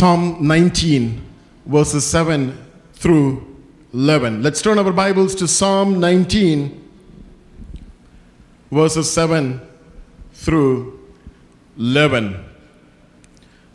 Psalm 0.00 0.38
19, 0.40 1.20
verses 1.66 2.06
7 2.06 2.56
through 2.94 3.46
11. 3.92 4.42
Let's 4.42 4.62
turn 4.62 4.78
our 4.78 4.92
Bibles 4.94 5.34
to 5.34 5.46
Psalm 5.46 6.00
19, 6.00 6.88
verses 8.70 9.12
7 9.12 9.60
through 10.32 11.06
11. 11.76 12.42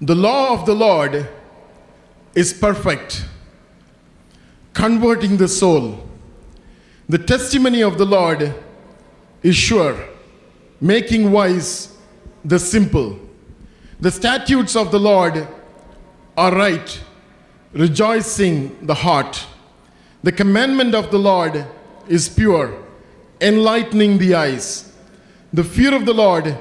The 0.02 0.16
law 0.16 0.60
of 0.60 0.66
the 0.66 0.74
Lord 0.74 1.30
is 2.34 2.54
perfect, 2.54 3.24
converting 4.74 5.38
the 5.38 5.48
soul. 5.48 6.10
The 7.08 7.20
testimony 7.20 7.84
of 7.84 8.00
the 8.00 8.06
Lord 8.06 8.52
is 9.44 9.56
sure, 9.56 9.96
making 10.82 11.32
wise 11.32 11.96
the 12.44 12.58
simple. 12.58 13.20
The 14.00 14.10
statutes 14.10 14.76
of 14.76 14.90
the 14.90 15.00
Lord 15.00 15.48
are 16.38 16.54
right, 16.54 17.02
rejoicing 17.74 18.86
the 18.86 18.94
heart. 18.94 19.46
The 20.24 20.32
commandment 20.32 20.96
of 20.96 21.12
the 21.12 21.20
Lord 21.20 21.66
is 22.08 22.30
pure, 22.30 22.74
enlightening 23.42 24.18
the 24.18 24.36
eyes. 24.36 24.94
The 25.54 25.64
fear 25.64 25.94
of 25.96 26.06
the 26.06 26.14
Lord 26.14 26.58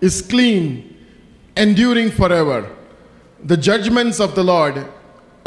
is 0.00 0.20
clean, 0.20 0.96
enduring 1.56 2.10
forever. 2.10 2.70
The 3.42 3.56
judgments 3.56 4.20
of 4.20 4.34
the 4.34 4.44
Lord 4.44 4.86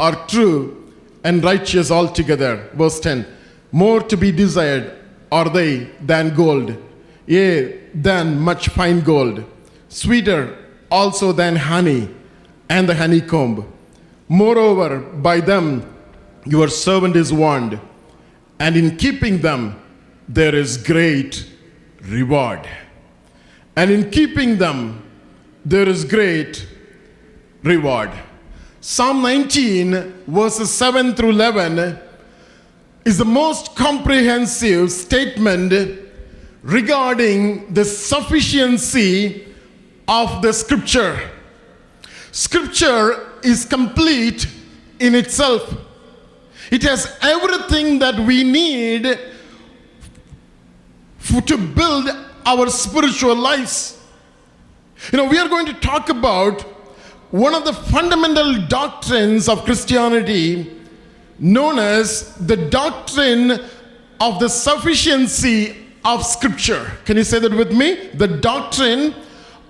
are 0.00 0.26
true 0.26 0.92
and 1.24 1.42
righteous 1.44 1.90
altogether. 1.90 2.68
Verse 2.74 3.00
10 3.00 3.26
More 3.72 4.00
to 4.02 4.16
be 4.16 4.32
desired 4.32 4.94
are 5.30 5.48
they 5.48 5.90
than 6.00 6.34
gold, 6.34 6.76
yea, 7.26 7.78
than 7.94 8.40
much 8.40 8.68
fine 8.70 9.00
gold, 9.00 9.44
sweeter 9.88 10.56
also 10.90 11.32
than 11.32 11.56
honey 11.56 12.08
and 12.68 12.88
the 12.88 12.94
honeycomb. 12.94 13.72
Moreover, 14.28 15.00
by 15.00 15.40
them 15.40 15.94
your 16.44 16.68
servant 16.68 17.16
is 17.16 17.32
warned, 17.32 17.80
and 18.58 18.76
in 18.76 18.96
keeping 18.96 19.40
them 19.40 19.80
there 20.28 20.54
is 20.54 20.76
great 20.76 21.48
reward. 22.02 22.68
And 23.76 23.90
in 23.90 24.10
keeping 24.10 24.58
them 24.58 25.02
there 25.64 25.88
is 25.88 26.04
great 26.04 26.66
reward. 27.62 28.10
Psalm 28.80 29.22
19, 29.22 30.24
verses 30.26 30.72
7 30.72 31.14
through 31.14 31.30
11, 31.30 31.98
is 33.04 33.18
the 33.18 33.24
most 33.24 33.74
comprehensive 33.74 34.92
statement 34.92 35.72
regarding 36.62 37.72
the 37.72 37.84
sufficiency 37.84 39.46
of 40.06 40.42
the 40.42 40.52
scripture. 40.52 41.30
Scripture 42.32 43.27
is 43.42 43.64
complete 43.64 44.46
in 45.00 45.14
itself, 45.14 45.74
it 46.70 46.82
has 46.82 47.16
everything 47.22 47.98
that 48.00 48.18
we 48.18 48.44
need 48.44 49.18
for, 51.18 51.40
to 51.42 51.56
build 51.56 52.08
our 52.44 52.68
spiritual 52.68 53.36
lives. 53.36 54.00
You 55.12 55.18
know, 55.18 55.26
we 55.26 55.38
are 55.38 55.48
going 55.48 55.66
to 55.66 55.74
talk 55.74 56.08
about 56.08 56.62
one 57.30 57.54
of 57.54 57.64
the 57.64 57.72
fundamental 57.72 58.66
doctrines 58.66 59.48
of 59.48 59.64
Christianity 59.64 60.74
known 61.38 61.78
as 61.78 62.34
the 62.34 62.56
doctrine 62.56 63.60
of 64.20 64.40
the 64.40 64.48
sufficiency 64.48 65.76
of 66.04 66.24
Scripture. 66.24 66.90
Can 67.04 67.16
you 67.16 67.24
say 67.24 67.38
that 67.38 67.52
with 67.52 67.72
me? 67.72 68.08
The 68.14 68.26
doctrine 68.26 69.14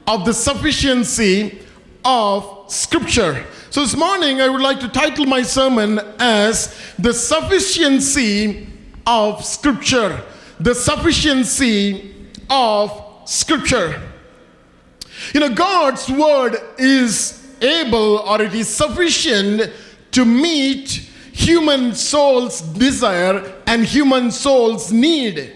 of 0.06 0.25
the 0.25 0.32
sufficiency 0.32 1.60
of 2.05 2.57
Scripture. 2.69 3.47
So 3.70 3.80
this 3.80 3.97
morning 3.97 4.41
I 4.41 4.48
would 4.48 4.61
like 4.61 4.80
to 4.80 4.88
title 4.88 5.24
my 5.24 5.42
sermon 5.42 5.98
as 6.19 6.75
The 6.98 7.15
Sufficiency 7.15 8.69
of 9.06 9.44
Scripture. 9.44 10.22
The 10.60 10.75
Sufficiency 10.75 12.15
of 12.50 13.22
Scripture. 13.25 14.00
You 15.32 15.41
know, 15.41 15.54
God's 15.54 16.10
Word 16.10 16.56
is 16.78 17.56
able 17.62 18.19
or 18.19 18.42
it 18.42 18.54
is 18.54 18.69
sufficient 18.69 19.72
to 20.12 20.25
meet 20.25 20.91
human 21.32 21.94
soul's 21.94 22.60
desire 22.60 23.54
and 23.66 23.84
human 23.84 24.31
soul's 24.31 24.92
need. 24.92 25.54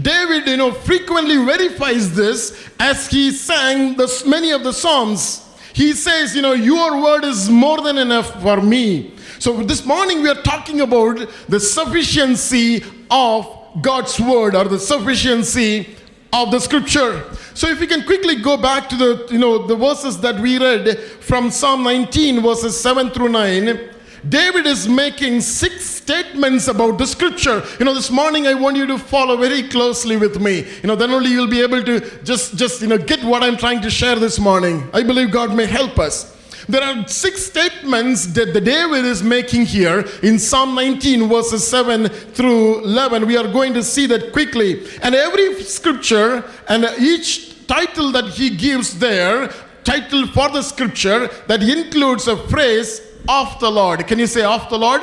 David, 0.00 0.46
you 0.46 0.56
know, 0.56 0.72
frequently 0.72 1.36
verifies 1.36 2.14
this 2.14 2.68
as 2.80 3.08
he 3.08 3.30
sang 3.32 3.96
the, 3.96 4.22
many 4.26 4.50
of 4.50 4.64
the 4.64 4.72
Psalms. 4.72 5.47
He 5.78 5.92
says, 5.92 6.34
you 6.34 6.42
know, 6.42 6.54
your 6.54 7.00
word 7.00 7.22
is 7.22 7.48
more 7.48 7.80
than 7.80 7.98
enough 7.98 8.42
for 8.42 8.60
me. 8.60 9.14
So 9.38 9.62
this 9.62 9.86
morning 9.86 10.22
we 10.22 10.28
are 10.28 10.42
talking 10.42 10.80
about 10.80 11.28
the 11.48 11.60
sufficiency 11.60 12.82
of 13.08 13.46
God's 13.80 14.18
word 14.18 14.56
or 14.56 14.64
the 14.64 14.80
sufficiency 14.80 15.94
of 16.32 16.50
the 16.50 16.58
scripture. 16.58 17.24
So 17.54 17.68
if 17.68 17.78
we 17.78 17.86
can 17.86 18.04
quickly 18.04 18.42
go 18.42 18.56
back 18.56 18.88
to 18.88 18.96
the 18.96 19.28
you 19.30 19.38
know 19.38 19.68
the 19.68 19.76
verses 19.76 20.20
that 20.22 20.40
we 20.40 20.58
read 20.58 20.98
from 21.20 21.48
Psalm 21.52 21.84
19 21.84 22.42
verses 22.42 22.80
7 22.80 23.10
through 23.10 23.28
9, 23.28 23.78
David 24.26 24.66
is 24.66 24.88
making 24.88 25.40
six 25.40 25.84
statements 25.84 26.68
about 26.68 26.98
the 26.98 27.06
scripture. 27.06 27.62
You 27.78 27.84
know, 27.84 27.94
this 27.94 28.10
morning 28.10 28.46
I 28.46 28.54
want 28.54 28.76
you 28.76 28.86
to 28.86 28.98
follow 28.98 29.36
very 29.36 29.68
closely 29.68 30.16
with 30.16 30.40
me. 30.40 30.66
You 30.82 30.88
know, 30.88 30.96
then 30.96 31.10
only 31.10 31.30
you'll 31.30 31.46
be 31.46 31.60
able 31.62 31.82
to 31.84 32.00
just 32.24 32.56
just 32.56 32.80
you 32.80 32.88
know 32.88 32.98
get 32.98 33.22
what 33.22 33.42
I'm 33.42 33.56
trying 33.56 33.82
to 33.82 33.90
share 33.90 34.16
this 34.16 34.38
morning. 34.38 34.88
I 34.92 35.02
believe 35.02 35.30
God 35.30 35.54
may 35.54 35.66
help 35.66 35.98
us. 35.98 36.34
There 36.68 36.82
are 36.82 37.08
six 37.08 37.46
statements 37.46 38.26
that 38.34 38.52
the 38.52 38.60
David 38.60 39.06
is 39.06 39.22
making 39.22 39.64
here 39.64 40.04
in 40.22 40.38
Psalm 40.38 40.74
19, 40.74 41.26
verses 41.26 41.66
7 41.66 42.08
through 42.08 42.84
11. 42.84 43.26
We 43.26 43.38
are 43.38 43.50
going 43.50 43.72
to 43.72 43.82
see 43.82 44.04
that 44.06 44.32
quickly. 44.34 44.86
And 45.02 45.14
every 45.14 45.62
scripture 45.62 46.44
and 46.68 46.84
each 47.00 47.66
title 47.66 48.12
that 48.12 48.26
he 48.26 48.50
gives 48.50 48.98
there, 48.98 49.48
title 49.82 50.26
for 50.26 50.50
the 50.50 50.60
scripture, 50.60 51.28
that 51.46 51.62
includes 51.62 52.28
a 52.28 52.36
phrase 52.48 53.00
of 53.28 53.60
the 53.60 53.70
Lord. 53.70 54.06
Can 54.06 54.18
you 54.18 54.26
say 54.26 54.42
of 54.42 54.68
the 54.70 54.78
Lord? 54.78 55.02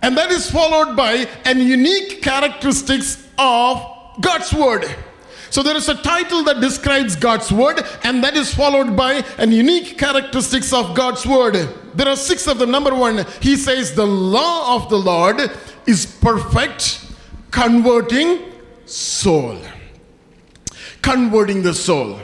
And 0.00 0.16
that 0.16 0.32
is 0.32 0.50
followed 0.50 0.96
by 0.96 1.28
an 1.44 1.60
unique 1.60 2.22
characteristics 2.22 3.28
of 3.38 3.84
God's 4.20 4.52
word. 4.52 4.84
So 5.50 5.62
there 5.62 5.76
is 5.76 5.88
a 5.88 5.94
title 5.94 6.42
that 6.44 6.60
describes 6.60 7.14
God's 7.14 7.52
word, 7.52 7.84
and 8.02 8.24
that 8.24 8.36
is 8.36 8.54
followed 8.54 8.96
by 8.96 9.22
an 9.36 9.52
unique 9.52 9.98
characteristics 9.98 10.72
of 10.72 10.94
God's 10.94 11.26
word. 11.26 11.54
There 11.94 12.08
are 12.08 12.16
six 12.16 12.48
of 12.48 12.58
them. 12.58 12.70
Number 12.70 12.94
one, 12.94 13.26
he 13.40 13.56
says, 13.56 13.94
The 13.94 14.06
law 14.06 14.76
of 14.76 14.88
the 14.88 14.96
Lord 14.96 15.42
is 15.86 16.06
perfect, 16.06 17.04
converting 17.50 18.50
soul. 18.86 19.58
Converting 21.02 21.62
the 21.62 21.74
soul. 21.74 22.18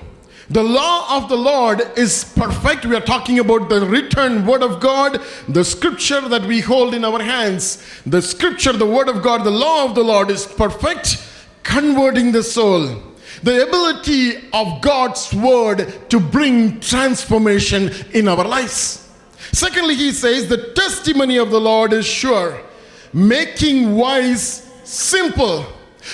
The 0.51 0.63
law 0.63 1.19
of 1.19 1.29
the 1.29 1.37
Lord 1.37 1.83
is 1.97 2.25
perfect. 2.25 2.87
We 2.87 2.97
are 2.97 3.01
talking 3.01 3.39
about 3.39 3.69
the 3.69 3.85
written 3.85 4.47
word 4.47 4.63
of 4.63 4.81
God, 4.81 5.21
the 5.47 5.65
scripture 5.65 6.27
that 6.29 6.43
we 6.43 6.61
hold 6.61 6.95
in 6.95 7.05
our 7.05 7.23
hands. 7.23 7.85
The 8.07 8.23
scripture, 8.23 8.73
the 8.73 8.87
word 8.87 9.09
of 9.09 9.23
God, 9.23 9.45
the 9.45 9.51
law 9.51 9.85
of 9.85 9.95
the 9.95 10.03
Lord 10.03 10.31
is 10.31 10.47
perfect, 10.47 11.23
converting 11.63 12.33
the 12.33 12.43
soul 12.43 13.03
the 13.43 13.67
ability 13.67 14.49
of 14.53 14.81
God's 14.81 15.33
word 15.33 16.11
to 16.11 16.21
bring 16.21 16.81
transformation 16.81 17.91
in 18.13 18.29
our 18.29 18.45
lives. 18.45 19.09
Secondly, 19.53 19.95
he 19.95 20.13
says 20.13 20.49
the 20.49 20.73
testimony 20.75 21.37
of 21.39 21.51
the 21.51 21.61
Lord 21.61 21.93
is 21.93 22.07
sure, 22.07 22.61
making 23.13 23.95
wise 23.95 24.69
simple. 24.85 25.67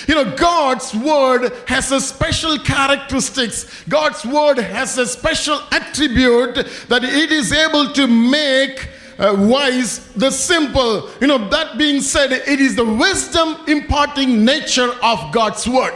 You 0.07 0.15
know, 0.15 0.35
God's 0.35 0.93
word 0.93 1.51
has 1.67 1.91
a 1.91 1.99
special 2.01 2.57
characteristics. 2.59 3.83
God's 3.87 4.25
word 4.25 4.57
has 4.57 4.97
a 4.97 5.05
special 5.05 5.59
attribute 5.71 6.55
that 6.89 7.03
it 7.03 7.31
is 7.31 7.51
able 7.51 7.91
to 7.93 8.07
make 8.07 8.89
uh, 9.17 9.35
wise 9.37 10.07
the 10.13 10.31
simple. 10.31 11.09
You 11.21 11.27
know, 11.27 11.49
that 11.49 11.77
being 11.77 12.01
said, 12.01 12.31
it 12.31 12.59
is 12.59 12.75
the 12.75 12.85
wisdom 12.85 13.57
imparting 13.67 14.43
nature 14.43 14.91
of 15.01 15.31
God's 15.31 15.67
word. 15.67 15.93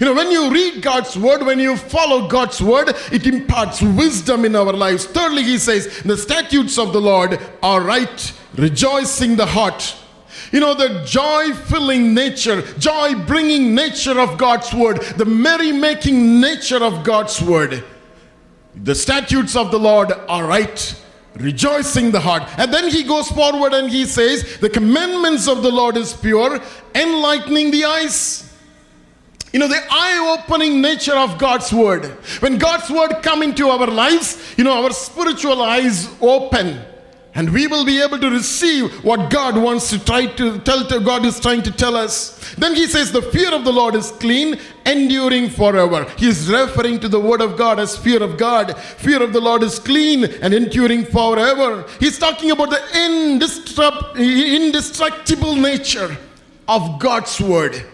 You 0.00 0.06
know, 0.06 0.14
when 0.14 0.30
you 0.30 0.50
read 0.50 0.82
God's 0.82 1.16
word, 1.16 1.42
when 1.44 1.58
you 1.58 1.76
follow 1.76 2.26
God's 2.26 2.60
word, 2.60 2.94
it 3.12 3.26
imparts 3.26 3.82
wisdom 3.82 4.44
in 4.44 4.56
our 4.56 4.72
lives. 4.72 5.04
Thirdly, 5.04 5.42
he 5.42 5.58
says, 5.58 6.02
the 6.02 6.16
statutes 6.16 6.78
of 6.78 6.92
the 6.92 7.00
Lord 7.00 7.38
are 7.62 7.80
right, 7.80 8.32
rejoicing 8.56 9.36
the 9.36 9.46
heart. 9.46 9.96
You 10.54 10.60
know, 10.60 10.72
the 10.72 11.02
joy 11.04 11.52
filling 11.52 12.14
nature, 12.14 12.62
joy 12.78 13.16
bringing 13.26 13.74
nature 13.74 14.20
of 14.20 14.38
God's 14.38 14.72
word, 14.72 15.02
the 15.16 15.24
merry 15.24 15.72
making 15.72 16.40
nature 16.40 16.80
of 16.80 17.02
God's 17.02 17.42
word. 17.42 17.82
The 18.76 18.94
statutes 18.94 19.56
of 19.56 19.72
the 19.72 19.80
Lord 19.80 20.12
are 20.12 20.46
right, 20.46 21.02
rejoicing 21.34 22.12
the 22.12 22.20
heart. 22.20 22.44
And 22.56 22.72
then 22.72 22.88
he 22.88 23.02
goes 23.02 23.28
forward 23.32 23.72
and 23.72 23.90
he 23.90 24.04
says, 24.04 24.58
The 24.58 24.70
commandments 24.70 25.48
of 25.48 25.64
the 25.64 25.72
Lord 25.72 25.96
is 25.96 26.12
pure, 26.12 26.60
enlightening 26.94 27.72
the 27.72 27.86
eyes. 27.86 28.48
you 29.52 29.58
know 29.58 29.68
the 29.68 29.84
eye-opening 29.88 30.80
nature 30.80 31.18
of 31.24 31.38
god's 31.38 31.72
word 31.72 32.06
when 32.44 32.58
god's 32.58 32.88
word 32.90 33.12
come 33.22 33.40
into 33.46 33.68
our 33.74 33.86
lives 33.86 34.28
you 34.58 34.64
know 34.64 34.72
our 34.80 34.90
spiritual 34.90 35.62
eyes 35.62 36.08
open 36.20 36.68
and 37.36 37.50
we 37.50 37.66
will 37.66 37.84
be 37.84 38.00
able 38.00 38.18
to 38.18 38.30
receive 38.30 38.92
what 39.04 39.28
god 39.28 39.56
wants 39.56 39.90
to 39.90 39.98
try 40.04 40.26
to 40.26 40.58
tell 40.60 40.84
to 40.86 41.00
god 41.00 41.24
is 41.24 41.40
trying 41.40 41.62
to 41.62 41.70
tell 41.72 41.96
us. 41.96 42.54
Then 42.54 42.74
he 42.76 42.86
says 42.86 43.10
the 43.10 43.22
fear 43.22 43.52
of 43.52 43.64
the 43.64 43.72
lord 43.72 43.96
is 43.96 44.12
clean 44.12 44.60
enduring 44.86 45.50
forever. 45.50 46.04
He 46.16 46.28
is 46.28 46.48
referring 46.50 47.00
to 47.00 47.08
the 47.08 47.18
word 47.18 47.40
of 47.40 47.56
god 47.56 47.80
as 47.80 47.96
fear 47.96 48.22
of 48.22 48.38
god. 48.38 48.78
Fear 48.78 49.22
of 49.22 49.32
the 49.32 49.40
lord 49.40 49.62
is 49.64 49.78
clean 49.78 50.24
and 50.24 50.54
enduring 50.54 51.06
forever. 51.06 51.84
He's 51.98 52.18
talking 52.18 52.52
about 52.52 52.70
the 52.70 52.82
indestruct- 52.92 54.16
indestructible 54.16 55.56
nature 55.56 56.16
of 56.68 57.00
god's 57.00 57.40
word 57.40 57.84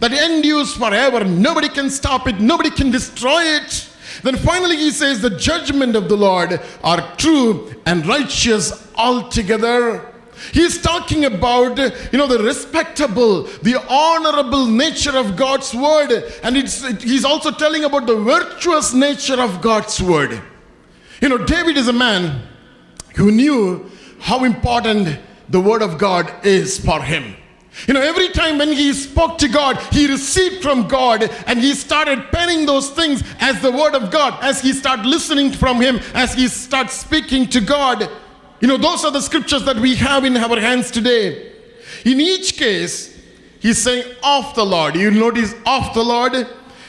that 0.00 0.12
endures 0.12 0.74
forever. 0.74 1.24
Nobody 1.24 1.68
can 1.68 1.88
stop 1.88 2.26
it, 2.26 2.40
nobody 2.40 2.70
can 2.70 2.90
destroy 2.90 3.42
it. 3.42 3.88
Then 4.22 4.36
finally, 4.36 4.76
he 4.76 4.90
says, 4.90 5.20
The 5.20 5.30
judgment 5.30 5.96
of 5.96 6.08
the 6.08 6.16
Lord 6.16 6.60
are 6.82 7.16
true 7.16 7.74
and 7.86 8.06
righteous 8.06 8.88
altogether. 8.94 10.08
He's 10.52 10.80
talking 10.80 11.24
about, 11.24 11.78
you 11.78 12.18
know, 12.18 12.26
the 12.26 12.42
respectable, 12.42 13.44
the 13.62 13.76
honorable 13.88 14.66
nature 14.66 15.16
of 15.16 15.36
God's 15.36 15.74
word. 15.74 16.10
And 16.42 16.56
he's 16.56 17.24
also 17.24 17.50
telling 17.50 17.84
about 17.84 18.06
the 18.06 18.16
virtuous 18.16 18.92
nature 18.92 19.40
of 19.40 19.60
God's 19.60 20.00
word. 20.02 20.40
You 21.20 21.28
know, 21.28 21.38
David 21.38 21.76
is 21.76 21.88
a 21.88 21.92
man 21.92 22.42
who 23.14 23.30
knew 23.30 23.90
how 24.18 24.44
important 24.44 25.18
the 25.48 25.60
word 25.60 25.82
of 25.82 25.98
God 25.98 26.32
is 26.44 26.78
for 26.84 27.02
him. 27.02 27.36
You 27.86 27.94
know, 27.94 28.00
every 28.00 28.28
time 28.28 28.58
when 28.58 28.72
he 28.72 28.92
spoke 28.92 29.38
to 29.38 29.48
God, 29.48 29.78
he 29.92 30.06
received 30.06 30.62
from 30.62 30.88
God 30.88 31.28
and 31.46 31.58
he 31.58 31.74
started 31.74 32.30
penning 32.30 32.66
those 32.66 32.90
things 32.90 33.22
as 33.40 33.60
the 33.60 33.72
word 33.72 33.94
of 33.94 34.10
God, 34.10 34.38
as 34.42 34.60
he 34.60 34.72
started 34.72 35.06
listening 35.06 35.52
from 35.52 35.80
him, 35.80 35.98
as 36.14 36.34
he 36.34 36.48
started 36.48 36.90
speaking 36.90 37.48
to 37.48 37.60
God. 37.60 38.08
You 38.60 38.68
know, 38.68 38.76
those 38.76 39.04
are 39.04 39.10
the 39.10 39.22
scriptures 39.22 39.64
that 39.64 39.76
we 39.76 39.96
have 39.96 40.24
in 40.24 40.36
our 40.36 40.60
hands 40.60 40.90
today. 40.90 41.52
In 42.04 42.20
each 42.20 42.56
case, 42.56 43.18
he's 43.60 43.78
saying, 43.78 44.04
of 44.22 44.54
the 44.54 44.64
Lord. 44.64 44.94
You 44.94 45.10
notice, 45.10 45.54
of 45.66 45.92
the 45.94 46.02
Lord. 46.02 46.46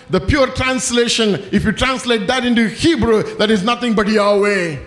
The 0.10 0.20
pure 0.20 0.48
translation, 0.48 1.36
if 1.52 1.64
you 1.64 1.72
translate 1.72 2.28
that 2.28 2.46
into 2.46 2.68
Hebrew, 2.68 3.24
that 3.38 3.50
is 3.50 3.64
nothing 3.64 3.96
but 3.96 4.08
Yahweh. 4.08 4.78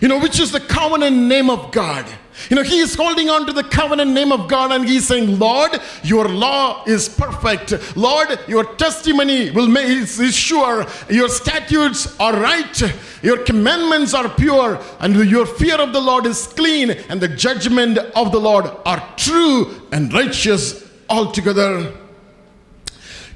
You 0.00 0.08
know, 0.08 0.18
which 0.18 0.40
is 0.40 0.52
the 0.52 0.60
covenant 0.60 1.16
name 1.16 1.50
of 1.50 1.72
God. 1.72 2.06
You 2.48 2.56
know, 2.56 2.62
he 2.62 2.78
is 2.78 2.94
holding 2.94 3.28
on 3.28 3.46
to 3.46 3.52
the 3.52 3.62
covenant 3.62 4.12
name 4.12 4.32
of 4.32 4.48
God 4.48 4.72
and 4.72 4.88
he's 4.88 5.06
saying, 5.06 5.38
Lord, 5.38 5.78
your 6.02 6.28
law 6.28 6.84
is 6.86 7.08
perfect. 7.08 7.96
Lord, 7.96 8.38
your 8.48 8.64
testimony 8.76 9.50
will 9.50 9.68
make 9.68 9.86
is, 9.86 10.18
is 10.18 10.34
sure. 10.34 10.86
Your 11.08 11.28
statutes 11.28 12.18
are 12.18 12.34
right. 12.34 12.82
Your 13.22 13.44
commandments 13.44 14.14
are 14.14 14.28
pure. 14.28 14.80
And 15.00 15.14
your 15.28 15.46
fear 15.46 15.76
of 15.76 15.92
the 15.92 16.00
Lord 16.00 16.26
is 16.26 16.46
clean. 16.46 16.90
And 16.90 17.20
the 17.20 17.28
judgment 17.28 17.98
of 17.98 18.32
the 18.32 18.40
Lord 18.40 18.66
are 18.86 19.14
true 19.16 19.82
and 19.92 20.12
righteous 20.12 20.88
altogether. 21.08 21.92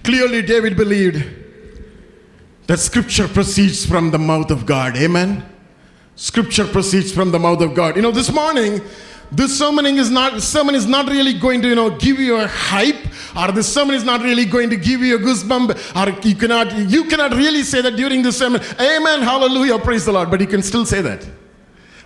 Clearly, 0.03 0.43
David 0.43 0.77
believed 0.77 1.25
that 2.67 2.79
scripture 2.79 3.29
proceeds 3.29 3.85
from 3.85 4.11
the 4.11 4.19
mouth 4.19 4.51
of 4.51 4.67
God. 4.67 4.97
Amen. 4.97 5.54
Scripture 6.17 6.67
proceeds 6.67 7.13
from 7.13 7.33
the 7.33 7.39
mouth 7.39 7.61
of 7.61 7.75
God. 7.75 7.97
You 7.97 8.03
know, 8.03 8.13
this 8.13 8.33
morning, 8.33 8.81
this 9.33 9.59
sermon 9.59 9.87
is 9.87 10.11
not 10.11 10.41
sermon 10.43 10.75
is 10.75 10.87
not 10.87 11.09
really 11.09 11.33
going 11.33 11.61
to 11.63 11.69
you 11.69 11.75
know 11.75 11.91
give 11.91 12.21
you 12.21 12.37
a 12.37 12.47
hype 12.47 13.05
or 13.37 13.51
this 13.53 13.73
sermon 13.73 13.95
is 13.95 14.05
not 14.05 14.21
really 14.21 14.45
going 14.45 14.71
to 14.71 14.77
give 14.77 15.01
you 15.01 15.17
a 15.17 15.19
goosebump 15.19 15.71
or 15.97 16.29
you 16.29 16.35
cannot 16.37 16.73
you 16.89 17.05
cannot 17.05 17.33
really 17.33 17.63
say 17.63 17.81
that 17.81 17.97
during 17.97 18.23
this 18.23 18.39
sermon 18.39 18.61
amen 18.81 19.23
hallelujah 19.23 19.79
praise 19.79 20.05
the 20.05 20.13
lord. 20.13 20.31
But 20.31 20.41
you 20.41 20.47
can 20.47 20.63
still 20.63 20.87
say 20.87 21.01
that. 21.01 21.27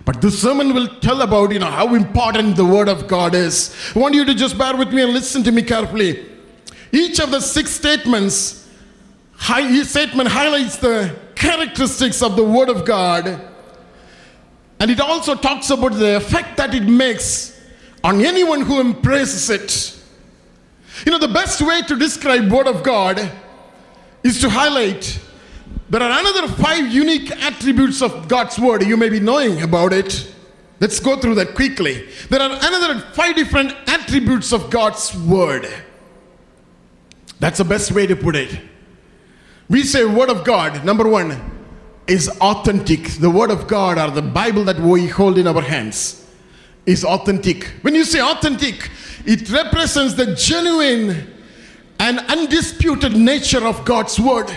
But 0.05 0.21
this 0.21 0.41
sermon 0.41 0.73
will 0.73 0.87
tell 1.01 1.21
about 1.21 1.51
you 1.51 1.59
know 1.59 1.69
how 1.69 1.93
important 1.93 2.55
the 2.55 2.65
word 2.65 2.89
of 2.89 3.07
god 3.07 3.35
is. 3.35 3.75
I 3.95 3.99
want 3.99 4.15
you 4.15 4.25
to 4.25 4.33
just 4.33 4.57
bear 4.57 4.75
with 4.75 4.91
me 4.91 5.03
and 5.03 5.13
listen 5.13 5.43
to 5.43 5.51
me 5.51 5.61
carefully. 5.61 6.25
Each 6.91 7.19
of 7.19 7.29
the 7.29 7.41
six 7.41 7.71
statements 7.71 8.67
each 9.59 9.87
statement 9.87 10.29
highlights 10.29 10.77
the 10.77 11.15
characteristics 11.35 12.21
of 12.23 12.35
the 12.35 12.43
word 12.43 12.69
of 12.69 12.85
god 12.85 13.49
and 14.79 14.89
it 14.89 14.99
also 14.99 15.35
talks 15.35 15.69
about 15.69 15.93
the 15.93 16.17
effect 16.17 16.57
that 16.57 16.73
it 16.73 16.83
makes 16.83 17.59
on 18.03 18.21
anyone 18.23 18.61
who 18.61 18.79
embraces 18.79 19.49
it. 19.49 19.95
You 21.05 21.11
know, 21.11 21.19
the 21.19 21.27
best 21.27 21.61
way 21.61 21.81
to 21.81 21.95
describe 21.95 22.51
Word 22.51 22.67
of 22.67 22.83
God 22.83 23.31
is 24.23 24.39
to 24.41 24.49
highlight 24.49 25.19
there 25.89 26.03
are 26.03 26.19
another 26.19 26.47
five 26.47 26.87
unique 26.87 27.31
attributes 27.31 28.01
of 28.01 28.27
God's 28.27 28.59
Word. 28.59 28.83
You 28.85 28.95
may 28.95 29.09
be 29.09 29.19
knowing 29.19 29.63
about 29.63 29.91
it. 29.91 30.33
Let's 30.79 30.99
go 30.99 31.17
through 31.17 31.35
that 31.35 31.55
quickly. 31.55 32.07
There 32.29 32.39
are 32.39 32.51
another 32.51 32.99
five 33.13 33.35
different 33.35 33.73
attributes 33.87 34.53
of 34.53 34.69
God's 34.69 35.15
Word. 35.17 35.67
That's 37.39 37.57
the 37.57 37.65
best 37.65 37.91
way 37.91 38.05
to 38.07 38.15
put 38.15 38.35
it. 38.35 38.59
We 39.67 39.83
say 39.83 40.05
Word 40.05 40.29
of 40.29 40.43
God, 40.45 40.85
number 40.85 41.07
one, 41.07 41.58
is 42.09 42.27
authentic. 42.41 43.03
The 43.19 43.29
Word 43.29 43.51
of 43.51 43.67
God 43.67 43.97
or 43.97 44.09
the 44.09 44.21
Bible 44.21 44.63
that 44.65 44.79
we 44.79 45.07
hold 45.07 45.37
in 45.37 45.47
our 45.47 45.61
hands 45.61 46.27
is 46.85 47.05
authentic. 47.05 47.65
When 47.81 47.93
you 47.93 48.03
say 48.03 48.19
authentic, 48.19 48.89
it 49.25 49.49
represents 49.49 50.15
the 50.15 50.33
genuine 50.33 51.31
and 51.99 52.19
undisputed 52.19 53.15
nature 53.15 53.65
of 53.65 53.85
God's 53.85 54.19
Word. 54.19 54.49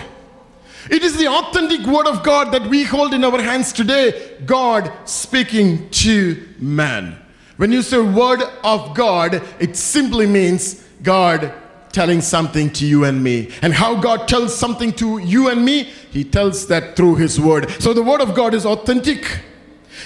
It 0.89 1.03
is 1.03 1.17
the 1.17 1.27
authentic 1.27 1.85
Word 1.85 2.07
of 2.07 2.23
God 2.23 2.51
that 2.53 2.67
we 2.67 2.83
hold 2.83 3.13
in 3.13 3.23
our 3.23 3.41
hands 3.41 3.71
today, 3.71 4.35
God 4.45 4.91
speaking 5.05 5.89
to 5.91 6.45
man. 6.59 7.17
When 7.57 7.71
you 7.71 7.83
say 7.83 7.99
Word 7.99 8.41
of 8.63 8.95
God, 8.95 9.43
it 9.59 9.77
simply 9.77 10.25
means 10.25 10.83
God 11.03 11.53
telling 11.93 12.21
something 12.21 12.71
to 12.73 12.85
you 12.85 13.05
and 13.05 13.23
me. 13.23 13.51
And 13.61 13.73
how 13.73 13.95
God 13.95 14.27
tells 14.27 14.53
something 14.53 14.91
to 14.93 15.19
you 15.19 15.49
and 15.49 15.63
me, 15.63 15.83
He 16.11 16.23
tells 16.23 16.67
that 16.67 16.95
through 16.95 17.15
His 17.15 17.39
Word. 17.39 17.69
So 17.81 17.93
the 17.93 18.03
Word 18.03 18.19
of 18.19 18.35
God 18.35 18.53
is 18.53 18.65
authentic. 18.65 19.41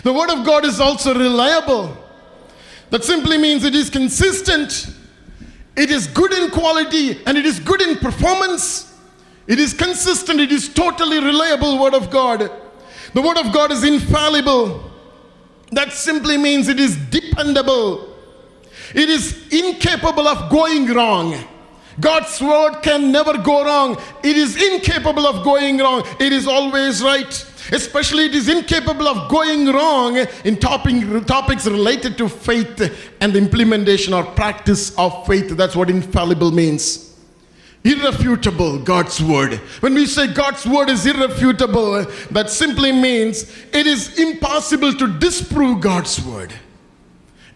The 0.03 0.13
Word 0.13 0.29
of 0.29 0.45
God 0.45 0.65
is 0.65 0.79
also 0.79 1.13
reliable. 1.17 1.97
That 2.89 3.03
simply 3.03 3.37
means 3.37 3.63
it 3.63 3.75
is 3.75 3.89
consistent, 3.89 4.93
it 5.75 5.91
is 5.91 6.07
good 6.07 6.31
in 6.33 6.49
quality, 6.51 7.21
and 7.25 7.37
it 7.37 7.45
is 7.45 7.59
good 7.59 7.81
in 7.81 7.97
performance. 7.97 8.95
It 9.47 9.59
is 9.59 9.73
consistent, 9.73 10.39
it 10.39 10.51
is 10.51 10.69
totally 10.69 11.19
reliable 11.19 11.79
Word 11.79 11.93
of 11.93 12.09
God. 12.09 12.51
The 13.13 13.21
Word 13.21 13.37
of 13.37 13.53
God 13.53 13.71
is 13.71 13.83
infallible. 13.83 14.91
That 15.71 15.91
simply 15.91 16.37
means 16.37 16.67
it 16.67 16.79
is 16.79 16.95
dependable. 16.95 18.15
It 18.93 19.09
is 19.09 19.47
incapable 19.51 20.27
of 20.27 20.49
going 20.49 20.87
wrong. 20.87 21.35
God's 21.99 22.39
word 22.39 22.81
can 22.83 23.11
never 23.11 23.37
go 23.37 23.65
wrong. 23.65 23.97
It 24.23 24.37
is 24.37 24.55
incapable 24.61 25.25
of 25.25 25.43
going 25.43 25.79
wrong. 25.79 26.03
It 26.19 26.31
is 26.31 26.47
always 26.47 27.01
right. 27.01 27.45
Especially, 27.71 28.25
it 28.25 28.35
is 28.35 28.47
incapable 28.47 29.07
of 29.07 29.29
going 29.29 29.65
wrong 29.65 30.15
in 30.45 30.57
topics 30.57 31.65
related 31.65 32.17
to 32.17 32.29
faith 32.29 33.13
and 33.19 33.33
the 33.33 33.39
implementation 33.39 34.13
or 34.13 34.23
practice 34.23 34.97
of 34.97 35.25
faith. 35.25 35.49
That's 35.57 35.75
what 35.75 35.89
infallible 35.89 36.51
means. 36.51 37.03
Irrefutable, 37.83 38.79
God's 38.79 39.21
word. 39.21 39.55
When 39.81 39.93
we 39.93 40.05
say 40.05 40.31
God's 40.33 40.65
word 40.65 40.89
is 40.89 41.05
irrefutable, 41.05 42.05
that 42.31 42.49
simply 42.49 42.91
means 42.91 43.51
it 43.73 43.87
is 43.87 44.19
impossible 44.19 44.93
to 44.93 45.07
disprove 45.19 45.81
God's 45.81 46.21
word. 46.21 46.53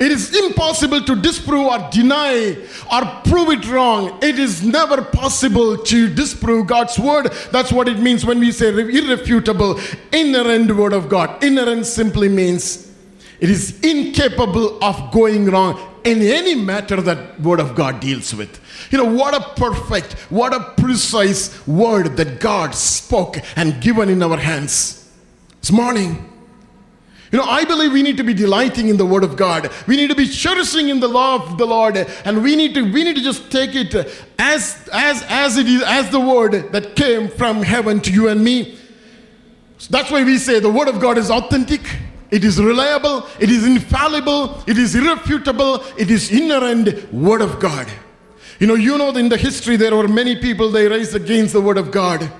It 0.02 0.12
is 0.12 0.36
impossible 0.36 1.04
to 1.04 1.16
disprove 1.16 1.68
or 1.68 1.88
deny 1.92 2.58
or 2.92 3.06
prove 3.24 3.50
it 3.50 3.70
wrong. 3.70 4.18
It 4.24 4.40
is 4.40 4.64
never 4.64 5.04
possible 5.04 5.78
to 5.78 6.10
disprove 6.12 6.66
God's 6.66 6.98
word. 6.98 7.32
That's 7.52 7.72
what 7.72 7.88
it 7.88 8.00
means 8.00 8.26
when 8.26 8.40
we 8.40 8.52
say 8.52 8.70
irrefutable, 8.70 9.80
inerrant 10.12 10.76
word 10.76 10.94
of 10.94 11.08
God. 11.08 11.44
Inerrant 11.44 11.86
simply 11.86 12.30
means 12.30 12.92
it 13.40 13.52
is 13.52 13.80
incapable 13.82 14.84
of 14.84 15.12
going 15.12 15.46
wrong 15.46 15.80
in 16.04 16.24
any 16.24 16.56
matter 16.56 17.00
that 17.00 17.40
word 17.40 17.60
of 17.60 17.76
God 17.76 18.00
deals 18.00 18.34
with. 18.34 18.60
You 18.90 18.98
know, 18.98 19.06
what 19.06 19.36
a 19.36 19.42
perfect, 19.54 20.14
what 20.32 20.52
a 20.52 20.82
precise 20.82 21.68
word 21.68 22.18
that 22.18 22.40
God 22.40 22.74
spoke 22.74 23.38
and 23.56 23.80
given 23.80 24.10
in 24.10 24.24
our 24.24 24.38
hands. 24.38 25.08
This 25.60 25.72
morning, 25.72 26.31
you 27.32 27.38
know, 27.38 27.46
I 27.46 27.64
believe 27.64 27.94
we 27.94 28.04
need 28.04 28.18
to 28.18 28.24
be 28.24 28.34
delighting 28.34 28.90
in 28.90 28.98
the 28.98 29.06
word 29.06 29.24
of 29.24 29.38
God. 29.38 29.72
We 29.88 29.96
need 29.96 30.10
to 30.10 30.16
be 30.16 30.28
cherishing 30.28 30.90
in 30.90 31.00
the 31.00 31.08
law 31.08 31.36
of 31.36 31.58
the 31.58 31.66
Lord 31.66 31.96
and 31.96 32.44
we 32.44 32.58
need 32.58 32.74
to 32.74 32.82
we 32.82 33.06
need 33.06 33.16
to 33.16 33.24
just 33.24 33.50
take 33.50 33.74
it 33.74 33.96
as 34.38 34.90
as 34.92 35.24
as 35.30 35.58
it 35.58 35.68
is 35.68 35.82
as 35.84 36.10
the 36.10 36.20
word 36.20 36.72
that 36.74 36.96
came 36.98 37.30
from 37.30 37.64
heaven 37.64 38.02
to 38.02 38.12
you 38.12 38.28
and 38.28 38.44
me. 38.44 38.78
So 39.78 39.88
that's 39.92 40.12
why 40.12 40.24
we 40.24 40.38
say 40.38 40.60
the 40.60 40.70
word 40.70 40.90
of 40.90 41.00
God 41.00 41.18
is 41.18 41.32
authentic. 41.32 41.82
It 42.32 42.46
is 42.46 42.62
reliable, 42.62 43.28
it 43.40 43.50
is 43.50 43.66
infallible, 43.66 44.64
it 44.66 44.78
is 44.78 44.96
irrefutable, 44.96 45.84
it 45.98 46.10
is 46.10 46.32
inerrant 46.32 47.14
word 47.14 47.42
of 47.42 47.60
God. 47.60 47.88
You 48.58 48.68
know, 48.68 48.76
you 48.76 48.98
know, 48.98 49.10
in 49.10 49.28
the 49.28 49.38
history, 49.38 49.76
there 49.76 49.94
were 49.94 50.08
many 50.08 50.38
people 50.38 50.70
they 50.70 50.88
raised 50.88 51.14
against 51.14 51.52
the 51.52 51.60
word 51.60 51.78
of 51.78 51.92
God. 51.92 52.32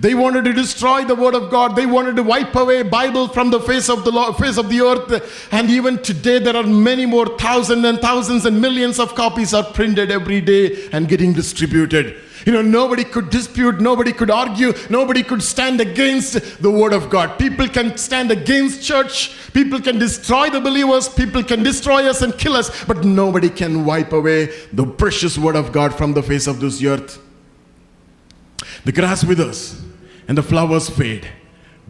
They 0.00 0.14
wanted 0.14 0.44
to 0.44 0.52
destroy 0.52 1.04
the 1.04 1.14
word 1.14 1.34
of 1.34 1.50
God. 1.50 1.76
They 1.76 1.86
wanted 1.86 2.16
to 2.16 2.22
wipe 2.22 2.54
away 2.54 2.82
Bible 2.82 3.28
from 3.28 3.50
the 3.50 3.60
face 3.60 3.88
of 3.88 4.04
the 4.04 4.12
face 4.38 4.58
of 4.58 4.68
the 4.68 4.80
earth. 4.80 5.48
And 5.52 5.70
even 5.70 6.02
today, 6.02 6.38
there 6.38 6.56
are 6.56 6.62
many 6.62 7.06
more 7.06 7.26
thousands 7.38 7.84
and 7.84 7.98
thousands 8.00 8.46
and 8.46 8.60
millions 8.60 8.98
of 8.98 9.14
copies 9.14 9.54
are 9.54 9.64
printed 9.64 10.10
every 10.10 10.40
day 10.40 10.88
and 10.92 11.08
getting 11.08 11.32
distributed. 11.32 12.16
You 12.44 12.52
know, 12.52 12.62
nobody 12.62 13.04
could 13.04 13.30
dispute, 13.30 13.80
nobody 13.80 14.12
could 14.12 14.30
argue, 14.30 14.72
nobody 14.90 15.22
could 15.22 15.42
stand 15.42 15.80
against 15.80 16.60
the 16.60 16.70
word 16.70 16.92
of 16.92 17.08
God. 17.08 17.38
People 17.38 17.68
can 17.68 17.96
stand 17.96 18.32
against 18.32 18.82
church, 18.82 19.36
people 19.52 19.80
can 19.80 19.98
destroy 19.98 20.50
the 20.50 20.60
believers, 20.60 21.08
people 21.08 21.44
can 21.44 21.62
destroy 21.62 22.08
us 22.08 22.22
and 22.22 22.36
kill 22.36 22.54
us, 22.54 22.84
but 22.84 23.04
nobody 23.04 23.48
can 23.48 23.84
wipe 23.84 24.12
away 24.12 24.46
the 24.72 24.84
precious 24.84 25.38
word 25.38 25.54
of 25.54 25.70
God 25.70 25.94
from 25.94 26.14
the 26.14 26.22
face 26.22 26.48
of 26.48 26.58
this 26.58 26.82
earth. 26.82 27.21
The 28.84 28.92
grass 28.92 29.24
withers 29.24 29.80
and 30.26 30.36
the 30.36 30.42
flowers 30.42 30.88
fade, 30.88 31.28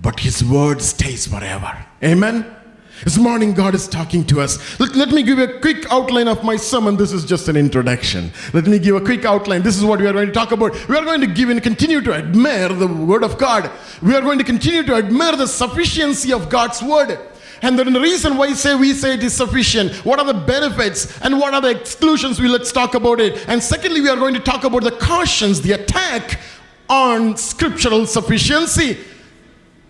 but 0.01 0.21
his 0.21 0.45
word 0.45 0.83
stays 0.83 1.27
forever. 1.27 1.87
Amen. 2.03 2.57
This 3.05 3.19
morning, 3.19 3.53
God 3.53 3.75
is 3.75 3.89
talking 3.89 4.25
to 4.27 4.41
us. 4.41 4.79
Let, 4.79 4.95
let, 4.95 5.09
me 5.09 5.25
give 5.25 5.39
you 5.39 5.45
a 5.45 5.61
quick 5.61 5.91
outline 5.91 6.29
of 6.29 6.45
my 6.45 6.55
sermon. 6.57 6.97
This 6.97 7.13
is 7.13 7.25
just 7.25 7.49
an 7.49 7.57
introduction. 7.57 8.31
Let 8.53 8.67
me 8.67 8.79
give 8.79 8.95
a 8.95 9.01
quick 9.01 9.25
outline. 9.25 9.63
This 9.63 9.77
is 9.77 9.85
what 9.85 10.01
we 10.01 10.07
are 10.07 10.13
going 10.13 10.29
to 10.29 10.33
talk 10.33 10.53
about. 10.53 10.73
We 10.89 10.97
are 10.97 11.05
going 11.05 11.21
to 11.21 11.27
give 11.27 11.49
and 11.49 11.61
continue 11.61 12.01
to 12.01 12.15
admire 12.15 12.69
the 12.69 12.87
Word 12.87 13.25
of 13.25 13.39
God. 13.39 13.71
We 14.03 14.15
are 14.15 14.21
going 14.21 14.39
to 14.39 14.45
continue 14.45 14.85
to 14.85 14.95
admire 14.95 15.35
the 15.35 15.49
sufficiency 15.49 16.33
of 16.33 16.49
God's 16.49 16.81
Word. 16.81 17.19
And 17.63 17.79
the 17.79 17.85
reason 18.01 18.37
why 18.37 18.53
say 18.53 18.75
we 18.75 18.93
say 18.93 19.15
it 19.15 19.23
is 19.23 19.35
sufficient, 19.35 19.93
what 20.05 20.21
are 20.21 20.25
the 20.25 20.35
benefits 20.35 21.21
and 21.23 21.41
what 21.41 21.55
are 21.55 21.61
the 21.61 21.71
exclusions? 21.71 22.41
We 22.41 22.49
let's 22.49 22.71
talk 22.71 22.95
about 22.95 23.19
it. 23.19 23.49
And 23.49 23.63
secondly, 23.63 24.01
we 24.01 24.11
are 24.11 24.17
going 24.17 24.35
to 24.35 24.41
talk 24.41 24.63
about 24.65 24.85
the 24.85 24.93
cautions, 24.93 25.61
the 25.63 25.73
attack 25.73 26.39
on 26.93 27.37
scriptural 27.39 28.07
sufficiency 28.07 28.99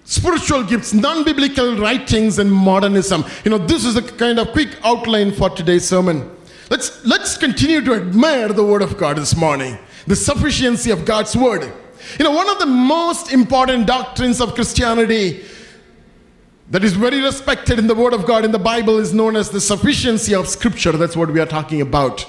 spiritual 0.04 0.62
gifts, 0.62 0.92
non 0.92 1.24
biblical 1.24 1.76
writings, 1.76 2.38
and 2.38 2.52
modernism. 2.52 3.24
You 3.44 3.50
know, 3.50 3.58
this 3.58 3.84
is 3.84 3.96
a 3.96 4.02
kind 4.02 4.38
of 4.38 4.52
quick 4.52 4.76
outline 4.84 5.32
for 5.32 5.48
today's 5.50 5.88
sermon. 5.88 6.30
Let's, 6.70 7.04
let's 7.04 7.36
continue 7.36 7.80
to 7.82 7.94
admire 7.94 8.48
the 8.48 8.64
Word 8.64 8.82
of 8.82 8.96
God 8.96 9.16
this 9.16 9.36
morning, 9.36 9.78
the 10.06 10.16
sufficiency 10.16 10.90
of 10.90 11.04
God's 11.04 11.36
Word. 11.36 11.72
You 12.18 12.24
know, 12.24 12.30
one 12.30 12.48
of 12.48 12.58
the 12.58 12.66
most 12.66 13.32
important 13.32 13.86
doctrines 13.86 14.40
of 14.40 14.54
Christianity 14.54 15.44
that 16.70 16.84
is 16.84 16.94
very 16.94 17.20
respected 17.20 17.78
in 17.78 17.86
the 17.86 17.94
Word 17.94 18.12
of 18.12 18.26
God 18.26 18.44
in 18.44 18.52
the 18.52 18.58
Bible 18.58 18.98
is 18.98 19.12
known 19.12 19.36
as 19.36 19.50
the 19.50 19.60
sufficiency 19.60 20.34
of 20.34 20.48
Scripture. 20.48 20.92
That's 20.92 21.16
what 21.16 21.30
we 21.30 21.40
are 21.40 21.46
talking 21.46 21.80
about. 21.80 22.26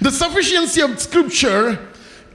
The 0.00 0.10
sufficiency 0.10 0.80
of 0.80 0.98
Scripture 1.00 1.78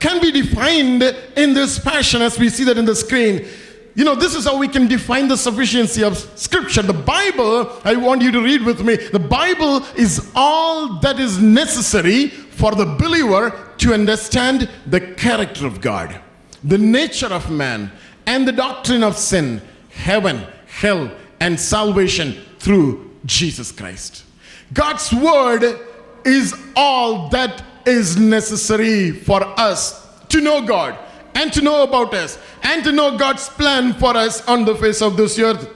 can 0.04 0.20
be 0.20 0.32
defined 0.32 1.02
in 1.38 1.54
this 1.54 1.80
fashion 1.80 2.22
as 2.22 2.38
we 2.38 2.50
see 2.50 2.66
that 2.66 2.78
in 2.78 2.84
the 2.84 2.94
screen. 2.94 3.48
You 3.96 4.04
know, 4.04 4.16
this 4.16 4.36
is 4.36 4.44
how 4.44 4.58
we 4.58 4.68
can 4.68 4.86
define 4.90 5.30
the 5.30 5.38
sufficiency 5.38 6.04
of 6.04 6.18
Scripture. 6.38 6.82
The 6.82 6.92
Bible, 6.92 7.80
I 7.86 7.96
want 7.96 8.22
you 8.22 8.30
to 8.34 8.42
read 8.42 8.64
with 8.64 8.84
me, 8.84 8.98
the 8.98 9.20
Bible 9.20 9.78
is 9.96 10.30
all 10.36 11.00
that 11.00 11.22
is 11.22 11.40
necessary 11.40 12.28
for 12.28 12.76
the 12.76 12.86
believer 12.86 13.58
to 13.78 13.94
understand 13.94 14.70
the 14.88 15.00
character 15.00 15.66
of 15.66 15.80
God, 15.80 16.20
the 16.66 16.78
nature 16.78 17.28
of 17.28 17.50
man, 17.50 17.90
and 18.26 18.46
the 18.46 18.52
doctrine 18.52 19.04
of 19.04 19.18
sin, 19.18 19.62
heaven, 19.90 20.46
hell, 20.68 21.10
and 21.40 21.58
salvation 21.58 22.36
through 22.60 23.10
Jesus 23.26 23.72
Christ. 23.72 24.26
God's 24.74 25.14
Word 25.14 25.80
is 26.26 26.54
all 26.76 27.30
that 27.30 27.64
is 27.86 28.18
necessary 28.18 29.12
for 29.12 29.44
us 29.60 30.08
to 30.30 30.42
know 30.42 30.66
God 30.66 30.98
and 31.36 31.52
to 31.54 31.62
know 31.62 31.84
about 31.84 32.14
us 32.14 32.38
and 32.64 32.84
to 32.84 32.92
know 32.92 33.18
God's 33.18 33.50
plan 33.50 33.94
for 33.94 34.16
us 34.16 34.46
on 34.48 34.66
the 34.66 34.76
face 34.76 35.02
of 35.02 35.18
this 35.18 35.38
earth. 35.40 35.70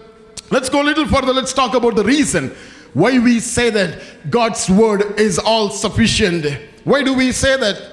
Let's 0.49 0.69
go 0.69 0.81
a 0.81 0.85
little 0.85 1.07
further. 1.07 1.33
Let's 1.33 1.53
talk 1.53 1.73
about 1.73 1.95
the 1.95 2.03
reason 2.03 2.55
why 2.93 3.19
we 3.19 3.39
say 3.39 3.69
that 3.69 4.29
God's 4.29 4.69
word 4.69 5.19
is 5.19 5.37
all 5.39 5.69
sufficient. 5.69 6.45
Why 6.83 7.03
do 7.03 7.13
we 7.13 7.31
say 7.31 7.57
that? 7.57 7.91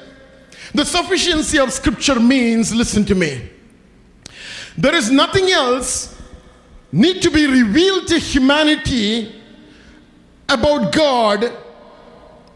The 0.73 0.85
sufficiency 0.85 1.59
of 1.59 1.73
scripture 1.73 2.19
means, 2.19 2.75
listen 2.75 3.05
to 3.07 3.15
me, 3.15 3.49
there 4.77 4.95
is 4.95 5.11
nothing 5.11 5.51
else 5.51 6.21
need 6.91 7.23
to 7.23 7.31
be 7.31 7.47
revealed 7.47 8.07
to 8.09 8.19
humanity 8.19 9.35
about 10.49 10.93
God 10.93 11.53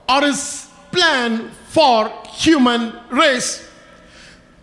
or 0.08 0.22
his 0.22 0.67
plan 0.92 1.50
for 1.68 2.12
human 2.28 2.98
race. 3.10 3.68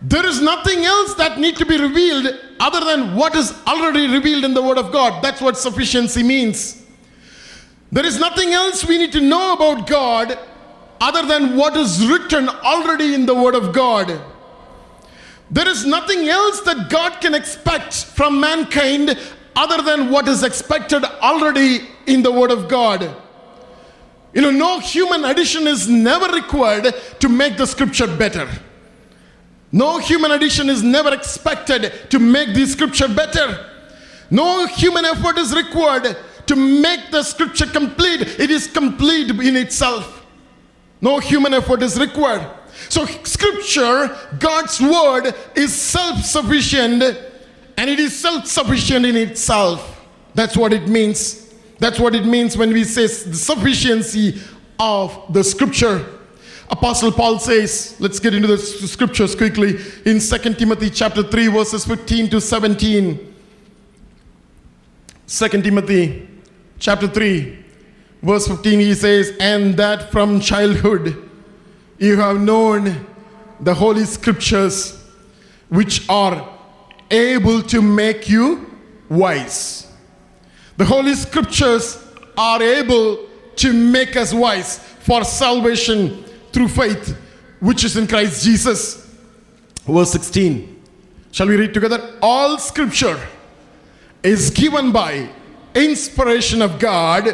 There 0.02 0.26
is 0.26 0.40
nothing 0.40 0.84
else 0.84 1.14
that 1.14 1.38
need 1.38 1.56
to 1.56 1.66
be 1.66 1.78
revealed 1.78 2.26
other 2.60 2.84
than 2.84 3.16
what 3.16 3.34
is 3.34 3.52
already 3.66 4.06
revealed 4.06 4.44
in 4.44 4.54
the 4.54 4.62
word 4.62 4.78
of 4.78 4.92
God. 4.92 5.22
That's 5.22 5.40
what 5.40 5.56
sufficiency 5.56 6.22
means. 6.22 6.82
There 7.90 8.04
is 8.04 8.18
nothing 8.18 8.52
else 8.52 8.84
we 8.84 8.98
need 8.98 9.12
to 9.12 9.20
know 9.20 9.54
about 9.54 9.86
God 9.86 10.38
other 11.00 11.26
than 11.26 11.56
what 11.56 11.76
is 11.76 12.06
written 12.06 12.48
already 12.48 13.14
in 13.14 13.26
the 13.26 13.34
word 13.34 13.54
of 13.54 13.72
God. 13.72 14.20
There 15.50 15.68
is 15.68 15.86
nothing 15.86 16.28
else 16.28 16.60
that 16.62 16.90
God 16.90 17.20
can 17.20 17.34
expect 17.34 18.04
from 18.04 18.40
mankind 18.40 19.18
other 19.54 19.82
than 19.82 20.10
what 20.10 20.28
is 20.28 20.42
expected 20.42 21.04
already 21.04 21.88
in 22.06 22.22
the 22.22 22.32
word 22.32 22.50
of 22.50 22.68
God. 22.68 23.14
You 24.36 24.42
know, 24.42 24.50
no 24.50 24.80
human 24.80 25.24
addition 25.24 25.66
is 25.66 25.88
never 25.88 26.26
required 26.26 26.94
to 27.20 27.28
make 27.30 27.56
the 27.56 27.66
scripture 27.66 28.06
better. 28.06 28.46
No 29.72 29.96
human 29.96 30.30
addition 30.30 30.68
is 30.68 30.82
never 30.82 31.14
expected 31.14 32.10
to 32.10 32.18
make 32.18 32.52
the 32.52 32.66
scripture 32.66 33.08
better. 33.08 33.66
No 34.30 34.66
human 34.66 35.06
effort 35.06 35.38
is 35.38 35.54
required 35.54 36.18
to 36.48 36.54
make 36.54 37.10
the 37.10 37.22
scripture 37.22 37.64
complete. 37.64 38.20
It 38.38 38.50
is 38.50 38.66
complete 38.66 39.30
in 39.30 39.56
itself. 39.56 40.26
No 41.00 41.18
human 41.18 41.54
effort 41.54 41.82
is 41.82 41.98
required. 41.98 42.46
So, 42.90 43.06
scripture, 43.06 44.14
God's 44.38 44.82
word, 44.82 45.34
is 45.54 45.74
self 45.74 46.22
sufficient 46.26 47.02
and 47.78 47.88
it 47.88 47.98
is 47.98 48.14
self 48.14 48.46
sufficient 48.46 49.06
in 49.06 49.16
itself. 49.16 50.06
That's 50.34 50.58
what 50.58 50.74
it 50.74 50.88
means. 50.88 51.45
That's 51.78 51.98
what 51.98 52.14
it 52.14 52.24
means 52.24 52.56
when 52.56 52.72
we 52.72 52.84
say 52.84 53.02
the 53.02 53.36
sufficiency 53.36 54.40
of 54.78 55.32
the 55.32 55.44
scripture. 55.44 56.04
Apostle 56.68 57.12
Paul 57.12 57.38
says, 57.38 57.96
let's 58.00 58.18
get 58.18 58.34
into 58.34 58.48
the 58.48 58.58
scriptures 58.58 59.34
quickly 59.34 59.76
in 60.04 60.18
2 60.18 60.54
Timothy 60.54 60.90
chapter 60.90 61.22
3 61.22 61.48
verses 61.48 61.84
15 61.84 62.30
to 62.30 62.40
17. 62.40 63.34
2 65.28 65.48
Timothy 65.62 66.28
chapter 66.78 67.08
3 67.08 67.64
verse 68.22 68.48
15 68.48 68.80
he 68.80 68.94
says, 68.94 69.32
"And 69.38 69.76
that 69.76 70.10
from 70.10 70.40
childhood 70.40 71.16
you 71.98 72.16
have 72.16 72.40
known 72.40 73.06
the 73.60 73.74
holy 73.74 74.04
scriptures 74.04 74.94
which 75.68 76.08
are 76.08 76.48
able 77.10 77.62
to 77.62 77.80
make 77.80 78.28
you 78.28 78.66
wise." 79.08 79.86
The 80.76 80.84
holy 80.84 81.14
scriptures 81.14 82.02
are 82.36 82.62
able 82.62 83.26
to 83.56 83.72
make 83.72 84.16
us 84.16 84.34
wise 84.34 84.78
for 84.78 85.24
salvation 85.24 86.24
through 86.52 86.68
faith 86.68 87.16
which 87.60 87.84
is 87.84 87.96
in 87.96 88.06
Christ 88.06 88.44
Jesus. 88.44 89.10
Verse 89.86 90.10
16. 90.12 90.82
Shall 91.32 91.48
we 91.48 91.56
read 91.56 91.72
together? 91.72 92.18
All 92.20 92.58
scripture 92.58 93.18
is 94.22 94.50
given 94.50 94.92
by 94.92 95.28
inspiration 95.74 96.62
of 96.62 96.78
God 96.78 97.28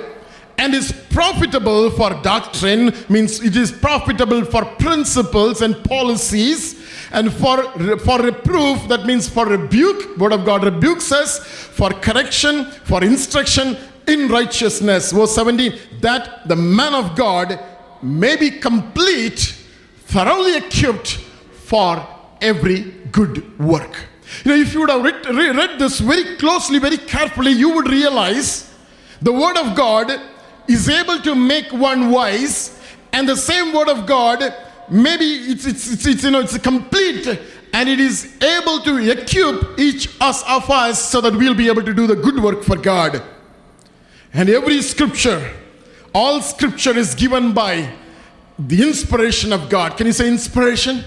and 0.58 0.74
is 0.74 0.92
profitable 1.10 1.90
for 1.90 2.10
doctrine, 2.22 2.94
means 3.08 3.40
it 3.40 3.56
is 3.56 3.72
profitable 3.72 4.44
for 4.44 4.64
principles 4.64 5.62
and 5.62 5.82
policies, 5.84 6.81
and 7.12 7.32
for, 7.32 7.62
for 7.98 8.20
reproof, 8.20 8.88
that 8.88 9.04
means 9.04 9.28
for 9.28 9.46
rebuke, 9.46 10.16
word 10.16 10.32
of 10.32 10.44
God 10.44 10.64
rebukes 10.64 11.12
us, 11.12 11.38
for 11.38 11.90
correction, 11.90 12.64
for 12.84 13.04
instruction 13.04 13.76
in 14.06 14.28
righteousness. 14.28 15.12
Verse 15.12 15.34
17, 15.34 15.78
that 16.00 16.48
the 16.48 16.56
man 16.56 16.94
of 16.94 17.14
God 17.14 17.60
may 18.02 18.36
be 18.36 18.50
complete, 18.50 19.54
thoroughly 20.06 20.56
equipped 20.56 21.18
for 21.52 22.06
every 22.40 22.80
good 23.12 23.58
work. 23.58 24.06
You 24.44 24.52
know, 24.52 24.56
if 24.56 24.72
you 24.72 24.80
would 24.80 24.90
have 24.90 25.04
read, 25.04 25.26
read 25.26 25.78
this 25.78 26.00
very 26.00 26.36
closely, 26.36 26.78
very 26.78 26.96
carefully, 26.96 27.52
you 27.52 27.74
would 27.74 27.88
realize 27.88 28.72
the 29.20 29.32
Word 29.32 29.56
of 29.58 29.76
God 29.76 30.10
is 30.66 30.88
able 30.88 31.20
to 31.20 31.34
make 31.34 31.72
one 31.72 32.10
wise, 32.10 32.80
and 33.12 33.28
the 33.28 33.36
same 33.36 33.74
Word 33.74 33.88
of 33.88 34.06
God, 34.06 34.42
maybe 34.90 35.24
it's, 35.24 35.66
it's, 35.66 35.92
it's, 35.92 36.06
it's 36.06 36.24
you 36.24 36.30
know, 36.30 36.40
it's 36.40 36.56
complete 36.58 37.26
and 37.72 37.88
it 37.88 38.00
is 38.00 38.36
able 38.42 38.80
to 38.80 38.98
equip 38.98 39.78
each 39.78 40.08
us 40.20 40.42
of 40.46 40.68
us 40.70 41.02
so 41.02 41.20
that 41.20 41.34
we'll 41.34 41.54
be 41.54 41.68
able 41.68 41.82
to 41.82 41.94
do 41.94 42.06
the 42.06 42.16
good 42.16 42.42
work 42.42 42.62
for 42.62 42.76
God. 42.76 43.22
And 44.34 44.48
every 44.48 44.82
scripture, 44.82 45.54
all 46.14 46.42
scripture 46.42 46.96
is 46.96 47.14
given 47.14 47.52
by 47.52 47.90
the 48.58 48.82
inspiration 48.82 49.52
of 49.52 49.68
God. 49.70 49.96
Can 49.96 50.06
you 50.06 50.12
say 50.12 50.28
inspiration? 50.28 51.04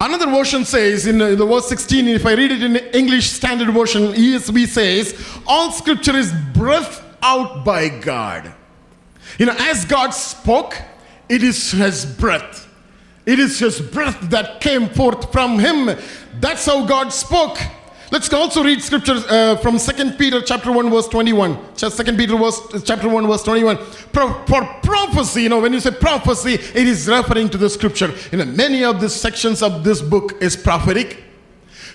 Another 0.00 0.26
version 0.26 0.64
says 0.64 1.06
in 1.06 1.18
the 1.18 1.44
verse 1.44 1.68
16, 1.68 2.06
if 2.08 2.24
I 2.24 2.34
read 2.34 2.52
it 2.52 2.62
in 2.62 2.76
English 2.94 3.30
Standard 3.30 3.68
Version, 3.70 4.12
ESV 4.12 4.66
says, 4.68 5.40
All 5.46 5.72
scripture 5.72 6.16
is 6.16 6.32
breathed 6.54 7.00
out 7.20 7.64
by 7.64 7.88
God. 7.88 8.54
You 9.38 9.46
know, 9.46 9.56
as 9.58 9.84
God 9.84 10.10
spoke, 10.10 10.80
it 11.28 11.42
is 11.42 11.72
His 11.72 12.04
breath. 12.04 12.66
It 13.26 13.38
is 13.38 13.58
His 13.58 13.80
breath 13.80 14.20
that 14.30 14.60
came 14.60 14.88
forth 14.88 15.30
from 15.32 15.58
Him. 15.58 15.96
That's 16.40 16.66
how 16.66 16.86
God 16.86 17.12
spoke. 17.12 17.58
Let's 18.10 18.32
also 18.32 18.64
read 18.64 18.82
scriptures 18.82 19.24
uh, 19.26 19.56
from 19.56 19.78
2 19.78 20.12
Peter 20.12 20.40
chapter 20.40 20.72
1 20.72 20.90
verse 20.90 21.08
21. 21.08 21.74
2 21.74 21.90
Peter 22.16 22.36
verse, 22.38 22.82
chapter 22.82 23.08
1 23.08 23.26
verse 23.26 23.42
21. 23.42 23.76
Pro- 24.12 24.32
for 24.46 24.64
prophecy, 24.82 25.42
you 25.42 25.48
know, 25.50 25.60
when 25.60 25.74
you 25.74 25.80
say 25.80 25.90
prophecy, 25.90 26.54
it 26.54 26.88
is 26.88 27.06
referring 27.06 27.50
to 27.50 27.58
the 27.58 27.68
scripture. 27.68 28.14
You 28.32 28.38
know, 28.38 28.46
many 28.46 28.82
of 28.82 29.00
the 29.00 29.10
sections 29.10 29.62
of 29.62 29.84
this 29.84 30.00
book 30.00 30.40
is 30.40 30.56
prophetic. 30.56 31.22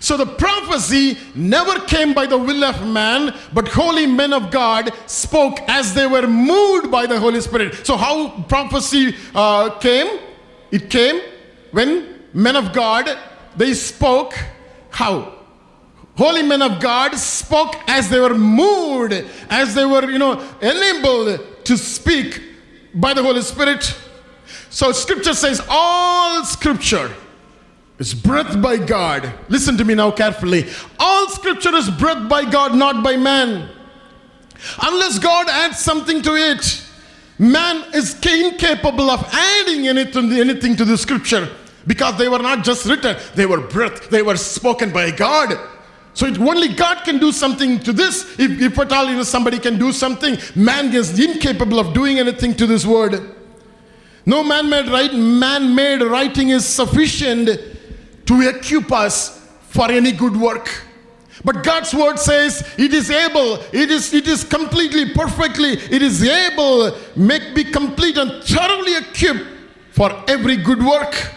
So 0.03 0.17
the 0.17 0.25
prophecy 0.25 1.17
never 1.33 1.79
came 1.79 2.13
by 2.13 2.25
the 2.25 2.37
will 2.37 2.65
of 2.65 2.85
man, 2.85 3.33
but 3.53 3.69
holy 3.69 4.05
men 4.05 4.33
of 4.33 4.51
God 4.51 4.91
spoke 5.05 5.61
as 5.69 5.93
they 5.93 6.07
were 6.07 6.27
moved 6.27 6.91
by 6.91 7.05
the 7.05 7.17
Holy 7.17 7.39
Spirit. 7.39 7.87
So 7.87 7.95
how 7.95 8.41
prophecy 8.49 9.15
uh, 9.33 9.69
came? 9.79 10.19
It 10.71 10.89
came 10.89 11.21
when 11.71 12.19
men 12.33 12.57
of 12.57 12.73
God 12.73 13.17
they 13.55 13.73
spoke. 13.73 14.33
How? 14.89 15.35
Holy 16.17 16.43
men 16.43 16.61
of 16.61 16.81
God 16.81 17.15
spoke 17.15 17.77
as 17.87 18.09
they 18.09 18.19
were 18.19 18.35
moved, 18.35 19.13
as 19.49 19.73
they 19.73 19.85
were, 19.85 20.11
you 20.11 20.19
know, 20.19 20.33
enabled 20.61 21.63
to 21.63 21.77
speak 21.77 22.43
by 22.93 23.13
the 23.13 23.23
Holy 23.23 23.41
Spirit. 23.41 23.97
So 24.69 24.91
scripture 24.91 25.33
says 25.33 25.61
all 25.69 26.43
scripture 26.43 27.09
is 27.99 28.13
breathed 28.13 28.61
by 28.61 28.77
God. 28.77 29.31
Listen 29.49 29.77
to 29.77 29.85
me 29.85 29.95
now 29.95 30.11
carefully. 30.11 30.69
All 30.99 31.29
scripture 31.29 31.73
is 31.75 31.89
breathed 31.89 32.27
by 32.27 32.49
God, 32.49 32.75
not 32.75 33.03
by 33.03 33.17
man. 33.17 33.69
Unless 34.81 35.19
God 35.19 35.49
adds 35.49 35.79
something 35.79 36.21
to 36.21 36.35
it, 36.35 36.85
man 37.37 37.83
is 37.93 38.15
incapable 38.25 39.09
of 39.09 39.27
adding 39.31 39.87
anything, 39.87 40.31
anything 40.31 40.75
to 40.75 40.85
the 40.85 40.97
scripture 40.97 41.49
because 41.85 42.17
they 42.17 42.29
were 42.29 42.39
not 42.39 42.63
just 42.63 42.85
written, 42.85 43.17
they 43.35 43.45
were 43.45 43.59
breathed, 43.59 44.09
they 44.09 44.21
were 44.21 44.37
spoken 44.37 44.91
by 44.91 45.11
God. 45.11 45.57
So 46.13 46.27
it, 46.27 46.39
only 46.39 46.69
God 46.69 47.03
can 47.03 47.17
do 47.17 47.31
something 47.31 47.79
to 47.79 47.91
this. 47.91 48.39
If, 48.39 48.61
if 48.61 48.79
at 48.79 48.91
all 48.91 49.09
you 49.09 49.15
know, 49.15 49.23
somebody 49.23 49.59
can 49.59 49.79
do 49.79 49.91
something, 49.91 50.37
man 50.55 50.93
is 50.93 51.19
incapable 51.19 51.79
of 51.79 51.93
doing 51.93 52.19
anything 52.19 52.53
to 52.55 52.67
this 52.67 52.85
word. 52.85 53.35
No 54.25 54.43
man-made 54.43 54.87
right, 54.87 55.13
man-made 55.13 56.01
writing 56.01 56.49
is 56.49 56.65
sufficient 56.65 57.49
to 58.25 58.41
equip 58.49 58.91
us 58.91 59.47
for 59.69 59.91
any 59.91 60.11
good 60.11 60.35
work. 60.35 60.69
But 61.43 61.63
God's 61.63 61.93
word 61.93 62.19
says 62.19 62.73
it 62.77 62.93
is 62.93 63.09
able, 63.09 63.55
it 63.73 63.89
is, 63.91 64.13
it 64.13 64.27
is 64.27 64.43
completely, 64.43 65.13
perfectly, 65.13 65.73
it 65.73 66.01
is 66.01 66.23
able, 66.23 66.95
make 67.15 67.55
be 67.55 67.63
complete 67.63 68.17
and 68.17 68.43
thoroughly 68.43 68.95
equipped 68.95 69.45
for 69.91 70.23
every 70.27 70.57
good 70.57 70.83
work. 70.83 71.31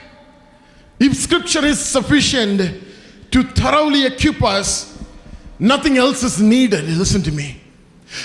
If 1.01 1.15
scripture 1.17 1.65
is 1.65 1.79
sufficient, 1.79 2.85
to 3.33 3.43
thoroughly 3.43 4.07
equip 4.07 4.43
us, 4.43 5.03
nothing 5.59 5.99
else 5.99 6.23
is 6.23 6.41
needed. 6.41 6.85
Listen 6.85 7.23
to 7.23 7.33
me. 7.33 7.61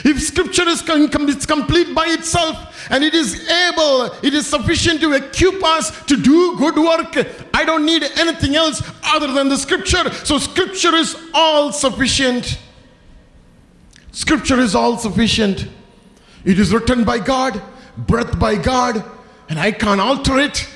If 0.03 0.21
scripture 0.21 0.67
is 0.67 0.83
it's 0.87 1.45
complete 1.45 1.93
by 1.93 2.05
itself 2.07 2.89
and 2.89 3.03
it 3.03 3.13
is 3.13 3.49
able, 3.49 4.05
it 4.23 4.33
is 4.33 4.47
sufficient 4.47 5.01
to 5.01 5.13
equip 5.13 5.63
us 5.63 6.05
to 6.05 6.15
do 6.15 6.57
good 6.57 6.75
work, 6.75 7.27
I 7.53 7.65
don't 7.65 7.85
need 7.85 8.03
anything 8.15 8.55
else 8.55 8.81
other 9.03 9.31
than 9.31 9.49
the 9.49 9.57
scripture. 9.57 10.11
So, 10.25 10.37
scripture 10.37 10.95
is 10.95 11.15
all 11.33 11.71
sufficient. 11.71 12.57
Scripture 14.11 14.59
is 14.59 14.75
all 14.75 14.97
sufficient. 14.97 15.67
It 16.45 16.59
is 16.59 16.73
written 16.73 17.03
by 17.03 17.19
God, 17.19 17.61
breathed 17.97 18.39
by 18.39 18.55
God, 18.55 19.03
and 19.49 19.59
I 19.59 19.71
can't 19.71 20.01
alter 20.01 20.37
it. 20.39 20.67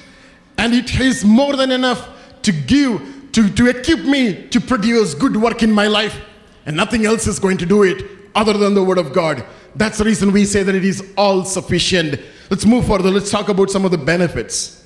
And 0.58 0.74
it 0.74 1.00
is 1.00 1.26
more 1.26 1.56
than 1.56 1.72
enough 1.72 2.08
to 2.44 2.52
give 2.52 3.02
to, 3.34 3.50
to 3.50 3.68
equip 3.68 4.06
me 4.06 4.48
to 4.48 4.62
produce 4.62 5.14
good 5.14 5.36
work 5.36 5.64
in 5.64 5.72
my 5.72 5.88
life. 5.88 6.18
And 6.66 6.78
nothing 6.78 7.06
else 7.06 7.28
is 7.28 7.40
going 7.40 7.58
to 7.58 7.66
do 7.66 7.84
it 7.84 8.15
other 8.36 8.54
than 8.54 8.74
the 8.74 8.84
Word 8.84 8.98
of 8.98 9.14
God. 9.14 9.46
That's 9.76 9.98
the 9.98 10.06
reason 10.06 10.32
we 10.32 10.46
say 10.46 10.64
that 10.64 10.76
it 10.76 10.86
is 10.86 11.14
all 11.18 11.44
sufficient. 11.46 12.20
Let's 12.50 12.66
move 12.66 12.86
further. 12.86 13.10
Let's 13.10 13.32
talk 13.32 13.50
about 13.50 13.72
some 13.72 13.86
of 13.86 13.92
the 13.92 13.98
benefits. 13.98 14.84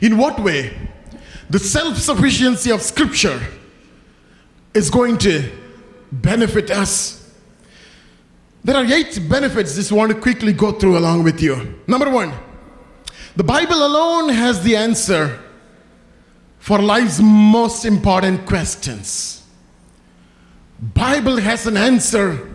In 0.00 0.18
what 0.18 0.40
way 0.40 0.76
the 1.48 1.58
self 1.58 1.98
sufficiency 1.98 2.70
of 2.70 2.82
Scripture 2.82 3.40
is 4.72 4.90
going 4.90 5.18
to 5.18 5.50
benefit 6.10 6.70
us? 6.70 7.20
There 8.64 8.76
are 8.76 8.84
eight 8.84 9.20
benefits 9.28 9.74
just 9.76 9.92
want 9.92 10.10
to 10.10 10.18
quickly 10.18 10.54
go 10.54 10.72
through 10.72 10.96
along 10.96 11.22
with 11.22 11.40
you. 11.42 11.80
Number 11.86 12.10
one, 12.10 12.32
the 13.36 13.44
Bible 13.44 13.84
alone 13.84 14.30
has 14.30 14.62
the 14.62 14.76
answer 14.76 15.38
for 16.58 16.80
life's 16.80 17.20
most 17.20 17.84
important 17.84 18.46
questions. 18.46 19.43
Bible 20.92 21.38
has 21.38 21.66
an 21.66 21.76
answer 21.76 22.54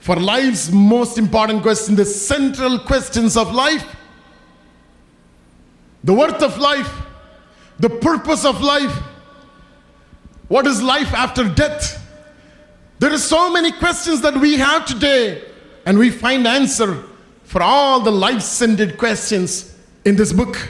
for 0.00 0.16
life's 0.16 0.72
most 0.72 1.16
important 1.16 1.62
question, 1.62 1.94
the 1.94 2.04
central 2.04 2.80
questions 2.80 3.36
of 3.36 3.54
life. 3.54 3.84
The 6.02 6.12
worth 6.12 6.42
of 6.42 6.58
life, 6.58 6.92
the 7.78 7.88
purpose 7.88 8.44
of 8.44 8.60
life. 8.60 8.92
What 10.48 10.66
is 10.66 10.82
life 10.82 11.14
after 11.14 11.48
death? 11.48 12.04
There 12.98 13.12
are 13.12 13.18
so 13.18 13.52
many 13.52 13.70
questions 13.70 14.20
that 14.22 14.36
we 14.36 14.56
have 14.56 14.84
today, 14.84 15.44
and 15.86 15.96
we 15.98 16.10
find 16.10 16.46
answer 16.46 17.04
for 17.44 17.62
all 17.62 18.00
the 18.00 18.10
life-centered 18.10 18.98
questions 18.98 19.76
in 20.04 20.16
this 20.16 20.32
book. 20.32 20.68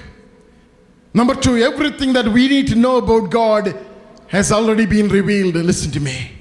Number 1.14 1.34
two, 1.34 1.56
everything 1.56 2.12
that 2.12 2.28
we 2.28 2.48
need 2.48 2.68
to 2.68 2.74
know 2.74 2.98
about 2.98 3.30
God 3.30 3.74
has 4.26 4.52
already 4.52 4.84
been 4.84 5.08
revealed. 5.08 5.54
Listen 5.54 5.90
to 5.92 6.00
me. 6.00 6.32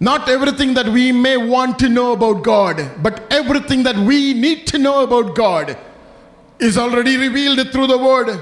Not 0.00 0.28
everything 0.28 0.74
that 0.74 0.86
we 0.86 1.10
may 1.10 1.36
want 1.36 1.78
to 1.80 1.88
know 1.88 2.12
about 2.12 2.44
God, 2.44 3.02
but 3.02 3.30
everything 3.32 3.82
that 3.82 3.96
we 3.96 4.32
need 4.32 4.66
to 4.68 4.78
know 4.78 5.02
about 5.02 5.34
God 5.34 5.76
is 6.58 6.78
already 6.78 7.16
revealed 7.16 7.70
through 7.72 7.88
the 7.88 7.98
Word. 7.98 8.40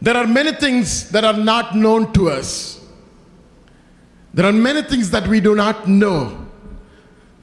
There 0.00 0.16
are 0.16 0.26
many 0.26 0.52
things 0.52 1.10
that 1.10 1.24
are 1.24 1.36
not 1.36 1.76
known 1.76 2.12
to 2.14 2.30
us. 2.30 2.82
There 4.32 4.46
are 4.46 4.52
many 4.52 4.82
things 4.82 5.10
that 5.10 5.26
we 5.28 5.40
do 5.40 5.54
not 5.54 5.88
know. 5.88 6.46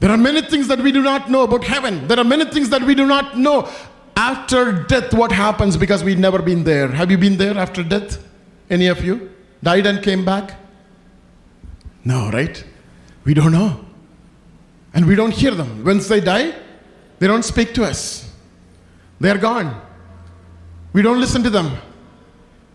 There 0.00 0.10
are 0.10 0.16
many 0.16 0.42
things 0.42 0.68
that 0.68 0.80
we 0.80 0.90
do 0.90 1.02
not 1.02 1.30
know 1.30 1.42
about 1.42 1.64
heaven. 1.64 2.08
There 2.08 2.18
are 2.18 2.24
many 2.24 2.44
things 2.46 2.70
that 2.70 2.82
we 2.82 2.94
do 2.94 3.06
not 3.06 3.38
know 3.38 3.68
after 4.18 4.72
death, 4.72 5.14
what 5.14 5.30
happens 5.30 5.76
because 5.76 6.02
we've 6.02 6.18
never 6.18 6.42
been 6.42 6.64
there? 6.64 6.88
Have 6.88 7.08
you 7.08 7.18
been 7.18 7.36
there 7.36 7.56
after 7.56 7.84
death? 7.84 8.18
Any 8.68 8.88
of 8.88 9.04
you? 9.04 9.30
Died 9.62 9.86
and 9.86 10.02
came 10.02 10.24
back? 10.24 10.56
No, 12.08 12.30
right? 12.30 12.64
We 13.24 13.34
don't 13.34 13.52
know. 13.52 13.84
And 14.94 15.06
we 15.06 15.14
don't 15.14 15.30
hear 15.30 15.50
them. 15.50 15.84
Once 15.84 16.08
they 16.08 16.20
die, 16.20 16.54
they 17.18 17.26
don't 17.26 17.42
speak 17.42 17.74
to 17.74 17.84
us. 17.84 18.32
They 19.20 19.28
are 19.28 19.36
gone. 19.36 19.78
We 20.94 21.02
don't 21.02 21.20
listen 21.20 21.42
to 21.42 21.50
them. 21.50 21.76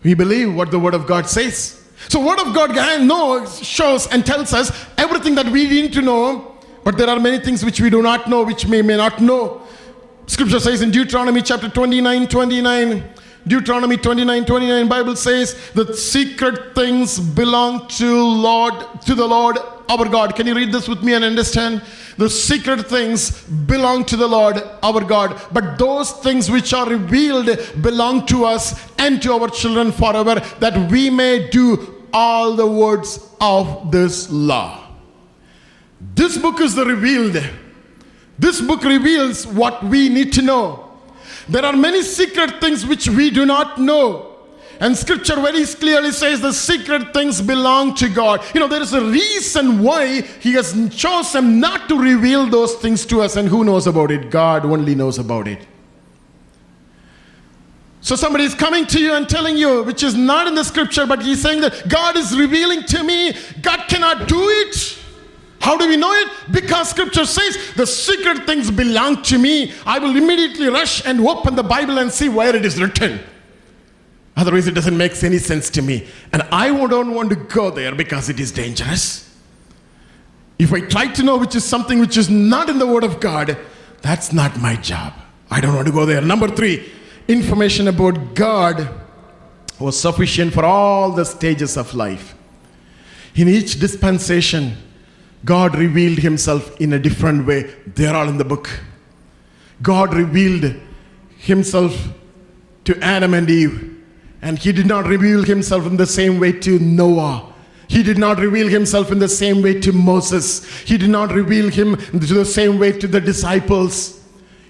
We 0.04 0.14
believe 0.14 0.54
what 0.54 0.70
the 0.70 0.78
Word 0.78 0.94
of 0.94 1.08
God 1.08 1.28
says. 1.28 1.82
So, 2.08 2.24
Word 2.24 2.38
of 2.38 2.54
God 2.54 2.76
knows, 3.02 3.60
shows, 3.60 4.06
and 4.06 4.24
tells 4.24 4.52
us 4.52 4.70
everything 4.96 5.34
that 5.34 5.46
we 5.46 5.68
need 5.68 5.92
to 5.94 6.02
know, 6.02 6.54
but 6.84 6.96
there 6.96 7.08
are 7.08 7.18
many 7.18 7.40
things 7.40 7.64
which 7.64 7.80
we 7.80 7.90
do 7.90 8.02
not 8.02 8.28
know, 8.28 8.44
which 8.44 8.64
we 8.66 8.82
may 8.82 8.96
not 8.96 9.20
know. 9.20 9.62
Scripture 10.26 10.60
says 10.60 10.80
in 10.80 10.92
Deuteronomy 10.92 11.42
chapter 11.42 11.68
29 11.68 12.28
29, 12.28 13.13
Deuteronomy 13.46 13.96
29 13.96 14.44
29, 14.44 14.88
Bible 14.88 15.16
says 15.16 15.70
that 15.72 15.94
secret 15.94 16.74
things 16.74 17.18
belong 17.20 17.86
to 17.88 18.22
Lord, 18.22 18.74
to 19.02 19.14
the 19.14 19.26
Lord 19.26 19.58
our 19.88 20.08
God. 20.08 20.34
Can 20.34 20.46
you 20.46 20.54
read 20.54 20.72
this 20.72 20.88
with 20.88 21.02
me 21.02 21.12
and 21.14 21.24
understand? 21.24 21.82
The 22.16 22.30
secret 22.30 22.88
things 22.88 23.42
belong 23.42 24.04
to 24.06 24.16
the 24.16 24.26
Lord 24.26 24.62
our 24.82 25.04
God, 25.04 25.40
but 25.52 25.78
those 25.78 26.12
things 26.12 26.50
which 26.50 26.72
are 26.72 26.88
revealed 26.88 27.58
belong 27.82 28.24
to 28.26 28.44
us 28.44 28.90
and 28.98 29.20
to 29.22 29.32
our 29.34 29.50
children 29.50 29.92
forever, 29.92 30.36
that 30.60 30.90
we 30.90 31.10
may 31.10 31.50
do 31.50 32.06
all 32.12 32.54
the 32.54 32.66
words 32.66 33.28
of 33.40 33.90
this 33.90 34.30
law. 34.30 34.80
This 36.14 36.38
book 36.38 36.60
is 36.60 36.74
the 36.74 36.84
revealed 36.84 37.42
this 38.38 38.60
book 38.60 38.82
reveals 38.82 39.46
what 39.46 39.82
we 39.84 40.08
need 40.08 40.32
to 40.34 40.42
know. 40.42 40.83
There 41.48 41.64
are 41.64 41.76
many 41.76 42.02
secret 42.02 42.60
things 42.60 42.86
which 42.86 43.08
we 43.08 43.30
do 43.30 43.44
not 43.44 43.78
know. 43.78 44.30
and 44.80 44.96
scripture 44.96 45.36
very 45.36 45.64
clearly 45.64 46.10
says 46.10 46.40
the 46.40 46.52
secret 46.52 47.12
things 47.14 47.40
belong 47.40 47.94
to 47.94 48.08
God. 48.08 48.42
You 48.54 48.60
know, 48.60 48.66
there 48.68 48.82
is 48.82 48.92
a 48.92 49.00
reason 49.00 49.82
why 49.82 50.22
He 50.22 50.52
has 50.54 50.74
chosen 50.94 51.60
not 51.60 51.88
to 51.88 51.98
reveal 51.98 52.46
those 52.46 52.74
things 52.74 53.06
to 53.06 53.20
us, 53.22 53.36
and 53.36 53.48
who 53.48 53.64
knows 53.64 53.86
about 53.86 54.10
it? 54.10 54.30
God 54.30 54.64
only 54.64 54.94
knows 54.94 55.18
about 55.18 55.46
it. 55.48 55.66
So 58.00 58.16
somebody 58.16 58.44
is 58.44 58.54
coming 58.54 58.84
to 58.86 59.00
you 59.00 59.14
and 59.14 59.26
telling 59.26 59.56
you, 59.56 59.82
which 59.82 60.02
is 60.02 60.14
not 60.14 60.46
in 60.46 60.54
the 60.54 60.64
scripture, 60.64 61.06
but 61.06 61.22
he's 61.22 61.40
saying 61.40 61.62
that 61.62 61.88
God 61.88 62.16
is 62.16 62.36
revealing 62.38 62.82
to 62.84 63.02
me, 63.02 63.32
God 63.62 63.86
cannot 63.88 64.28
do 64.28 64.40
it. 64.40 64.98
We 65.94 66.00
know 66.00 66.12
it? 66.12 66.28
Because 66.50 66.90
scripture 66.90 67.24
says 67.24 67.56
the 67.76 67.86
secret 67.86 68.46
things 68.46 68.68
belong 68.68 69.22
to 69.22 69.38
me. 69.38 69.72
I 69.86 70.00
will 70.00 70.16
immediately 70.16 70.66
rush 70.66 71.06
and 71.06 71.20
open 71.20 71.54
the 71.54 71.62
Bible 71.62 72.00
and 72.00 72.10
see 72.10 72.28
where 72.28 72.56
it 72.56 72.64
is 72.64 72.82
written. 72.82 73.20
Otherwise, 74.36 74.66
it 74.66 74.72
doesn't 74.72 74.96
make 74.96 75.22
any 75.22 75.38
sense 75.38 75.70
to 75.70 75.82
me. 75.82 76.08
And 76.32 76.42
I 76.50 76.66
don't 76.66 77.14
want 77.14 77.30
to 77.30 77.36
go 77.36 77.70
there 77.70 77.94
because 77.94 78.28
it 78.28 78.40
is 78.40 78.50
dangerous. 78.50 79.38
If 80.58 80.72
I 80.72 80.80
try 80.80 81.06
to 81.12 81.22
know 81.22 81.36
which 81.36 81.54
is 81.54 81.64
something 81.64 82.00
which 82.00 82.16
is 82.16 82.28
not 82.28 82.68
in 82.68 82.80
the 82.80 82.88
Word 82.88 83.04
of 83.04 83.20
God, 83.20 83.56
that's 84.02 84.32
not 84.32 84.60
my 84.60 84.74
job. 84.74 85.12
I 85.48 85.60
don't 85.60 85.76
want 85.76 85.86
to 85.86 85.92
go 85.92 86.04
there. 86.04 86.20
Number 86.20 86.48
three, 86.48 86.90
information 87.28 87.86
about 87.86 88.34
God 88.34 88.88
was 89.78 90.00
sufficient 90.00 90.54
for 90.54 90.64
all 90.64 91.12
the 91.12 91.24
stages 91.24 91.76
of 91.76 91.94
life. 91.94 92.34
In 93.36 93.46
each 93.46 93.78
dispensation, 93.78 94.76
God 95.44 95.76
revealed 95.76 96.18
himself 96.18 96.80
in 96.80 96.92
a 96.92 96.98
different 96.98 97.46
way. 97.46 97.74
They're 97.86 98.14
all 98.14 98.28
in 98.28 98.38
the 98.38 98.44
book. 98.44 98.70
God 99.82 100.14
revealed 100.14 100.74
himself 101.36 102.08
to 102.84 102.98
Adam 103.02 103.34
and 103.34 103.50
Eve, 103.50 104.02
and 104.40 104.58
he 104.58 104.72
did 104.72 104.86
not 104.86 105.06
reveal 105.06 105.42
himself 105.42 105.86
in 105.86 105.96
the 105.96 106.06
same 106.06 106.38
way 106.40 106.52
to 106.52 106.78
Noah. 106.78 107.52
He 107.88 108.02
did 108.02 108.18
not 108.18 108.38
reveal 108.38 108.68
himself 108.68 109.12
in 109.12 109.18
the 109.18 109.28
same 109.28 109.62
way 109.62 109.78
to 109.80 109.92
Moses. 109.92 110.64
He 110.80 110.96
did 110.96 111.10
not 111.10 111.32
reveal 111.32 111.70
him 111.70 111.96
to 111.96 112.18
the 112.18 112.44
same 112.44 112.78
way 112.78 112.92
to 112.92 113.06
the 113.06 113.20
disciples. 113.20 114.20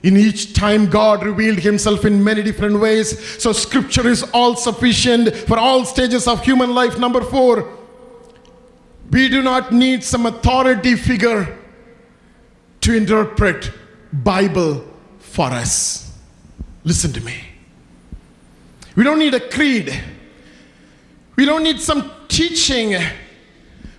In 0.04 0.18
each 0.18 0.52
time, 0.52 0.90
God 0.90 1.24
revealed 1.24 1.60
Himself 1.60 2.04
in 2.04 2.22
many 2.22 2.42
different 2.42 2.78
ways. 2.78 3.18
So, 3.42 3.52
Scripture 3.52 4.06
is 4.06 4.22
all 4.34 4.54
sufficient 4.54 5.34
for 5.34 5.58
all 5.58 5.86
stages 5.86 6.28
of 6.28 6.44
human 6.44 6.74
life. 6.74 6.98
Number 6.98 7.22
four, 7.22 7.66
we 9.14 9.28
do 9.28 9.42
not 9.42 9.72
need 9.72 10.02
some 10.02 10.26
authority 10.26 10.96
figure 10.96 11.56
to 12.80 12.96
interpret 12.96 13.70
Bible 14.12 14.84
for 15.20 15.46
us. 15.46 16.18
Listen 16.82 17.12
to 17.12 17.20
me. 17.20 17.44
We 18.96 19.04
don't 19.04 19.20
need 19.20 19.34
a 19.34 19.48
creed. 19.48 19.96
We 21.36 21.44
don't 21.44 21.62
need 21.62 21.80
some 21.80 22.10
teaching. 22.26 23.00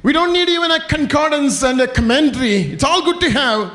We 0.04 0.12
don't 0.12 0.34
need 0.34 0.50
even 0.50 0.72
a 0.72 0.86
concordance 0.86 1.64
and 1.64 1.80
a 1.80 1.88
commentary. 1.88 2.74
It's 2.74 2.84
all 2.84 3.02
good 3.02 3.22
to 3.22 3.30
have. 3.30 3.72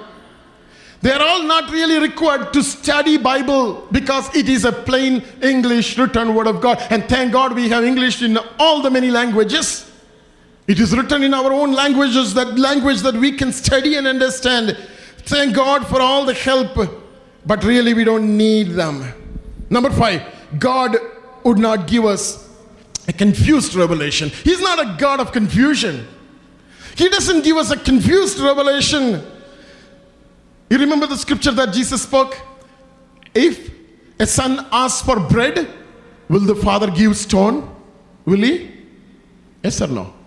They 1.00 1.10
are 1.10 1.22
all 1.22 1.44
not 1.44 1.70
really 1.70 1.98
required 1.98 2.52
to 2.52 2.62
study 2.62 3.16
Bible 3.16 3.88
because 3.90 4.28
it 4.36 4.50
is 4.50 4.66
a 4.66 4.72
plain 4.72 5.24
English 5.42 5.96
written 5.96 6.34
word 6.34 6.48
of 6.48 6.60
God. 6.60 6.82
And 6.90 7.08
thank 7.08 7.32
God 7.32 7.54
we 7.54 7.70
have 7.70 7.82
English 7.82 8.20
in 8.20 8.38
all 8.58 8.82
the 8.82 8.90
many 8.90 9.10
languages. 9.10 9.89
It 10.70 10.78
is 10.78 10.96
written 10.96 11.24
in 11.24 11.34
our 11.34 11.52
own 11.52 11.72
languages, 11.72 12.32
that 12.34 12.56
language 12.56 13.00
that 13.00 13.16
we 13.16 13.32
can 13.32 13.52
study 13.52 13.96
and 13.96 14.06
understand. 14.06 14.78
Thank 15.22 15.56
God 15.56 15.84
for 15.88 16.00
all 16.00 16.24
the 16.24 16.32
help, 16.32 16.76
but 17.44 17.64
really 17.64 17.92
we 17.92 18.04
don't 18.04 18.36
need 18.36 18.68
them. 18.68 19.12
Number 19.68 19.90
five, 19.90 20.22
God 20.60 20.96
would 21.42 21.58
not 21.58 21.88
give 21.88 22.04
us 22.04 22.48
a 23.08 23.12
confused 23.12 23.74
revelation. 23.74 24.28
He's 24.28 24.60
not 24.60 24.78
a 24.78 24.96
God 24.96 25.18
of 25.18 25.32
confusion. 25.32 26.06
He 26.94 27.08
doesn't 27.08 27.42
give 27.42 27.56
us 27.56 27.72
a 27.72 27.76
confused 27.76 28.38
revelation. 28.38 29.26
You 30.70 30.78
remember 30.78 31.08
the 31.08 31.16
scripture 31.16 31.50
that 31.50 31.74
Jesus 31.74 32.02
spoke? 32.02 32.40
If 33.34 33.72
a 34.20 34.26
son 34.26 34.64
asks 34.70 35.04
for 35.04 35.18
bread, 35.18 35.68
will 36.28 36.46
the 36.46 36.54
father 36.54 36.92
give 36.92 37.16
stone? 37.16 37.74
Will 38.24 38.42
he? 38.42 38.70
Yes 39.64 39.82
or 39.82 39.88
no? 39.88 40.19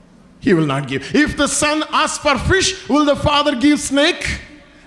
He 0.44 0.54
will 0.54 0.66
not 0.66 0.90
give. 0.90 1.16
If 1.16 1.38
the 1.38 1.48
son 1.48 1.86
asks 1.90 2.18
for 2.18 2.38
fish, 2.38 2.90
will 2.90 3.06
the 3.06 3.16
father 3.16 3.56
give 3.56 3.80
snake? 3.80 4.42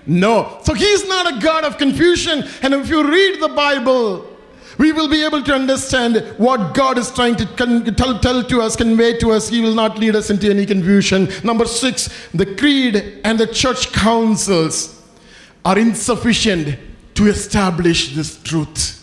No. 0.05 0.59
So 0.63 0.75
he's 0.75 1.07
not 1.07 1.33
a 1.33 1.39
God 1.39 1.63
of 1.63 1.79
confusion. 1.79 2.43
And 2.61 2.75
if 2.75 2.89
you 2.89 3.03
read 3.03 3.41
the 3.41 3.47
Bible, 3.47 4.37
we 4.77 4.91
will 4.91 5.09
be 5.09 5.25
able 5.25 5.41
to 5.41 5.55
understand 5.55 6.17
what 6.37 6.75
God 6.75 6.99
is 6.99 7.09
trying 7.09 7.37
to 7.37 7.45
tell, 7.55 8.19
tell 8.19 8.43
to 8.43 8.61
us, 8.61 8.75
convey 8.75 9.17
to 9.17 9.31
us. 9.31 9.49
He 9.49 9.59
will 9.61 9.73
not 9.73 9.97
lead 9.97 10.15
us 10.15 10.29
into 10.29 10.47
any 10.47 10.63
confusion. 10.63 11.27
Number 11.43 11.65
six, 11.65 12.29
the 12.35 12.55
creed 12.55 13.21
and 13.23 13.39
the 13.39 13.47
church 13.47 13.91
councils 13.91 15.01
are 15.65 15.79
insufficient 15.79 16.77
to 17.15 17.25
establish 17.25 18.13
this 18.13 18.39
truth. 18.43 18.93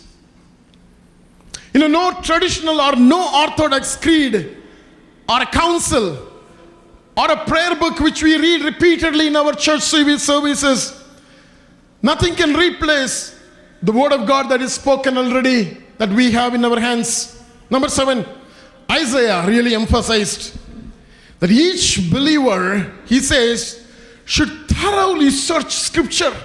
You 1.73 1.81
know, 1.81 1.87
no 1.87 2.21
traditional 2.21 2.79
or 2.79 2.95
no 2.95 3.41
orthodox 3.41 3.97
creed 3.97 4.55
or 5.27 5.41
a 5.41 5.45
council 5.45 6.24
or 7.17 7.31
a 7.31 7.45
prayer 7.45 7.75
book 7.75 7.99
which 7.99 8.21
we 8.21 8.37
read 8.37 8.63
repeatedly 8.63 9.27
in 9.27 9.35
our 9.35 9.53
church 9.53 9.81
services, 9.81 11.03
nothing 12.01 12.35
can 12.35 12.53
replace 12.53 13.39
the 13.81 13.91
word 13.91 14.11
of 14.11 14.27
God 14.27 14.49
that 14.49 14.61
is 14.61 14.73
spoken 14.73 15.17
already 15.17 15.77
that 15.97 16.09
we 16.09 16.31
have 16.31 16.53
in 16.53 16.65
our 16.65 16.79
hands. 16.79 17.41
Number 17.69 17.87
seven, 17.87 18.25
Isaiah 18.91 19.45
really 19.47 19.75
emphasized 19.75 20.57
that 21.39 21.51
each 21.51 22.11
believer, 22.11 22.93
he 23.05 23.19
says, 23.19 23.85
should 24.25 24.67
thoroughly 24.67 25.29
search 25.29 25.73
scripture 25.73 26.35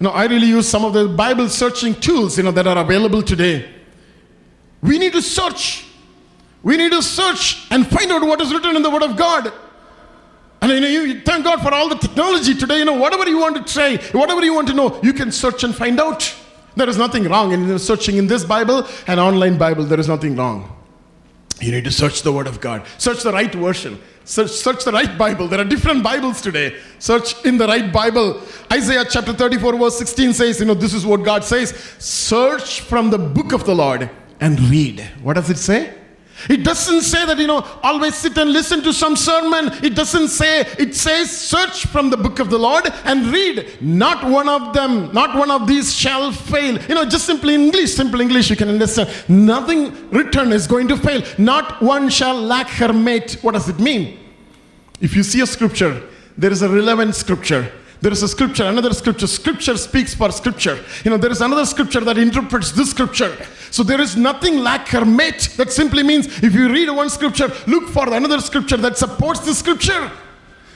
you 0.00 0.04
know, 0.04 0.10
I 0.10 0.26
really 0.26 0.48
use 0.48 0.68
some 0.68 0.84
of 0.84 0.92
the 0.92 1.06
Bible 1.08 1.48
searching 1.48 1.94
tools, 1.94 2.36
you 2.36 2.44
know, 2.44 2.50
that 2.50 2.66
are 2.66 2.78
available 2.78 3.22
today. 3.22 3.70
We 4.82 4.98
need 4.98 5.12
to 5.12 5.22
search. 5.22 5.86
We 6.64 6.78
need 6.78 6.92
to 6.92 7.02
search 7.02 7.66
and 7.70 7.86
find 7.86 8.10
out 8.10 8.22
what 8.22 8.40
is 8.40 8.52
written 8.52 8.74
in 8.74 8.82
the 8.82 8.90
Word 8.90 9.02
of 9.02 9.16
God. 9.16 9.52
And 10.62 10.72
you 10.72 10.80
know, 10.80 10.88
you 10.88 11.20
thank 11.20 11.44
God 11.44 11.60
for 11.60 11.72
all 11.74 11.90
the 11.90 11.96
technology 11.96 12.54
today. 12.54 12.78
You 12.78 12.86
know, 12.86 12.94
whatever 12.94 13.28
you 13.28 13.38
want 13.38 13.64
to 13.64 13.70
say, 13.70 13.98
whatever 14.12 14.42
you 14.42 14.54
want 14.54 14.68
to 14.68 14.74
know, 14.74 14.98
you 15.02 15.12
can 15.12 15.30
search 15.30 15.62
and 15.62 15.74
find 15.74 16.00
out. 16.00 16.34
There 16.74 16.88
is 16.88 16.96
nothing 16.96 17.24
wrong 17.24 17.52
in 17.52 17.78
searching 17.78 18.16
in 18.16 18.26
this 18.26 18.44
Bible 18.44 18.88
and 19.06 19.20
online 19.20 19.58
Bible. 19.58 19.84
There 19.84 20.00
is 20.00 20.08
nothing 20.08 20.36
wrong. 20.36 20.74
You 21.60 21.70
need 21.70 21.84
to 21.84 21.90
search 21.90 22.22
the 22.22 22.32
Word 22.32 22.46
of 22.46 22.62
God. 22.62 22.84
Search 22.96 23.22
the 23.22 23.32
right 23.32 23.54
version. 23.54 24.00
Search, 24.24 24.50
search 24.50 24.84
the 24.86 24.92
right 24.92 25.18
Bible. 25.18 25.46
There 25.48 25.60
are 25.60 25.64
different 25.64 26.02
Bibles 26.02 26.40
today. 26.40 26.80
Search 26.98 27.44
in 27.44 27.58
the 27.58 27.66
right 27.66 27.92
Bible. 27.92 28.40
Isaiah 28.72 29.04
chapter 29.04 29.34
34, 29.34 29.76
verse 29.76 29.98
16 29.98 30.32
says, 30.32 30.60
You 30.60 30.66
know, 30.66 30.74
this 30.74 30.94
is 30.94 31.04
what 31.04 31.22
God 31.22 31.44
says 31.44 31.70
Search 31.98 32.80
from 32.80 33.10
the 33.10 33.18
book 33.18 33.52
of 33.52 33.66
the 33.66 33.74
Lord 33.74 34.08
and 34.40 34.58
read. 34.60 35.00
What 35.22 35.34
does 35.34 35.50
it 35.50 35.58
say? 35.58 35.92
It 36.48 36.64
doesn't 36.64 37.02
say 37.02 37.24
that, 37.26 37.38
you 37.38 37.46
know, 37.46 37.66
always 37.82 38.14
sit 38.14 38.36
and 38.38 38.52
listen 38.52 38.82
to 38.82 38.92
some 38.92 39.16
sermon. 39.16 39.70
It 39.82 39.94
doesn't 39.94 40.28
say, 40.28 40.60
it 40.78 40.94
says, 40.94 41.30
search 41.30 41.86
from 41.86 42.10
the 42.10 42.16
book 42.16 42.38
of 42.38 42.50
the 42.50 42.58
Lord 42.58 42.84
and 43.04 43.26
read. 43.26 43.78
Not 43.80 44.28
one 44.28 44.48
of 44.48 44.74
them, 44.74 45.12
not 45.12 45.36
one 45.36 45.50
of 45.50 45.66
these 45.66 45.94
shall 45.94 46.32
fail. 46.32 46.80
You 46.82 46.94
know, 46.94 47.04
just 47.04 47.26
simply 47.26 47.54
English, 47.54 47.94
simple 47.94 48.20
English, 48.20 48.50
you 48.50 48.56
can 48.56 48.68
understand. 48.68 49.10
Nothing 49.28 50.10
written 50.10 50.52
is 50.52 50.66
going 50.66 50.88
to 50.88 50.96
fail. 50.96 51.22
Not 51.38 51.80
one 51.82 52.08
shall 52.08 52.34
lack 52.40 52.68
her 52.70 52.92
mate. 52.92 53.38
What 53.42 53.52
does 53.52 53.68
it 53.68 53.78
mean? 53.78 54.18
If 55.00 55.14
you 55.16 55.22
see 55.22 55.40
a 55.40 55.46
scripture, 55.46 56.02
there 56.36 56.50
is 56.50 56.62
a 56.62 56.68
relevant 56.68 57.14
scripture 57.14 57.70
there 58.04 58.12
is 58.12 58.22
a 58.22 58.28
scripture, 58.28 58.64
another 58.64 58.92
scripture. 58.92 59.26
Scripture 59.26 59.78
speaks 59.78 60.12
for 60.14 60.30
scripture. 60.30 60.78
You 61.04 61.10
know, 61.10 61.16
there 61.16 61.32
is 61.32 61.40
another 61.40 61.64
scripture 61.64 62.00
that 62.00 62.18
interprets 62.18 62.70
this 62.72 62.90
scripture. 62.90 63.34
So 63.70 63.82
there 63.82 63.98
is 63.98 64.14
nothing 64.14 64.58
like 64.58 64.84
hermet. 64.88 65.56
That 65.56 65.72
simply 65.72 66.02
means 66.02 66.26
if 66.42 66.52
you 66.52 66.70
read 66.70 66.90
one 66.90 67.08
scripture, 67.08 67.50
look 67.66 67.88
for 67.88 68.12
another 68.12 68.42
scripture 68.42 68.76
that 68.76 68.98
supports 68.98 69.40
the 69.40 69.54
scripture. 69.54 70.12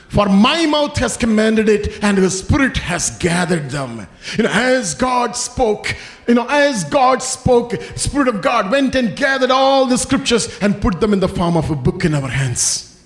For 0.08 0.26
my 0.26 0.64
mouth 0.64 0.96
has 0.96 1.18
commanded 1.18 1.68
it, 1.68 2.02
and 2.02 2.16
the 2.16 2.30
Spirit 2.30 2.78
has 2.78 3.10
gathered 3.18 3.68
them. 3.68 4.06
You 4.38 4.44
know, 4.44 4.50
as 4.50 4.94
God 4.94 5.36
spoke, 5.36 5.94
you 6.26 6.32
know, 6.32 6.46
as 6.48 6.84
God 6.84 7.22
spoke, 7.22 7.74
Spirit 7.96 8.28
of 8.28 8.40
God 8.40 8.70
went 8.70 8.94
and 8.94 9.14
gathered 9.14 9.50
all 9.50 9.84
the 9.84 9.98
scriptures 9.98 10.58
and 10.62 10.80
put 10.80 10.98
them 10.98 11.12
in 11.12 11.20
the 11.20 11.28
form 11.28 11.58
of 11.58 11.70
a 11.70 11.76
book 11.76 12.06
in 12.06 12.14
our 12.14 12.28
hands. 12.28 12.98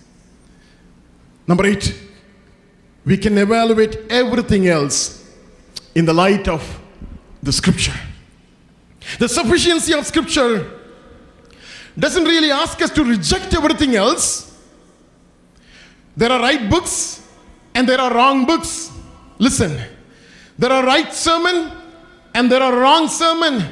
Number 1.48 1.66
eight, 1.66 1.92
we 3.04 3.16
can 3.16 3.36
evaluate 3.38 3.96
everything 4.10 4.68
else 4.68 5.24
in 5.94 6.04
the 6.04 6.12
light 6.12 6.48
of 6.48 6.80
the 7.42 7.52
scripture. 7.52 7.94
The 9.18 9.28
sufficiency 9.28 9.92
of 9.92 10.06
scripture 10.06 10.70
doesn't 11.98 12.24
really 12.24 12.50
ask 12.50 12.80
us 12.80 12.90
to 12.90 13.04
reject 13.04 13.54
everything 13.54 13.96
else. 13.96 14.48
There 16.16 16.30
are 16.30 16.40
right 16.40 16.70
books 16.70 17.26
and 17.74 17.88
there 17.88 18.00
are 18.00 18.12
wrong 18.14 18.46
books. 18.46 18.90
Listen, 19.38 19.78
there 20.58 20.70
are 20.70 20.84
right 20.84 21.12
sermon 21.12 21.72
and 22.34 22.50
there 22.50 22.62
are 22.62 22.76
wrong 22.76 23.08
sermon. 23.08 23.64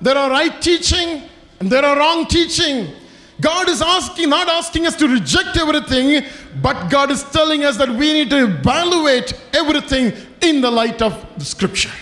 There 0.00 0.16
are 0.16 0.30
right 0.30 0.60
teaching 0.60 1.22
and 1.58 1.70
there 1.70 1.84
are 1.84 1.96
wrong 1.96 2.26
teaching. 2.26 2.92
God 3.40 3.68
is 3.68 3.82
asking, 3.82 4.30
not 4.30 4.48
asking 4.48 4.86
us 4.86 4.96
to 4.96 5.08
reject 5.08 5.56
everything, 5.56 6.24
but 6.62 6.88
God 6.88 7.10
is 7.10 7.22
telling 7.24 7.64
us 7.64 7.76
that 7.76 7.88
we 7.90 8.12
need 8.12 8.30
to 8.30 8.44
evaluate 8.44 9.34
everything 9.52 10.12
in 10.40 10.60
the 10.60 10.70
light 10.70 11.02
of 11.02 11.24
the 11.38 11.44
scripture. 11.44 11.92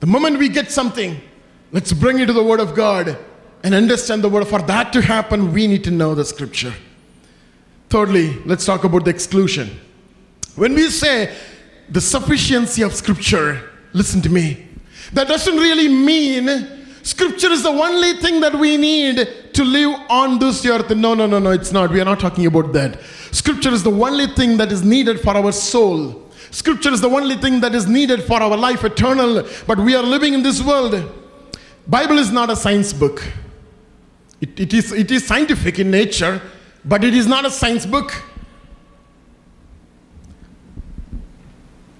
The 0.00 0.06
moment 0.06 0.38
we 0.38 0.48
get 0.48 0.70
something, 0.70 1.20
let's 1.72 1.92
bring 1.92 2.18
it 2.20 2.26
to 2.26 2.32
the 2.32 2.44
Word 2.44 2.60
of 2.60 2.74
God 2.74 3.18
and 3.64 3.74
understand 3.74 4.22
the 4.22 4.28
Word. 4.28 4.46
For 4.46 4.60
that 4.62 4.92
to 4.92 5.00
happen, 5.00 5.52
we 5.52 5.66
need 5.66 5.82
to 5.84 5.90
know 5.90 6.14
the 6.14 6.24
scripture. 6.24 6.74
Thirdly, 7.88 8.38
let's 8.44 8.64
talk 8.64 8.84
about 8.84 9.04
the 9.04 9.10
exclusion. 9.10 9.80
When 10.54 10.74
we 10.74 10.90
say 10.90 11.34
the 11.88 12.00
sufficiency 12.00 12.82
of 12.82 12.94
scripture, 12.94 13.70
listen 13.92 14.22
to 14.22 14.30
me, 14.30 14.66
that 15.12 15.26
doesn't 15.26 15.56
really 15.56 15.88
mean 15.88 16.83
scripture 17.04 17.52
is 17.52 17.62
the 17.62 17.68
only 17.68 18.14
thing 18.14 18.40
that 18.40 18.54
we 18.54 18.76
need 18.76 19.16
to 19.54 19.64
live 19.64 20.00
on 20.10 20.40
this 20.40 20.66
earth. 20.66 20.90
No, 20.90 21.14
no, 21.14 21.26
no, 21.26 21.38
no, 21.38 21.50
it's 21.50 21.70
not. 21.70 21.90
We 21.90 22.00
are 22.00 22.04
not 22.04 22.18
talking 22.18 22.46
about 22.46 22.72
that. 22.72 23.00
Scripture 23.30 23.70
is 23.70 23.84
the 23.84 23.92
only 23.92 24.26
thing 24.26 24.56
that 24.56 24.72
is 24.72 24.82
needed 24.82 25.20
for 25.20 25.36
our 25.36 25.52
soul. 25.52 26.22
Scripture 26.50 26.90
is 26.90 27.00
the 27.00 27.08
only 27.08 27.36
thing 27.36 27.60
that 27.60 27.74
is 27.74 27.86
needed 27.86 28.22
for 28.24 28.42
our 28.42 28.56
life 28.56 28.84
eternal. 28.84 29.46
But 29.66 29.78
we 29.78 29.94
are 29.94 30.02
living 30.02 30.34
in 30.34 30.42
this 30.42 30.62
world. 30.62 30.94
Bible 31.86 32.18
is 32.18 32.30
not 32.30 32.50
a 32.50 32.56
science 32.56 32.92
book. 32.92 33.22
It, 34.40 34.58
it, 34.58 34.74
is, 34.74 34.92
it 34.92 35.10
is 35.10 35.26
scientific 35.26 35.78
in 35.78 35.90
nature, 35.90 36.40
but 36.84 37.04
it 37.04 37.14
is 37.14 37.26
not 37.26 37.44
a 37.44 37.50
science 37.50 37.86
book. 37.86 38.22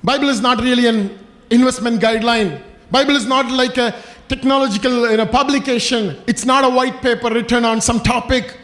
Bible 0.02 0.28
is 0.28 0.40
not 0.40 0.60
really 0.60 0.86
an 0.86 1.18
investment 1.50 2.00
guideline. 2.00 2.62
Bible 2.90 3.16
is 3.16 3.26
not 3.26 3.50
like 3.50 3.78
a 3.78 3.94
technological 4.28 5.10
you 5.10 5.16
know, 5.16 5.26
publication. 5.26 6.22
It's 6.26 6.44
not 6.44 6.64
a 6.64 6.68
white 6.68 7.00
paper 7.02 7.28
written 7.30 7.64
on 7.64 7.80
some 7.80 8.00
topic. 8.00 8.56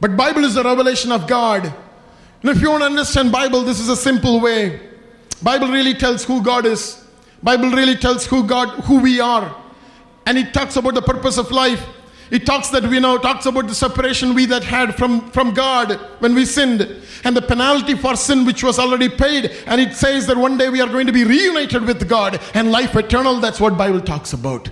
But 0.00 0.16
Bible 0.16 0.44
is 0.44 0.56
a 0.56 0.62
revelation 0.62 1.12
of 1.12 1.26
God. 1.26 1.64
And 1.64 2.50
if 2.50 2.60
you 2.60 2.70
want 2.70 2.82
to 2.82 2.86
understand 2.86 3.30
Bible, 3.30 3.62
this 3.62 3.78
is 3.78 3.88
a 3.88 3.96
simple 3.96 4.40
way. 4.40 4.80
Bible 5.42 5.68
really 5.68 5.94
tells 5.94 6.24
who 6.24 6.42
God 6.42 6.66
is. 6.66 7.04
Bible 7.42 7.70
really 7.70 7.96
tells 7.96 8.26
who 8.26 8.46
God, 8.46 8.68
who 8.84 9.00
we 9.00 9.20
are. 9.20 9.56
And 10.26 10.38
it 10.38 10.52
talks 10.52 10.76
about 10.76 10.94
the 10.94 11.02
purpose 11.02 11.38
of 11.38 11.50
life. 11.50 11.84
It 12.32 12.46
talks 12.46 12.70
that 12.70 12.84
we 12.84 12.98
know, 12.98 13.18
talks 13.18 13.44
about 13.44 13.66
the 13.66 13.74
separation 13.74 14.32
we 14.32 14.46
that 14.46 14.64
had 14.64 14.94
from, 14.94 15.30
from 15.32 15.52
God 15.52 16.00
when 16.18 16.34
we 16.34 16.46
sinned 16.46 16.80
and 17.24 17.36
the 17.36 17.42
penalty 17.42 17.94
for 17.94 18.16
sin 18.16 18.46
which 18.46 18.64
was 18.64 18.78
already 18.78 19.10
paid. 19.10 19.50
And 19.66 19.78
it 19.78 19.92
says 19.92 20.26
that 20.28 20.38
one 20.38 20.56
day 20.56 20.70
we 20.70 20.80
are 20.80 20.88
going 20.88 21.06
to 21.06 21.12
be 21.12 21.24
reunited 21.24 21.84
with 21.84 22.08
God 22.08 22.40
and 22.54 22.72
life 22.72 22.96
eternal. 22.96 23.38
That's 23.38 23.60
what 23.60 23.76
Bible 23.76 24.00
talks 24.00 24.32
about. 24.32 24.70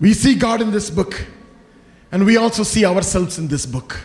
We 0.00 0.12
see 0.12 0.34
God 0.34 0.60
in 0.60 0.72
this 0.72 0.90
book, 0.90 1.24
and 2.10 2.26
we 2.26 2.36
also 2.36 2.64
see 2.64 2.84
ourselves 2.84 3.38
in 3.38 3.46
this 3.46 3.64
book. 3.64 4.00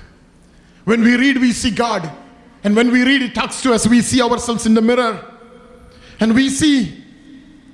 When 0.84 1.02
we 1.02 1.16
read, 1.16 1.38
we 1.38 1.52
see 1.52 1.72
God. 1.72 2.12
And 2.64 2.76
when 2.76 2.92
we 2.92 3.04
read, 3.04 3.24
it 3.24 3.34
talks 3.34 3.60
to 3.64 3.74
us, 3.74 3.88
we 3.88 4.02
see 4.02 4.22
ourselves 4.22 4.68
in 4.68 4.76
the 4.76 4.82
mirror. 4.84 5.34
And 6.20 6.36
we 6.36 6.50
see 6.50 7.04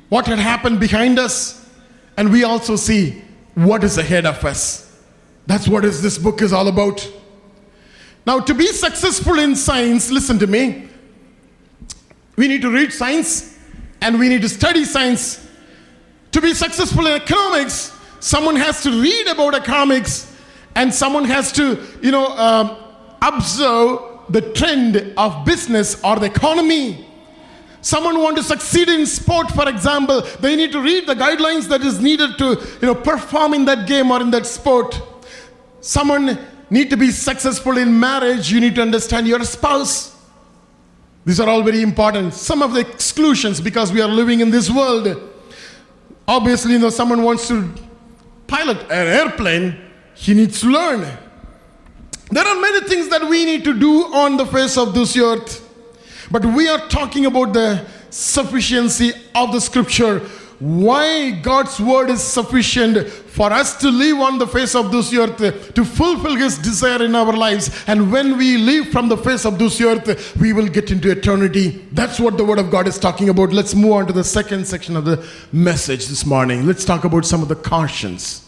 what 0.08 0.28
had 0.28 0.40
happened 0.40 0.80
behind 0.80 1.20
us. 1.20 1.70
And 2.16 2.32
we 2.32 2.46
also 2.46 2.78
see 2.78 3.24
what 3.66 3.84
is 3.84 3.98
ahead 3.98 4.26
of 4.26 4.44
us. 4.46 4.86
That's 5.48 5.68
what 5.68 5.84
is 5.84 6.02
this 6.02 6.18
book 6.18 6.42
is 6.42 6.54
all 6.54 6.68
about. 6.68 7.08
Now, 8.26 8.40
to 8.40 8.54
be 8.54 8.68
successful 8.68 9.40
in 9.40 9.56
science, 9.56 10.12
listen 10.12 10.38
to 10.40 10.48
me. 10.48 10.88
We 12.36 12.48
need 12.48 12.62
to 12.62 12.70
read 12.70 12.94
science 12.94 13.58
and 14.02 14.20
we 14.20 14.30
need 14.30 14.42
to 14.44 14.50
study 14.50 14.86
science. 14.86 15.46
To 16.32 16.42
be 16.42 16.54
successful 16.54 17.06
in 17.08 17.14
economics, 17.14 17.98
someone 18.20 18.56
has 18.56 18.84
to 18.84 18.92
read 18.92 19.28
about 19.28 19.56
economics 19.56 20.32
and 20.76 20.94
someone 20.94 21.26
has 21.26 21.52
to, 21.54 21.84
you 22.02 22.12
know, 22.12 22.28
um, 22.38 22.78
observe 23.22 24.00
the 24.30 24.42
trend 24.54 25.14
of 25.18 25.44
business 25.46 26.02
or 26.04 26.18
the 26.18 26.28
economy. 26.28 27.09
Someone 27.82 28.22
want 28.22 28.38
to 28.38 28.44
succeed 28.44 28.90
in 28.90 29.06
sport, 29.06 29.52
for 29.52 29.70
example, 29.70 30.22
they 30.42 30.56
need 30.56 30.72
to 30.74 30.82
read 30.82 31.08
the 31.08 31.16
guidelines 31.16 31.68
that 31.70 31.82
is 31.82 32.02
needed 32.02 32.38
to, 32.38 32.62
you 32.82 32.88
know, 32.88 32.96
perform 32.96 33.54
in 33.54 33.66
that 33.66 33.88
game 33.88 34.12
or 34.12 34.22
in 34.22 34.32
that 34.32 34.46
sport. 34.46 35.02
Someone 35.80 36.38
need 36.70 36.90
to 36.90 36.98
be 36.98 37.12
successful 37.12 37.78
in 37.78 37.98
marriage, 37.98 38.52
you 38.52 38.60
need 38.60 38.76
to 38.76 38.82
understand 38.82 39.28
your 39.28 39.44
spouse. 39.44 40.16
These 41.26 41.40
are 41.40 41.48
all 41.48 41.64
very 41.64 41.82
important. 41.82 42.34
Some 42.34 42.62
of 42.62 42.74
the 42.74 42.82
exclusions 42.82 43.62
because 43.62 43.92
we 43.92 44.02
are 44.02 44.08
living 44.08 44.40
in 44.40 44.52
this 44.52 44.70
world. 44.70 45.22
Obviously, 46.28 46.74
you 46.74 46.80
know, 46.80 46.90
someone 46.90 47.24
wants 47.24 47.48
to 47.48 47.74
pilot 48.48 48.82
an 48.84 49.08
airplane, 49.08 49.78
he 50.16 50.34
needs 50.34 50.62
to 50.62 50.68
learn. 50.68 51.02
There 52.32 52.46
are 52.46 52.60
many 52.60 52.88
things 52.88 53.10
that 53.10 53.28
we 53.28 53.46
need 53.46 53.64
to 53.64 53.74
do 53.74 54.06
on 54.14 54.38
the 54.38 54.46
face 54.46 54.78
of 54.78 54.94
this 54.94 55.16
earth, 55.18 55.68
but 56.32 56.46
we 56.46 56.68
are 56.68 56.88
talking 56.88 57.26
about 57.26 57.54
the 57.54 57.86
sufficiency 58.10 59.14
of 59.36 59.52
the 59.52 59.60
scripture. 59.60 60.20
Why 60.60 61.32
God's 61.32 61.80
word 61.80 62.10
is 62.10 62.22
sufficient 62.22 63.08
for 63.08 63.54
us 63.54 63.80
to 63.80 63.90
live 63.90 64.18
on 64.20 64.40
the 64.40 64.48
face 64.48 64.76
of 64.76 64.92
this 64.92 65.14
earth, 65.14 65.74
to 65.74 65.86
fulfill 65.86 66.36
His 66.36 66.58
desire 66.58 67.02
in 67.02 67.16
our 67.16 67.32
lives. 67.32 67.72
And 67.88 68.12
when 68.12 68.38
we 68.38 68.58
live 68.58 68.90
from 68.90 69.08
the 69.08 69.16
face 69.16 69.46
of 69.46 69.58
this 69.58 69.80
earth, 69.80 70.36
we 70.36 70.52
will 70.52 70.68
get 70.68 70.92
into 70.92 71.10
eternity. 71.10 71.88
That's 71.94 72.20
what 72.20 72.38
the 72.38 72.44
Word 72.44 72.60
of 72.60 72.72
God 72.72 72.88
is 72.88 73.00
talking 73.00 73.30
about. 73.30 73.54
Let's 73.54 73.74
move 73.74 73.94
on 73.94 74.08
to 74.08 74.14
the 74.14 74.24
second 74.26 74.68
section 74.68 74.98
of 74.98 75.06
the 75.06 75.26
message 75.54 76.08
this 76.08 76.26
morning. 76.26 76.66
Let's 76.68 76.84
talk 76.84 77.06
about 77.06 77.26
some 77.26 77.42
of 77.42 77.48
the 77.48 77.56
cautions. 77.56 78.46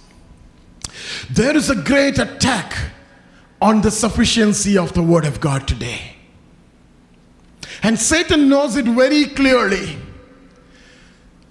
There 1.30 1.56
is 1.56 1.70
a 1.70 1.76
great 1.76 2.20
attack 2.20 2.78
on 3.62 3.82
the 3.82 3.91
sufficiency 3.91 4.78
of 4.78 4.91
the 4.91 5.04
Word 5.04 5.24
of 5.24 5.39
God 5.39 5.65
today. 5.65 6.17
And 7.84 8.00
Satan 8.00 8.48
knows 8.48 8.76
it 8.76 8.86
very 8.86 9.26
clearly. 9.26 9.98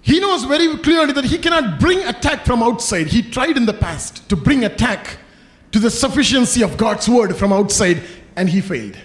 He 0.01 0.19
knows 0.19 0.45
very 0.45 0.77
clearly 0.77 1.13
that 1.13 1.25
he 1.25 1.37
cannot 1.37 1.79
bring 1.79 1.99
attack 1.99 2.45
from 2.45 2.63
outside. 2.63 3.07
He 3.07 3.21
tried 3.21 3.57
in 3.57 3.65
the 3.65 3.73
past 3.73 4.27
to 4.29 4.35
bring 4.35 4.63
attack 4.65 5.17
to 5.71 5.79
the 5.79 5.91
sufficiency 5.91 6.63
of 6.63 6.77
God's 6.77 7.07
word 7.07 7.35
from 7.35 7.53
outside, 7.53 8.01
and 8.35 8.49
he 8.49 8.61
failed. 8.61 8.97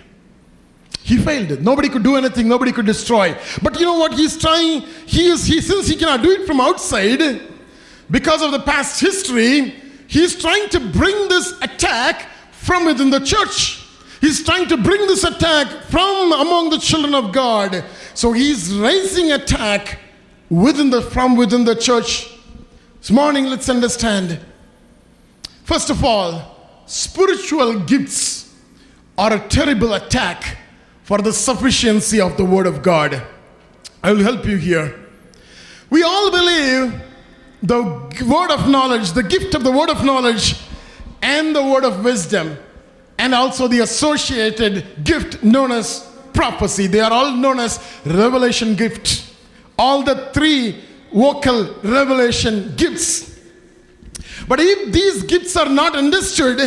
He 1.02 1.18
failed. 1.18 1.62
Nobody 1.62 1.88
could 1.88 2.02
do 2.02 2.16
anything, 2.16 2.48
nobody 2.48 2.72
could 2.72 2.86
destroy. 2.86 3.36
But 3.62 3.78
you 3.78 3.86
know 3.86 3.98
what? 3.98 4.14
He's 4.14 4.36
trying, 4.36 4.80
he 5.06 5.28
is 5.28 5.46
he 5.46 5.60
since 5.60 5.86
he 5.86 5.96
cannot 5.96 6.22
do 6.22 6.30
it 6.30 6.46
from 6.46 6.60
outside, 6.60 7.40
because 8.10 8.42
of 8.42 8.52
the 8.52 8.60
past 8.60 9.00
history, 9.00 9.74
he's 10.08 10.40
trying 10.40 10.68
to 10.70 10.80
bring 10.80 11.28
this 11.28 11.52
attack 11.62 12.28
from 12.52 12.86
within 12.86 13.10
the 13.10 13.20
church. 13.20 13.85
He's 14.26 14.42
trying 14.42 14.66
to 14.70 14.76
bring 14.76 15.06
this 15.06 15.22
attack 15.22 15.68
from 15.84 16.32
among 16.32 16.70
the 16.70 16.78
children 16.78 17.14
of 17.14 17.30
God. 17.30 17.84
So 18.12 18.32
he's 18.32 18.74
raising 18.74 19.30
attack 19.30 20.00
within 20.50 20.90
the 20.90 21.00
from 21.00 21.36
within 21.36 21.64
the 21.64 21.76
church. 21.76 22.28
This 22.98 23.12
morning, 23.12 23.44
let's 23.46 23.68
understand. 23.68 24.40
First 25.62 25.90
of 25.90 26.04
all, 26.04 26.56
spiritual 26.86 27.78
gifts 27.78 28.52
are 29.16 29.32
a 29.32 29.38
terrible 29.48 29.94
attack 29.94 30.56
for 31.04 31.18
the 31.18 31.32
sufficiency 31.32 32.20
of 32.20 32.36
the 32.36 32.44
Word 32.44 32.66
of 32.66 32.82
God. 32.82 33.22
I 34.02 34.10
will 34.10 34.24
help 34.24 34.44
you 34.44 34.56
here. 34.56 34.98
We 35.88 36.02
all 36.02 36.32
believe 36.32 37.00
the 37.62 37.80
word 38.26 38.50
of 38.50 38.68
knowledge, 38.68 39.12
the 39.12 39.22
gift 39.22 39.54
of 39.54 39.62
the 39.62 39.70
word 39.70 39.88
of 39.88 40.04
knowledge, 40.04 40.60
and 41.22 41.54
the 41.54 41.62
word 41.62 41.84
of 41.84 42.02
wisdom, 42.02 42.58
and 43.18 43.34
also 43.34 43.68
the 43.68 43.80
associated 43.80 45.04
gift 45.04 45.42
known 45.42 45.72
as 45.72 46.10
prophecy. 46.32 46.86
They 46.86 47.00
are 47.00 47.12
all 47.12 47.32
known 47.32 47.60
as 47.60 47.80
revelation 48.04 48.74
gift 48.74 49.26
all 49.78 50.02
the 50.02 50.30
three 50.32 50.82
vocal 51.12 51.74
revelation 51.82 52.74
gifts. 52.76 53.38
But 54.48 54.60
if 54.60 54.92
these 54.92 55.22
gifts 55.22 55.56
are 55.56 55.68
not 55.68 55.96
understood 55.96 56.60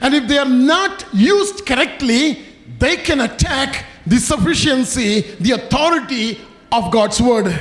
and 0.00 0.14
if 0.14 0.26
they 0.26 0.38
are 0.38 0.48
not 0.48 1.04
used 1.12 1.66
correctly, 1.66 2.42
they 2.78 2.96
can 2.96 3.20
attack 3.20 3.84
the 4.06 4.18
sufficiency, 4.18 5.20
the 5.40 5.52
authority 5.52 6.40
of 6.72 6.90
God's 6.90 7.20
word. 7.20 7.52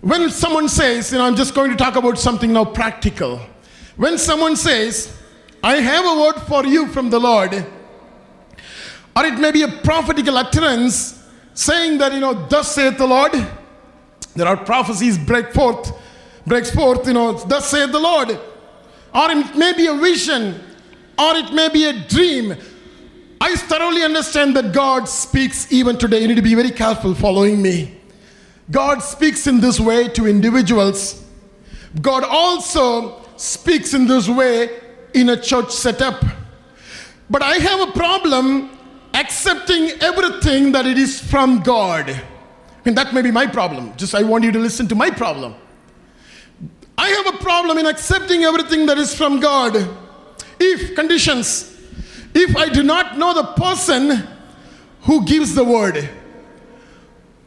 When 0.00 0.28
someone 0.28 0.68
says, 0.68 1.12
you 1.12 1.18
know, 1.18 1.24
I'm 1.24 1.34
just 1.34 1.54
going 1.54 1.70
to 1.70 1.76
talk 1.76 1.96
about 1.96 2.18
something 2.18 2.52
now 2.52 2.66
practical. 2.66 3.40
When 3.96 4.18
someone 4.18 4.54
says, 4.54 5.16
I 5.64 5.76
have 5.76 6.04
a 6.04 6.20
word 6.20 6.42
for 6.42 6.66
you 6.66 6.88
from 6.88 7.08
the 7.08 7.18
Lord, 7.18 7.54
or 9.16 9.24
it 9.24 9.38
may 9.38 9.50
be 9.50 9.62
a 9.62 9.68
prophetical 9.68 10.36
utterance 10.36 11.24
saying 11.54 11.96
that, 11.98 12.12
you 12.12 12.20
know, 12.20 12.34
thus 12.48 12.74
saith 12.74 12.98
the 12.98 13.06
Lord. 13.06 13.32
There 14.36 14.46
are 14.46 14.58
prophecies 14.58 15.16
break 15.16 15.54
forth, 15.54 15.90
breaks 16.46 16.70
forth, 16.70 17.06
you 17.06 17.14
know, 17.14 17.32
thus 17.32 17.70
saith 17.70 17.92
the 17.92 17.98
Lord. 17.98 18.28
Or 19.14 19.30
it 19.30 19.56
may 19.56 19.72
be 19.72 19.86
a 19.86 19.94
vision, 19.94 20.60
or 21.18 21.34
it 21.36 21.50
may 21.54 21.70
be 21.70 21.86
a 21.86 21.94
dream. 22.08 22.54
I 23.40 23.56
thoroughly 23.56 24.02
understand 24.02 24.54
that 24.56 24.74
God 24.74 25.08
speaks 25.08 25.72
even 25.72 25.96
today. 25.96 26.20
You 26.20 26.28
need 26.28 26.34
to 26.34 26.42
be 26.42 26.54
very 26.54 26.72
careful 26.72 27.14
following 27.14 27.62
me. 27.62 27.98
God 28.70 28.98
speaks 28.98 29.46
in 29.46 29.60
this 29.60 29.80
way 29.80 30.08
to 30.08 30.26
individuals, 30.26 31.24
God 32.02 32.22
also 32.22 33.22
speaks 33.38 33.94
in 33.94 34.06
this 34.06 34.28
way 34.28 34.83
in 35.14 35.30
a 35.30 35.40
church 35.40 35.70
setup. 35.70 36.24
But 37.30 37.42
I 37.42 37.54
have 37.54 37.88
a 37.88 37.92
problem 37.92 38.70
accepting 39.14 39.90
everything 40.02 40.72
that 40.72 40.86
it 40.86 40.98
is 40.98 41.20
from 41.20 41.60
God. 41.60 42.20
And 42.84 42.96
that 42.98 43.14
may 43.14 43.22
be 43.22 43.30
my 43.30 43.46
problem. 43.46 43.96
Just 43.96 44.14
I 44.14 44.22
want 44.22 44.44
you 44.44 44.52
to 44.52 44.58
listen 44.58 44.86
to 44.88 44.94
my 44.94 45.10
problem. 45.10 45.54
I 46.98 47.08
have 47.08 47.34
a 47.34 47.38
problem 47.38 47.78
in 47.78 47.86
accepting 47.86 48.44
everything 48.44 48.86
that 48.86 48.98
is 48.98 49.14
from 49.14 49.40
God. 49.40 49.88
If 50.60 50.94
conditions, 50.94 51.80
if 52.34 52.56
I 52.56 52.68
do 52.68 52.82
not 52.82 53.18
know 53.18 53.34
the 53.34 53.52
person 53.54 54.26
who 55.02 55.24
gives 55.24 55.54
the 55.54 55.64
word, 55.64 56.08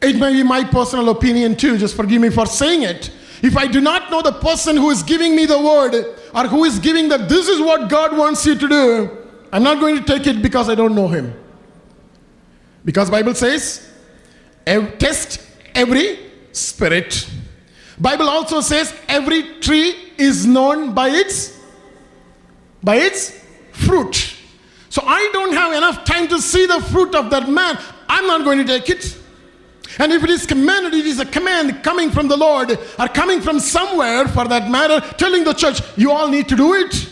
it 0.00 0.16
may 0.16 0.32
be 0.32 0.42
my 0.42 0.64
personal 0.64 1.08
opinion 1.08 1.56
too, 1.56 1.78
just 1.78 1.96
forgive 1.96 2.20
me 2.20 2.30
for 2.30 2.46
saying 2.46 2.82
it. 2.82 3.10
If 3.42 3.56
I 3.56 3.66
do 3.66 3.80
not 3.80 4.10
know 4.10 4.22
the 4.22 4.32
person 4.32 4.76
who 4.76 4.90
is 4.90 5.02
giving 5.02 5.36
me 5.36 5.46
the 5.46 5.58
word 5.60 5.94
or 6.34 6.48
who 6.48 6.64
is 6.64 6.78
giving 6.78 7.08
that 7.10 7.28
this 7.28 7.48
is 7.48 7.60
what 7.60 7.88
God 7.88 8.16
wants 8.16 8.44
you 8.44 8.54
to 8.56 8.68
do, 8.68 9.18
I'm 9.52 9.62
not 9.62 9.80
going 9.80 9.96
to 9.96 10.04
take 10.04 10.26
it 10.26 10.42
because 10.42 10.68
I 10.68 10.74
don't 10.74 10.94
know 10.94 11.08
him. 11.08 11.32
Because 12.84 13.10
Bible 13.10 13.34
says, 13.34 13.92
test 14.98 15.40
every 15.74 16.18
spirit. 16.52 17.28
Bible 17.98 18.28
also 18.28 18.60
says 18.60 18.94
every 19.08 19.60
tree 19.60 19.94
is 20.16 20.46
known 20.46 20.94
by 20.94 21.08
its 21.08 21.58
by 22.82 22.96
its 22.96 23.44
fruit. 23.72 24.36
So 24.88 25.02
I 25.04 25.28
don't 25.32 25.52
have 25.52 25.72
enough 25.72 26.04
time 26.04 26.28
to 26.28 26.40
see 26.40 26.66
the 26.66 26.80
fruit 26.80 27.14
of 27.14 27.30
that 27.30 27.48
man. 27.48 27.78
I'm 28.08 28.26
not 28.26 28.44
going 28.44 28.58
to 28.58 28.64
take 28.64 28.88
it. 28.88 29.18
And 29.98 30.12
if 30.12 30.22
it 30.22 30.30
is 30.30 30.44
commanded, 30.44 30.94
it 30.94 31.06
is 31.06 31.18
a 31.18 31.24
command 31.24 31.82
coming 31.82 32.10
from 32.10 32.28
the 32.28 32.36
Lord 32.36 32.70
or 32.98 33.08
coming 33.08 33.40
from 33.40 33.58
somewhere 33.58 34.28
for 34.28 34.46
that 34.46 34.70
matter, 34.70 35.00
telling 35.16 35.44
the 35.44 35.54
church, 35.54 35.80
you 35.96 36.10
all 36.12 36.28
need 36.28 36.48
to 36.48 36.56
do 36.56 36.74
it. 36.74 37.08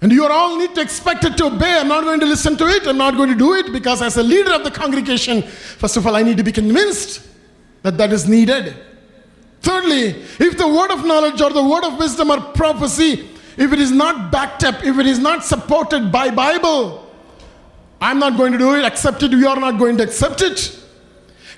And 0.00 0.12
you 0.12 0.26
all 0.26 0.58
need 0.58 0.74
to 0.74 0.82
expect 0.82 1.24
it 1.24 1.38
to 1.38 1.46
obey. 1.46 1.78
I'm 1.78 1.88
not 1.88 2.04
going 2.04 2.20
to 2.20 2.26
listen 2.26 2.56
to 2.58 2.66
it. 2.66 2.86
I'm 2.86 2.98
not 2.98 3.16
going 3.16 3.30
to 3.30 3.34
do 3.34 3.54
it 3.54 3.72
because, 3.72 4.02
as 4.02 4.18
a 4.18 4.22
leader 4.22 4.52
of 4.52 4.62
the 4.62 4.70
congregation, 4.70 5.40
first 5.42 5.96
of 5.96 6.06
all, 6.06 6.14
I 6.14 6.22
need 6.22 6.36
to 6.36 6.42
be 6.42 6.52
convinced 6.52 7.26
that 7.82 7.96
that 7.96 8.12
is 8.12 8.28
needed. 8.28 8.76
Thirdly, 9.62 10.08
if 10.38 10.58
the 10.58 10.68
word 10.68 10.90
of 10.90 11.06
knowledge 11.06 11.40
or 11.40 11.50
the 11.50 11.64
word 11.64 11.84
of 11.84 11.98
wisdom 11.98 12.30
or 12.30 12.38
prophecy, 12.38 13.30
if 13.56 13.72
it 13.72 13.78
is 13.78 13.92
not 13.92 14.30
backed 14.30 14.62
up, 14.64 14.84
if 14.84 14.98
it 14.98 15.06
is 15.06 15.18
not 15.18 15.42
supported 15.42 16.12
by 16.12 16.28
Bible, 16.28 17.10
I'm 17.98 18.18
not 18.18 18.36
going 18.36 18.52
to 18.52 18.58
do 18.58 18.74
it. 18.74 18.84
Accept 18.84 19.22
it. 19.22 19.32
You 19.32 19.48
are 19.48 19.58
not 19.58 19.78
going 19.78 19.96
to 19.96 20.02
accept 20.02 20.42
it. 20.42 20.83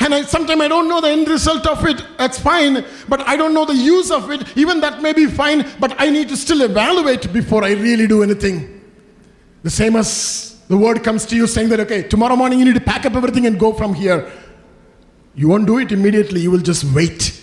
And 0.00 0.14
I, 0.14 0.22
sometimes 0.22 0.60
I 0.60 0.68
don't 0.68 0.88
know 0.88 1.00
the 1.00 1.08
end 1.08 1.28
result 1.28 1.66
of 1.66 1.84
it. 1.86 2.02
That's 2.18 2.38
fine. 2.38 2.84
But 3.08 3.26
I 3.26 3.36
don't 3.36 3.54
know 3.54 3.64
the 3.64 3.74
use 3.74 4.10
of 4.10 4.30
it. 4.30 4.56
Even 4.56 4.80
that 4.80 5.02
may 5.02 5.12
be 5.12 5.26
fine. 5.26 5.66
But 5.80 5.94
I 5.98 6.10
need 6.10 6.28
to 6.28 6.36
still 6.36 6.62
evaluate 6.62 7.32
before 7.32 7.64
I 7.64 7.72
really 7.72 8.06
do 8.06 8.22
anything. 8.22 8.84
The 9.62 9.70
same 9.70 9.96
as 9.96 10.62
the 10.68 10.76
word 10.76 11.02
comes 11.02 11.26
to 11.26 11.36
you 11.36 11.46
saying 11.46 11.70
that, 11.70 11.80
okay, 11.80 12.02
tomorrow 12.02 12.36
morning 12.36 12.58
you 12.58 12.64
need 12.64 12.74
to 12.74 12.80
pack 12.80 13.06
up 13.06 13.14
everything 13.14 13.46
and 13.46 13.58
go 13.58 13.72
from 13.72 13.94
here. 13.94 14.30
You 15.34 15.48
won't 15.48 15.66
do 15.66 15.78
it 15.78 15.92
immediately. 15.92 16.40
You 16.40 16.50
will 16.50 16.60
just 16.60 16.84
wait 16.94 17.42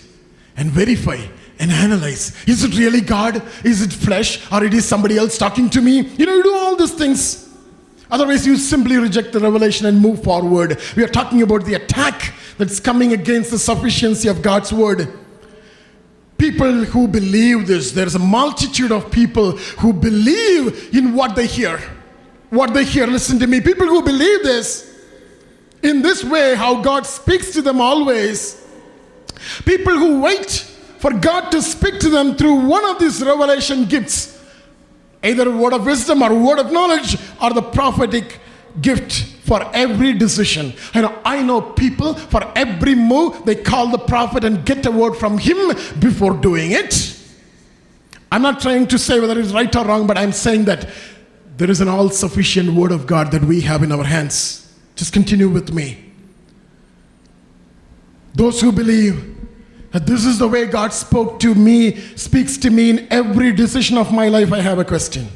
and 0.56 0.70
verify 0.70 1.18
and 1.58 1.70
analyze. 1.70 2.34
Is 2.46 2.64
it 2.64 2.76
really 2.76 3.00
God? 3.00 3.42
Is 3.64 3.82
it 3.82 3.92
flesh? 3.92 4.50
Or 4.52 4.64
it 4.64 4.74
is 4.74 4.84
somebody 4.84 5.16
else 5.16 5.38
talking 5.38 5.70
to 5.70 5.80
me? 5.80 6.00
You 6.00 6.26
know, 6.26 6.34
you 6.34 6.42
do 6.42 6.54
all 6.54 6.76
these 6.76 6.94
things. 6.94 7.48
Otherwise, 8.10 8.46
you 8.46 8.56
simply 8.56 8.96
reject 8.96 9.32
the 9.32 9.40
revelation 9.40 9.86
and 9.86 10.00
move 10.00 10.22
forward. 10.22 10.80
We 10.96 11.02
are 11.02 11.08
talking 11.08 11.42
about 11.42 11.64
the 11.64 11.74
attack 11.74 12.34
that's 12.58 12.80
coming 12.80 13.12
against 13.12 13.50
the 13.50 13.58
sufficiency 13.58 14.28
of 14.28 14.42
God's 14.42 14.72
word. 14.72 15.08
People 16.38 16.84
who 16.84 17.08
believe 17.08 17.66
this, 17.66 17.92
there's 17.92 18.14
a 18.14 18.18
multitude 18.18 18.92
of 18.92 19.10
people 19.10 19.52
who 19.52 19.92
believe 19.92 20.94
in 20.94 21.14
what 21.14 21.36
they 21.36 21.46
hear. 21.46 21.80
What 22.50 22.74
they 22.74 22.84
hear, 22.84 23.06
listen 23.06 23.38
to 23.38 23.46
me. 23.46 23.60
People 23.60 23.86
who 23.86 24.02
believe 24.02 24.42
this 24.42 24.94
in 25.82 26.02
this 26.02 26.24
way, 26.24 26.54
how 26.54 26.80
God 26.80 27.06
speaks 27.06 27.52
to 27.52 27.62
them 27.62 27.80
always. 27.80 28.66
People 29.64 29.96
who 29.98 30.20
wait 30.20 30.50
for 30.98 31.12
God 31.12 31.50
to 31.50 31.60
speak 31.60 32.00
to 32.00 32.08
them 32.08 32.34
through 32.36 32.66
one 32.66 32.84
of 32.84 32.98
these 32.98 33.22
revelation 33.22 33.84
gifts 33.84 34.34
either 35.22 35.50
word 35.50 35.72
of 35.72 35.86
wisdom 35.86 36.22
or 36.22 36.34
word 36.34 36.58
of 36.58 36.70
knowledge 36.70 37.16
or 37.42 37.52
the 37.54 37.62
prophetic 37.62 38.38
gift 38.80 39.33
for 39.44 39.62
every 39.74 40.14
decision. 40.14 40.72
I 40.94 41.02
know, 41.02 41.18
I 41.24 41.42
know 41.42 41.60
people 41.60 42.14
for 42.14 42.50
every 42.56 42.94
move, 42.94 43.44
they 43.44 43.54
call 43.54 43.90
the 43.90 43.98
prophet 43.98 44.42
and 44.42 44.64
get 44.64 44.86
a 44.86 44.90
word 44.90 45.14
from 45.14 45.36
him 45.36 45.68
before 45.98 46.34
doing 46.34 46.72
it. 46.72 47.10
I'm 48.32 48.40
not 48.40 48.60
trying 48.60 48.86
to 48.88 48.98
say 48.98 49.20
whether 49.20 49.38
it's 49.38 49.52
right 49.52 49.74
or 49.76 49.84
wrong, 49.84 50.06
but 50.06 50.16
I'm 50.16 50.32
saying 50.32 50.64
that 50.64 50.88
there 51.58 51.70
is 51.70 51.80
an 51.82 51.88
all 51.88 52.08
sufficient 52.08 52.72
word 52.72 52.90
of 52.90 53.06
God 53.06 53.30
that 53.32 53.44
we 53.44 53.60
have 53.60 53.82
in 53.82 53.92
our 53.92 54.02
hands. 54.02 54.74
Just 54.96 55.12
continue 55.12 55.50
with 55.50 55.72
me. 55.72 56.12
Those 58.34 58.60
who 58.60 58.72
believe 58.72 59.36
that 59.92 60.06
this 60.06 60.24
is 60.24 60.38
the 60.38 60.48
way 60.48 60.66
God 60.66 60.92
spoke 60.92 61.38
to 61.40 61.54
me, 61.54 61.96
speaks 62.16 62.56
to 62.58 62.70
me 62.70 62.90
in 62.90 63.06
every 63.12 63.52
decision 63.52 63.98
of 63.98 64.10
my 64.10 64.28
life, 64.28 64.52
I 64.52 64.60
have 64.60 64.78
a 64.78 64.84
question. 64.84 65.28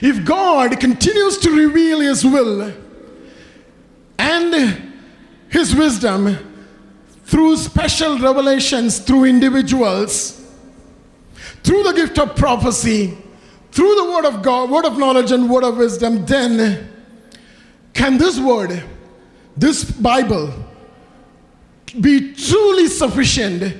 If 0.00 0.24
God 0.24 0.80
continues 0.80 1.38
to 1.38 1.50
reveal 1.50 2.00
His 2.00 2.24
will 2.24 2.72
and 4.18 4.92
His 5.48 5.74
wisdom 5.74 6.36
through 7.24 7.56
special 7.56 8.18
revelations 8.18 8.98
through 8.98 9.24
individuals, 9.24 10.36
through 11.62 11.82
the 11.84 11.92
gift 11.92 12.18
of 12.18 12.34
prophecy, 12.34 13.16
through 13.70 13.94
the 13.94 14.04
word 14.04 14.24
of 14.24 14.42
God, 14.42 14.70
word 14.70 14.84
of 14.84 14.98
knowledge, 14.98 15.30
and 15.30 15.48
word 15.48 15.62
of 15.62 15.76
wisdom, 15.76 16.26
then 16.26 16.88
can 17.92 18.18
this 18.18 18.38
word, 18.38 18.82
this 19.56 19.84
Bible, 19.84 20.52
be 22.00 22.32
truly 22.34 22.88
sufficient 22.88 23.76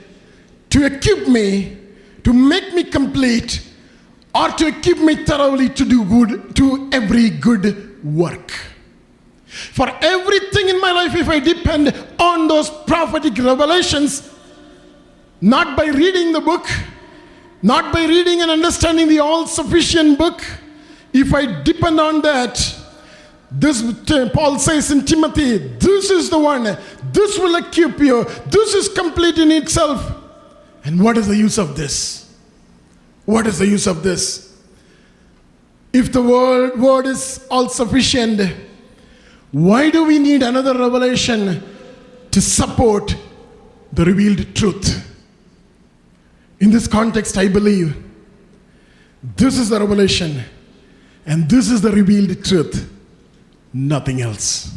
to 0.71 0.87
equip 0.87 1.27
me, 1.27 1.79
to 2.25 2.33
make 2.33 2.73
me 2.75 2.85
complete, 2.85 3.67
or 4.35 4.49
to 4.49 4.67
equip 4.69 4.99
me 4.99 5.25
thoroughly 5.25 5.69
to 5.69 5.85
do 5.85 6.05
good, 6.05 6.55
to 6.57 6.89
every 6.93 7.31
good 7.31 8.03
work. 8.05 8.51
For 9.47 9.89
everything 10.01 10.69
in 10.69 10.81
my 10.81 10.93
life, 10.93 11.15
if 11.17 11.29
I 11.29 11.41
depend 11.41 11.95
on 12.21 12.47
those 12.47 12.71
prophetic 12.71 13.37
revelations, 13.39 14.33
not 15.41 15.77
by 15.77 15.87
reading 15.87 16.33
the 16.33 16.41
book, 16.41 16.69
not 17.63 17.93
by 17.93 18.05
reading 18.07 18.43
and 18.43 18.51
understanding 18.51 19.09
the 19.09 19.19
all 19.19 19.47
sufficient 19.47 20.19
book, 20.19 20.45
if 21.13 21.35
I 21.35 21.63
depend 21.63 21.99
on 21.99 22.23
that, 22.23 22.77
this 23.51 23.83
Paul 24.33 24.61
says 24.61 24.93
in 24.93 25.05
Timothy, 25.05 25.59
this 25.59 26.11
is 26.11 26.31
the 26.31 26.39
one, 26.39 26.79
this 27.13 27.37
will 27.37 27.57
equip 27.57 27.99
you, 27.99 28.25
this 28.47 28.75
is 28.75 28.89
complete 28.89 29.39
in 29.39 29.51
itself. 29.51 30.19
And 30.85 31.03
what 31.03 31.19
is 31.19 31.27
the 31.27 31.37
use 31.37 31.59
of 31.59 31.77
this? 31.77 32.30
What 33.31 33.47
is 33.47 33.61
the 33.61 33.67
use 33.67 33.87
of 33.87 34.03
this? 34.03 34.57
If 35.93 36.13
the 36.13 36.21
word, 36.21 36.81
word 36.81 37.07
is 37.07 37.47
all 37.49 37.69
sufficient, 37.69 38.41
why 39.53 39.91
do 39.91 40.05
we 40.05 40.19
need 40.19 40.43
another 40.43 40.77
revelation 40.77 41.63
to 42.33 42.41
support 42.41 43.15
the 43.93 44.05
revealed 44.05 44.55
truth? 44.57 45.07
In 46.59 46.73
this 46.73 46.89
context, 46.89 47.39
I 47.39 47.47
believe 47.47 47.97
this 49.37 49.59
is 49.59 49.69
the 49.69 49.79
revelation 49.79 50.43
and 51.25 51.49
this 51.49 51.71
is 51.71 51.81
the 51.83 51.93
revealed 51.93 52.45
truth 52.45 52.91
nothing 53.73 54.21
else. 54.21 54.77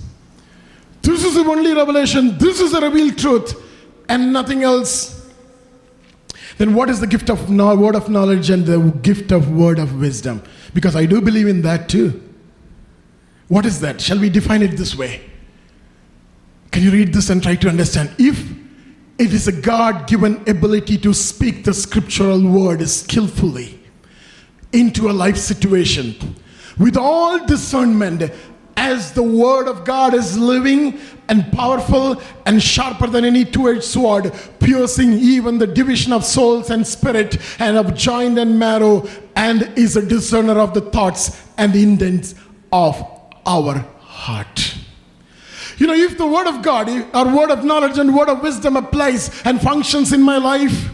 This 1.01 1.25
is 1.25 1.33
the 1.33 1.43
only 1.43 1.73
revelation, 1.73 2.37
this 2.37 2.59
is 2.59 2.71
the 2.71 2.81
revealed 2.81 3.17
truth, 3.17 3.55
and 4.07 4.31
nothing 4.31 4.61
else. 4.61 5.12
Then 6.57 6.73
what 6.75 6.89
is 6.89 6.99
the 6.99 7.07
gift 7.07 7.29
of 7.29 7.49
word 7.49 7.95
of 7.95 8.09
knowledge 8.09 8.49
and 8.49 8.65
the 8.65 8.79
gift 9.01 9.31
of 9.31 9.51
word 9.51 9.79
of 9.79 9.99
wisdom? 9.99 10.43
Because 10.73 10.95
I 10.95 11.05
do 11.05 11.21
believe 11.21 11.47
in 11.47 11.61
that 11.63 11.89
too. 11.89 12.21
What 13.47 13.65
is 13.65 13.79
that? 13.81 14.01
Shall 14.01 14.19
we 14.19 14.29
define 14.29 14.61
it 14.61 14.77
this 14.77 14.95
way? 14.95 15.21
Can 16.71 16.83
you 16.83 16.91
read 16.91 17.13
this 17.13 17.29
and 17.29 17.41
try 17.41 17.55
to 17.55 17.69
understand? 17.69 18.15
If 18.17 18.51
it 19.17 19.33
is 19.33 19.47
a 19.47 19.51
God 19.51 20.07
given 20.07 20.41
ability 20.47 20.97
to 20.99 21.13
speak 21.13 21.63
the 21.63 21.73
scriptural 21.73 22.41
word 22.41 22.87
skillfully 22.89 23.79
into 24.71 25.09
a 25.09 25.13
life 25.13 25.37
situation 25.37 26.15
with 26.79 26.97
all 26.97 27.45
discernment 27.45 28.31
as 28.75 29.11
the 29.13 29.23
word 29.23 29.67
of 29.67 29.85
God 29.85 30.13
is 30.13 30.37
living 30.37 30.99
and 31.29 31.51
powerful 31.53 32.21
and 32.45 32.61
sharper 32.61 33.07
than 33.07 33.23
any 33.23 33.45
two-edged 33.45 33.83
sword, 33.83 34.33
piercing 34.59 35.13
even 35.13 35.57
the 35.57 35.67
division 35.67 36.11
of 36.11 36.25
souls 36.25 36.69
and 36.69 36.85
spirit 36.85 37.37
and 37.59 37.77
of 37.77 37.95
joint 37.95 38.37
and 38.37 38.59
marrow, 38.59 39.07
and 39.35 39.71
is 39.75 39.95
a 39.95 40.05
discerner 40.05 40.59
of 40.59 40.73
the 40.73 40.81
thoughts 40.81 41.45
and 41.57 41.75
intents 41.75 42.35
of 42.71 43.01
our 43.45 43.79
heart. 43.99 44.75
You 45.77 45.87
know, 45.87 45.93
if 45.93 46.17
the 46.17 46.27
word 46.27 46.47
of 46.47 46.61
God, 46.61 46.89
our 47.15 47.35
word 47.35 47.51
of 47.51 47.63
knowledge 47.63 47.97
and 47.97 48.15
word 48.15 48.29
of 48.29 48.41
wisdom 48.41 48.77
applies 48.77 49.41
and 49.43 49.61
functions 49.61 50.13
in 50.13 50.21
my 50.21 50.37
life, 50.37 50.89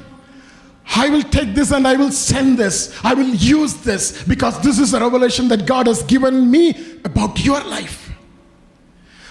I 0.96 1.10
will 1.10 1.24
take 1.24 1.54
this 1.54 1.72
and 1.72 1.88
I 1.88 1.96
will 1.96 2.12
send 2.12 2.58
this. 2.58 2.98
I 3.04 3.14
will 3.14 3.30
use 3.30 3.76
this 3.76 4.24
because 4.24 4.60
this 4.62 4.80
is 4.80 4.94
a 4.94 5.00
revelation 5.00 5.48
that 5.50 5.66
God 5.66 5.88
has 5.88 6.04
given 6.04 6.50
me 6.50 7.00
about 7.06 7.44
your 7.44 7.64
life. 7.64 8.12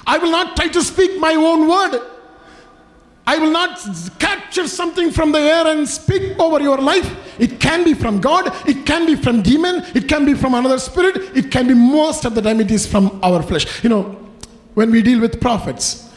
I 0.06 0.18
will 0.18 0.30
not 0.30 0.56
try 0.56 0.68
to 0.68 0.82
speak 0.82 1.18
my 1.20 1.34
own 1.34 1.68
word. 1.68 2.00
I 3.26 3.36
will 3.36 3.50
not 3.50 3.78
capture 4.18 4.66
something 4.66 5.10
from 5.10 5.32
the 5.32 5.38
air 5.38 5.66
and 5.66 5.86
speak 5.86 6.38
over 6.38 6.60
your 6.62 6.78
life. 6.78 7.14
It 7.38 7.60
can 7.60 7.84
be 7.84 7.92
from 7.92 8.20
God, 8.20 8.50
it 8.66 8.86
can 8.86 9.04
be 9.04 9.16
from 9.16 9.42
demon, 9.42 9.84
it 9.94 10.08
can 10.08 10.24
be 10.24 10.32
from 10.32 10.54
another 10.54 10.78
spirit, 10.78 11.36
it 11.36 11.50
can 11.50 11.66
be 11.66 11.74
most 11.74 12.24
of 12.24 12.34
the 12.34 12.40
time 12.40 12.58
it 12.60 12.70
is 12.70 12.86
from 12.86 13.20
our 13.22 13.42
flesh. 13.42 13.84
You 13.84 13.90
know, 13.90 14.02
when 14.72 14.90
we 14.90 15.02
deal 15.02 15.20
with 15.20 15.42
prophets, 15.42 16.08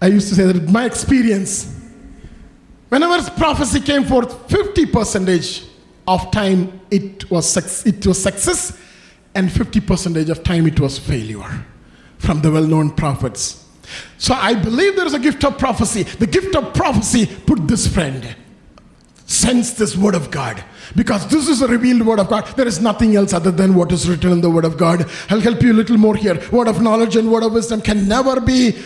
I 0.00 0.06
used 0.06 0.30
to 0.30 0.34
say 0.34 0.44
that 0.44 0.70
my 0.70 0.86
experience, 0.86 1.83
whenever 2.88 3.30
prophecy 3.32 3.80
came 3.80 4.04
forth, 4.04 4.50
50 4.50 4.86
percentage 4.86 5.64
of 6.06 6.30
time 6.30 6.80
it 6.90 7.30
was 7.30 7.56
it 7.86 8.06
was 8.06 8.22
success, 8.22 8.78
and 9.34 9.50
50 9.50 9.80
percentage 9.80 10.30
of 10.30 10.42
time 10.44 10.66
it 10.66 10.78
was 10.78 10.98
failure 10.98 11.64
from 12.18 12.40
the 12.40 12.50
well-known 12.50 12.90
prophets. 12.90 13.66
So 14.18 14.34
I 14.34 14.54
believe 14.54 14.96
there 14.96 15.06
is 15.06 15.14
a 15.14 15.18
gift 15.18 15.44
of 15.44 15.58
prophecy. 15.58 16.04
The 16.04 16.26
gift 16.26 16.56
of 16.56 16.72
prophecy 16.74 17.26
put 17.26 17.68
this 17.68 17.86
friend. 17.86 18.36
Sense 19.26 19.72
this 19.72 19.96
word 19.96 20.14
of 20.14 20.30
God 20.30 20.62
because 20.94 21.26
this 21.28 21.48
is 21.48 21.62
a 21.62 21.66
revealed 21.66 22.06
word 22.06 22.18
of 22.18 22.28
God. 22.28 22.46
There 22.56 22.66
is 22.66 22.80
nothing 22.80 23.16
else 23.16 23.32
other 23.32 23.50
than 23.50 23.74
what 23.74 23.90
is 23.90 24.08
written 24.08 24.32
in 24.32 24.40
the 24.40 24.50
word 24.50 24.64
of 24.64 24.76
God. 24.76 25.08
I'll 25.30 25.40
help 25.40 25.62
you 25.62 25.72
a 25.72 25.74
little 25.74 25.96
more 25.96 26.14
here. 26.14 26.40
Word 26.50 26.68
of 26.68 26.82
knowledge 26.82 27.16
and 27.16 27.30
word 27.32 27.42
of 27.42 27.52
wisdom 27.52 27.80
can 27.80 28.06
never 28.06 28.40
be 28.40 28.76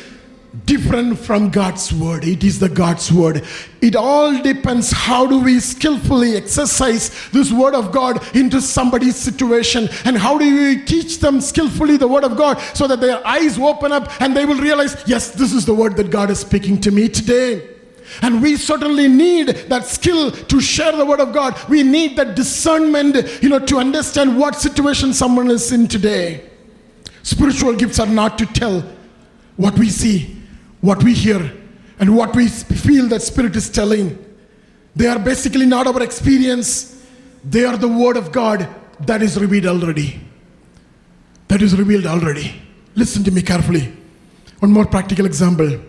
different 0.65 1.19
from 1.19 1.51
God's 1.51 1.93
word. 1.93 2.25
It 2.25 2.43
is 2.43 2.59
the 2.59 2.69
God's 2.69 3.13
word. 3.13 3.45
It 3.81 3.95
all 3.95 4.41
depends 4.43 4.91
how 4.91 5.27
do 5.27 5.41
we 5.41 5.61
skillfully 5.61 6.37
exercise 6.37 7.11
this 7.31 7.53
word 7.53 7.75
of 7.75 7.93
God 7.93 8.35
into 8.35 8.61
somebody's 8.61 9.17
situation 9.17 9.89
and 10.05 10.17
how 10.17 10.39
do 10.39 10.45
we 10.45 10.83
teach 10.85 11.19
them 11.19 11.41
skillfully 11.41 11.97
the 11.97 12.09
word 12.09 12.25
of 12.25 12.37
God 12.37 12.59
so 12.75 12.87
that 12.87 13.01
their 13.01 13.25
eyes 13.27 13.59
open 13.59 13.93
up 13.93 14.21
and 14.21 14.37
they 14.37 14.45
will 14.45 14.61
realize, 14.61 14.97
yes, 15.07 15.31
this 15.31 15.53
is 15.53 15.67
the 15.67 15.75
word 15.75 15.97
that 15.97 16.11
God 16.11 16.31
is 16.31 16.41
speaking 16.41 16.81
to 16.81 16.91
me 16.91 17.09
today. 17.09 17.69
And 18.23 18.41
we 18.43 18.57
certainly 18.57 19.07
need 19.07 19.49
that 19.69 19.85
skill 19.85 20.31
to 20.31 20.61
share 20.61 20.93
the 20.93 21.05
word 21.05 21.21
of 21.21 21.35
God. 21.35 21.59
We 21.69 21.83
need 21.83 22.17
that 22.17 22.35
discernment, 22.37 23.43
you 23.43 23.51
know, 23.51 23.59
to 23.59 23.77
understand 23.77 24.39
what 24.39 24.57
situation 24.57 25.13
someone 25.13 25.51
is 25.51 25.71
in 25.73 25.89
today. 25.89 26.49
Spiritual 27.23 27.75
gifts 27.75 28.01
are 28.01 28.07
not 28.07 28.39
to 28.39 28.47
tell 28.47 28.83
what 29.57 29.79
we 29.79 29.91
see, 29.91 30.38
what 30.81 31.03
we 31.03 31.15
hear, 31.15 31.53
and 32.01 32.17
what 32.17 32.35
we 32.35 32.49
feel 32.49 33.09
that 33.09 33.23
Spirit 33.23 33.57
is 33.57 33.69
telling. 33.69 34.25
They 34.95 35.07
are 35.07 35.19
basically 35.19 35.67
not 35.67 35.87
our 35.87 36.03
experience, 36.03 37.05
they 37.45 37.65
are 37.65 37.77
the 37.77 37.89
Word 37.89 38.17
of 38.17 38.33
God 38.33 38.69
that 39.01 39.23
is 39.23 39.39
revealed 39.39 39.67
already. 39.67 40.21
That 41.49 41.63
is 41.63 41.77
revealed 41.77 42.07
already. 42.07 42.61
Listen 42.95 43.25
to 43.25 43.31
me 43.31 43.43
carefully. 43.43 43.93
One 44.59 44.73
more 44.73 44.87
practical 44.87 45.25
example. 45.25 45.81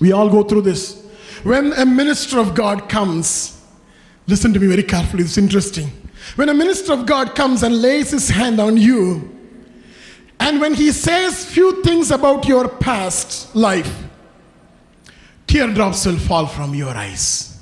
We 0.00 0.12
all 0.12 0.30
go 0.30 0.42
through 0.42 0.62
this. 0.62 1.04
When 1.42 1.72
a 1.72 1.84
minister 1.84 2.38
of 2.38 2.54
God 2.54 2.88
comes, 2.88 3.64
listen 4.26 4.52
to 4.52 4.60
me 4.60 4.68
very 4.68 4.82
carefully, 4.82 5.24
it's 5.24 5.38
interesting. 5.38 5.90
When 6.36 6.48
a 6.48 6.54
minister 6.54 6.92
of 6.92 7.06
God 7.06 7.34
comes 7.34 7.62
and 7.62 7.80
lays 7.80 8.10
his 8.10 8.28
hand 8.28 8.60
on 8.60 8.76
you, 8.76 9.39
and 10.40 10.58
when 10.58 10.72
he 10.72 10.90
says 10.90 11.44
few 11.44 11.82
things 11.82 12.10
about 12.10 12.48
your 12.48 12.66
past 12.66 13.54
life, 13.54 14.04
teardrops 15.46 16.06
will 16.06 16.16
fall 16.16 16.46
from 16.46 16.74
your 16.74 16.96
eyes. 16.96 17.58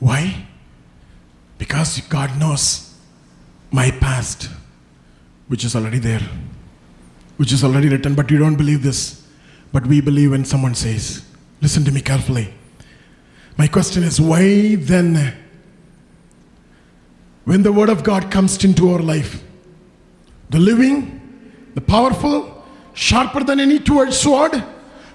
Why? 0.00 0.46
Because 1.58 2.00
God 2.08 2.36
knows 2.38 2.92
my 3.70 3.92
past, 3.92 4.50
which 5.46 5.64
is 5.64 5.76
already 5.76 6.00
there, 6.00 6.22
which 7.36 7.52
is 7.52 7.62
already 7.62 7.88
written, 7.88 8.16
but 8.16 8.30
you 8.32 8.38
don't 8.38 8.56
believe 8.56 8.82
this. 8.82 9.24
But 9.72 9.86
we 9.86 10.00
believe 10.00 10.32
when 10.32 10.44
someone 10.44 10.74
says, 10.74 11.24
Listen 11.62 11.84
to 11.84 11.92
me 11.92 12.00
carefully. 12.00 12.52
My 13.56 13.68
question 13.68 14.02
is, 14.02 14.20
why 14.20 14.76
then, 14.76 15.36
when 17.44 17.62
the 17.62 17.72
Word 17.72 17.90
of 17.90 18.02
God 18.02 18.30
comes 18.30 18.64
into 18.64 18.90
our 18.90 19.00
life, 19.00 19.42
the 20.48 20.58
living, 20.58 21.19
the 21.74 21.80
powerful, 21.80 22.64
sharper 22.94 23.44
than 23.44 23.60
any 23.60 23.78
two-edged 23.78 24.14
sword, 24.14 24.62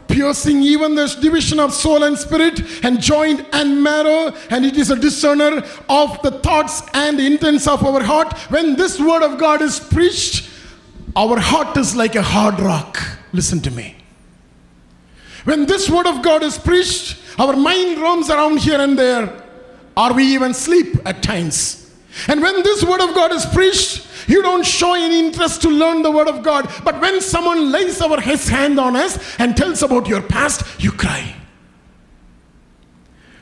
piercing 0.08 0.62
even 0.62 0.95
the 0.95 1.08
division 1.22 1.60
of 1.60 1.74
soul 1.74 2.03
and 2.03 2.18
spirit 2.18 2.62
and 2.84 3.01
joint 3.01 3.45
and 3.53 3.82
marrow 3.82 4.34
and 4.49 4.66
it 4.66 4.78
is 4.78 4.91
a 4.91 4.95
discerner 4.95 5.64
of 5.89 6.22
the 6.22 6.32
thoughts 6.39 6.84
and 6.93 7.20
intents 7.20 7.68
of 7.68 7.84
our 7.84 8.03
heart. 8.03 8.34
When 8.49 8.76
this 8.76 8.99
word 8.99 9.24
of 9.24 9.39
god 9.39 9.62
is 9.62 9.80
preached 9.80 10.49
our 11.16 11.39
heart 11.39 11.78
is 11.78 11.95
like 11.95 12.16
a 12.16 12.22
hard 12.22 12.60
rock. 12.60 12.99
Listen 13.32 13.62
to 13.62 13.72
me. 13.72 13.95
When 15.45 15.66
this 15.66 15.89
word 15.89 16.08
of 16.08 16.22
god 16.22 16.43
is 16.43 16.58
preached 16.58 17.18
our 17.38 17.56
mind 17.56 17.99
roams 17.99 18.30
around 18.30 18.60
here 18.60 18.80
and 18.80 18.97
there. 18.97 19.41
Or 19.97 20.14
we 20.14 20.26
even 20.26 20.53
sleep 20.53 20.97
at 21.06 21.24
times? 21.24 21.93
And 22.28 22.41
when 22.41 22.64
this 22.64 22.84
word 22.84 23.01
of 23.01 23.14
god 23.14 23.32
is 23.32 23.45
preached 23.45 24.08
you 24.28 24.41
don't 24.41 24.65
show 24.65 24.93
any 24.93 25.19
interest 25.19 25.61
to 25.63 25.69
learn 25.69 26.01
the 26.01 26.11
word 26.11 26.28
of 26.28 26.43
God. 26.43 26.69
But 26.84 26.99
when 27.01 27.21
someone 27.21 27.71
lays 27.71 28.01
our 28.01 28.19
his 28.19 28.47
hand 28.47 28.80
on 28.80 28.95
us 28.95 29.19
and 29.39 29.55
tells 29.55 29.84
about 29.84 30.07
your 30.07 30.21
past, 30.21 30.82
you 30.84 30.91
cry. 30.91 31.36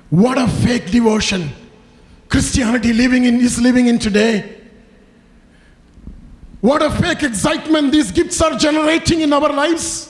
What 0.09 0.38
a 0.38 0.47
fake 0.47 0.91
devotion 0.91 1.49
Christianity 2.29 2.93
living 2.93 3.25
in 3.25 3.39
is 3.41 3.61
living 3.61 3.88
in 3.88 3.99
today. 3.99 4.57
What 6.61 6.81
a 6.81 6.89
fake 6.89 7.23
excitement 7.23 7.91
these 7.91 8.11
gifts 8.11 8.41
are 8.41 8.57
generating 8.57 9.21
in 9.21 9.34
our 9.34 9.51
lives. 9.53 10.09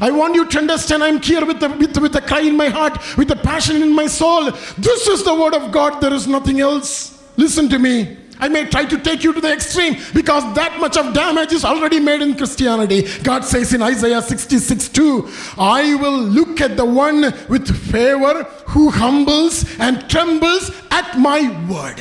I 0.00 0.10
want 0.10 0.34
you 0.34 0.46
to 0.46 0.58
understand 0.58 1.02
I'm 1.02 1.20
here 1.20 1.44
with 1.44 1.62
a, 1.62 1.68
with, 1.68 1.96
with 1.98 2.14
a 2.16 2.20
cry 2.20 2.40
in 2.40 2.56
my 2.56 2.68
heart, 2.68 2.98
with 3.16 3.30
a 3.30 3.36
passion 3.36 3.82
in 3.82 3.94
my 3.94 4.06
soul. 4.06 4.50
This 4.78 5.08
is 5.08 5.24
the 5.24 5.34
word 5.34 5.54
of 5.54 5.72
God, 5.72 6.00
there 6.00 6.12
is 6.12 6.26
nothing 6.26 6.60
else. 6.60 7.22
Listen 7.36 7.68
to 7.68 7.78
me. 7.78 8.16
I 8.38 8.48
may 8.48 8.66
try 8.66 8.84
to 8.84 8.98
take 8.98 9.24
you 9.24 9.32
to 9.32 9.40
the 9.40 9.52
extreme 9.52 9.96
because 10.14 10.42
that 10.54 10.78
much 10.78 10.96
of 10.96 11.14
damage 11.14 11.52
is 11.52 11.64
already 11.64 12.00
made 12.00 12.22
in 12.22 12.36
Christianity. 12.36 13.06
God 13.22 13.44
says 13.44 13.72
in 13.72 13.82
Isaiah 13.82 14.20
66 14.20 14.88
2, 14.90 15.28
I 15.58 15.94
will 15.94 16.18
look 16.18 16.60
at 16.60 16.76
the 16.76 16.84
one 16.84 17.22
with 17.48 17.74
favor 17.90 18.44
who 18.68 18.90
humbles 18.90 19.64
and 19.78 20.08
trembles 20.10 20.70
at 20.90 21.18
my 21.18 21.40
word. 21.70 22.00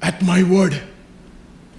At 0.00 0.22
my 0.22 0.42
word. 0.42 0.80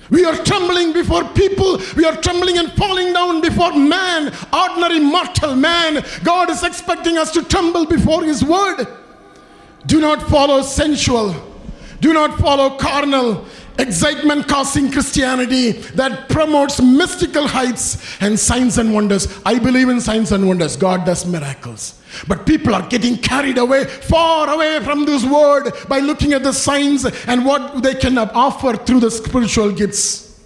We 0.09 0.25
are 0.25 0.35
trembling 0.35 0.93
before 0.93 1.23
people. 1.29 1.79
We 1.95 2.05
are 2.05 2.15
trembling 2.17 2.57
and 2.57 2.71
falling 2.73 3.13
down 3.13 3.41
before 3.41 3.73
man, 3.73 4.33
ordinary 4.53 4.99
mortal 4.99 5.55
man. 5.55 6.05
God 6.23 6.49
is 6.49 6.63
expecting 6.63 7.17
us 7.17 7.31
to 7.31 7.43
tremble 7.43 7.85
before 7.85 8.23
His 8.23 8.43
word. 8.43 8.85
Do 9.85 9.99
not 10.01 10.21
follow 10.29 10.61
sensual 10.61 11.52
do 12.03 12.11
not 12.11 12.37
follow 12.37 12.77
carnal, 12.77 13.45
excitement 13.79 14.45
causing 14.45 14.91
Christianity 14.91 15.71
that 15.71 16.27
promotes 16.27 16.81
mystical 16.81 17.47
heights 17.47 18.21
and 18.21 18.37
signs 18.37 18.77
and 18.77 18.93
wonders. 18.93 19.41
I 19.45 19.57
believe 19.57 19.87
in 19.87 20.01
signs 20.01 20.33
and 20.33 20.45
wonders. 20.45 20.75
God 20.75 21.05
does 21.05 21.25
miracles. 21.25 22.01
But 22.27 22.45
people 22.45 22.75
are 22.75 22.85
getting 22.89 23.15
carried 23.17 23.57
away, 23.57 23.85
far 23.85 24.49
away 24.49 24.81
from 24.83 25.05
this 25.05 25.23
word 25.23 25.71
by 25.87 25.99
looking 25.99 26.33
at 26.33 26.43
the 26.43 26.51
signs 26.51 27.05
and 27.05 27.45
what 27.45 27.81
they 27.81 27.95
can 27.95 28.17
offer 28.17 28.75
through 28.75 28.99
the 28.99 29.09
spiritual 29.09 29.71
gifts. 29.71 30.41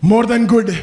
More 0.00 0.24
than 0.24 0.46
good, 0.46 0.74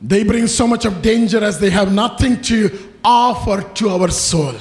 they 0.00 0.24
bring 0.24 0.46
so 0.46 0.66
much 0.66 0.86
of 0.86 1.02
danger 1.02 1.44
as 1.44 1.60
they 1.60 1.68
have 1.68 1.92
nothing 1.92 2.40
to 2.42 2.70
offer 3.04 3.60
to 3.74 3.90
our 3.90 4.08
soul 4.08 4.54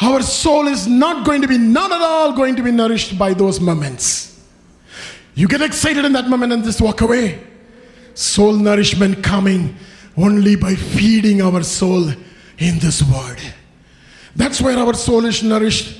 our 0.00 0.22
soul 0.22 0.66
is 0.66 0.86
not 0.86 1.26
going 1.26 1.42
to 1.42 1.48
be, 1.48 1.58
not 1.58 1.92
at 1.92 2.00
all 2.00 2.32
going 2.32 2.56
to 2.56 2.62
be 2.62 2.70
nourished 2.70 3.18
by 3.18 3.34
those 3.34 3.60
moments. 3.60 4.40
You 5.34 5.46
get 5.46 5.60
excited 5.60 6.04
in 6.04 6.12
that 6.14 6.28
moment 6.28 6.52
and 6.52 6.64
just 6.64 6.80
walk 6.80 7.02
away. 7.02 7.42
Soul 8.14 8.54
nourishment 8.54 9.22
coming 9.22 9.76
only 10.16 10.56
by 10.56 10.74
feeding 10.74 11.42
our 11.42 11.62
soul 11.62 12.08
in 12.58 12.78
this 12.78 13.02
word. 13.02 13.40
That's 14.34 14.60
where 14.60 14.78
our 14.78 14.94
soul 14.94 15.24
is 15.26 15.42
nourished. 15.42 15.98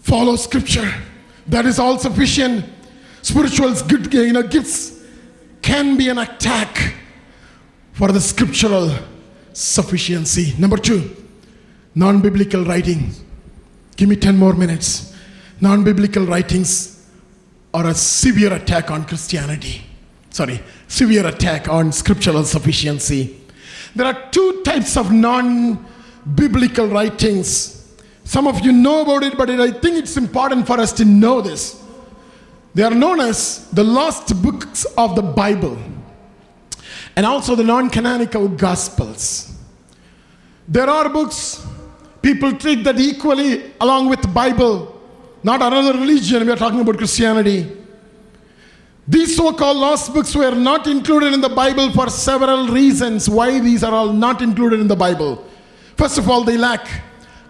Follow 0.00 0.36
scripture. 0.36 0.92
That 1.46 1.66
is 1.66 1.78
all 1.78 1.98
sufficient. 1.98 2.64
Spiritual 3.22 3.74
you 4.12 4.32
know, 4.32 4.42
gifts 4.42 5.02
can 5.62 5.96
be 5.96 6.08
an 6.08 6.18
attack 6.18 6.94
for 7.92 8.12
the 8.12 8.20
scriptural 8.20 8.92
sufficiency. 9.52 10.54
Number 10.58 10.76
two, 10.76 11.25
non 11.96 12.20
biblical 12.20 12.64
writings. 12.64 13.20
Give 13.96 14.08
me 14.08 14.16
10 14.16 14.36
more 14.36 14.52
minutes. 14.52 15.14
Non 15.60 15.82
biblical 15.82 16.26
writings 16.26 17.08
are 17.74 17.86
a 17.88 17.94
severe 17.94 18.52
attack 18.52 18.90
on 18.90 19.04
Christianity. 19.06 19.82
Sorry, 20.30 20.62
severe 20.86 21.26
attack 21.26 21.68
on 21.68 21.90
scriptural 21.90 22.44
sufficiency. 22.44 23.40
there 23.96 24.06
are 24.06 24.30
two 24.30 24.62
types 24.62 24.96
of 24.96 25.10
non 25.10 25.84
biblical 26.34 26.86
writings. 26.86 27.72
Some 28.24 28.46
of 28.46 28.60
you 28.60 28.72
know 28.72 29.02
about 29.02 29.22
it, 29.22 29.38
but 29.38 29.48
I 29.48 29.70
think 29.70 29.96
it's 29.96 30.16
important 30.16 30.66
for 30.66 30.78
us 30.78 30.92
to 30.94 31.04
know 31.04 31.40
this. 31.40 31.82
They 32.74 32.82
are 32.82 32.94
known 32.94 33.20
as 33.20 33.66
the 33.70 33.82
lost 33.82 34.42
books 34.42 34.84
of 34.98 35.16
the 35.16 35.22
Bible 35.22 35.78
and 37.16 37.24
also 37.24 37.54
the 37.54 37.64
non 37.64 37.88
canonical 37.88 38.48
Gospels. 38.48 39.54
There 40.68 40.90
are 40.90 41.08
books, 41.08 41.64
people 42.26 42.50
treat 42.58 42.82
that 42.82 42.98
equally 42.98 43.72
along 43.80 44.08
with 44.08 44.20
the 44.20 44.26
Bible, 44.26 45.00
not 45.44 45.62
another 45.62 45.92
religion, 45.96 46.44
we 46.44 46.50
are 46.50 46.56
talking 46.56 46.80
about 46.80 46.98
Christianity. 46.98 47.70
These 49.06 49.36
so 49.36 49.52
called 49.52 49.76
lost 49.76 50.12
books 50.12 50.34
were 50.34 50.50
not 50.50 50.88
included 50.88 51.32
in 51.32 51.40
the 51.40 51.48
Bible 51.48 51.92
for 51.92 52.10
several 52.10 52.66
reasons. 52.66 53.30
Why 53.30 53.60
these 53.60 53.84
are 53.84 53.92
all 53.92 54.12
not 54.12 54.42
included 54.42 54.80
in 54.80 54.88
the 54.88 54.96
Bible? 54.96 55.46
First 55.96 56.18
of 56.18 56.28
all, 56.28 56.42
they 56.42 56.56
lack 56.56 56.88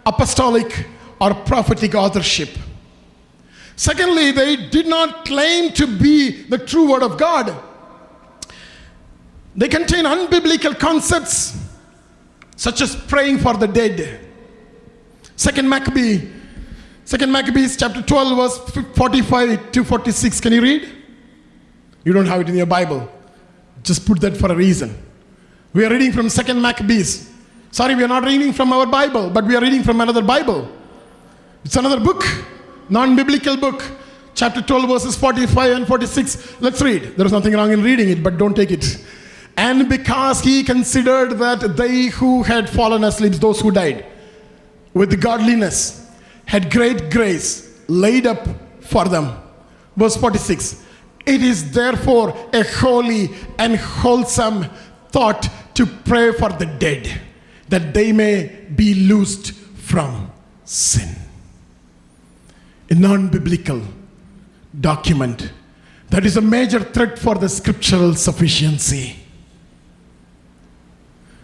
apostolic 0.04 0.86
or 1.18 1.32
prophetic 1.32 1.94
authorship. 1.94 2.50
Secondly, 3.76 4.30
they 4.30 4.56
did 4.68 4.86
not 4.86 5.24
claim 5.24 5.72
to 5.72 5.86
be 5.86 6.42
the 6.42 6.58
true 6.58 6.90
Word 6.90 7.02
of 7.02 7.16
God. 7.16 7.56
They 9.56 9.68
contain 9.68 10.04
unbiblical 10.04 10.78
concepts 10.78 11.56
such 12.56 12.82
as 12.82 12.94
praying 12.94 13.38
for 13.38 13.54
the 13.54 13.66
dead. 13.66 14.25
Second 15.36 15.68
Maccabee, 15.68 16.28
Second 17.04 17.30
Maccabees 17.30 17.76
chapter 17.76 18.02
12, 18.02 18.36
verse 18.36 18.84
45 18.96 19.70
to 19.72 19.84
46. 19.84 20.40
Can 20.40 20.52
you 20.54 20.62
read? 20.62 20.88
You 22.04 22.12
don't 22.12 22.26
have 22.26 22.40
it 22.40 22.48
in 22.48 22.56
your 22.56 22.66
Bible. 22.66 23.08
Just 23.82 24.06
put 24.06 24.20
that 24.22 24.36
for 24.36 24.50
a 24.50 24.56
reason. 24.56 24.96
We 25.72 25.84
are 25.84 25.90
reading 25.90 26.10
from 26.12 26.28
Second 26.28 26.60
Maccabees. 26.60 27.30
Sorry, 27.70 27.94
we 27.94 28.02
are 28.02 28.08
not 28.08 28.24
reading 28.24 28.52
from 28.52 28.72
our 28.72 28.86
Bible, 28.86 29.28
but 29.30 29.44
we 29.44 29.54
are 29.54 29.60
reading 29.60 29.82
from 29.82 30.00
another 30.00 30.22
Bible. 30.22 30.68
It's 31.64 31.76
another 31.76 32.00
book, 32.00 32.24
non 32.88 33.14
biblical 33.14 33.56
book. 33.56 33.84
Chapter 34.34 34.62
12, 34.62 34.88
verses 34.88 35.16
45 35.16 35.76
and 35.76 35.86
46. 35.86 36.60
Let's 36.60 36.80
read. 36.82 37.16
There 37.16 37.24
is 37.24 37.32
nothing 37.32 37.52
wrong 37.54 37.72
in 37.72 37.82
reading 37.82 38.08
it, 38.08 38.22
but 38.22 38.36
don't 38.36 38.54
take 38.54 38.70
it. 38.70 39.04
And 39.56 39.88
because 39.88 40.40
he 40.40 40.62
considered 40.62 41.38
that 41.38 41.76
they 41.76 42.06
who 42.06 42.42
had 42.42 42.68
fallen 42.68 43.04
asleep, 43.04 43.32
those 43.34 43.60
who 43.60 43.70
died, 43.70 44.04
with 44.96 45.20
godliness, 45.20 46.10
had 46.46 46.72
great 46.72 47.10
grace 47.10 47.78
laid 47.86 48.26
up 48.26 48.48
for 48.80 49.04
them. 49.04 49.36
Verse 49.94 50.16
46 50.16 50.84
it 51.26 51.42
is 51.42 51.72
therefore 51.72 52.34
a 52.52 52.62
holy 52.62 53.30
and 53.58 53.76
wholesome 53.76 54.64
thought 55.10 55.48
to 55.74 55.84
pray 55.84 56.32
for 56.32 56.50
the 56.50 56.66
dead, 56.66 57.20
that 57.68 57.92
they 57.92 58.12
may 58.12 58.64
be 58.74 58.94
loosed 58.94 59.52
from 59.52 60.30
sin. 60.64 61.14
A 62.88 62.94
non 62.94 63.28
biblical 63.28 63.82
document 64.80 65.52
that 66.08 66.24
is 66.24 66.38
a 66.38 66.40
major 66.40 66.80
threat 66.80 67.18
for 67.18 67.34
the 67.34 67.48
scriptural 67.50 68.14
sufficiency. 68.14 69.16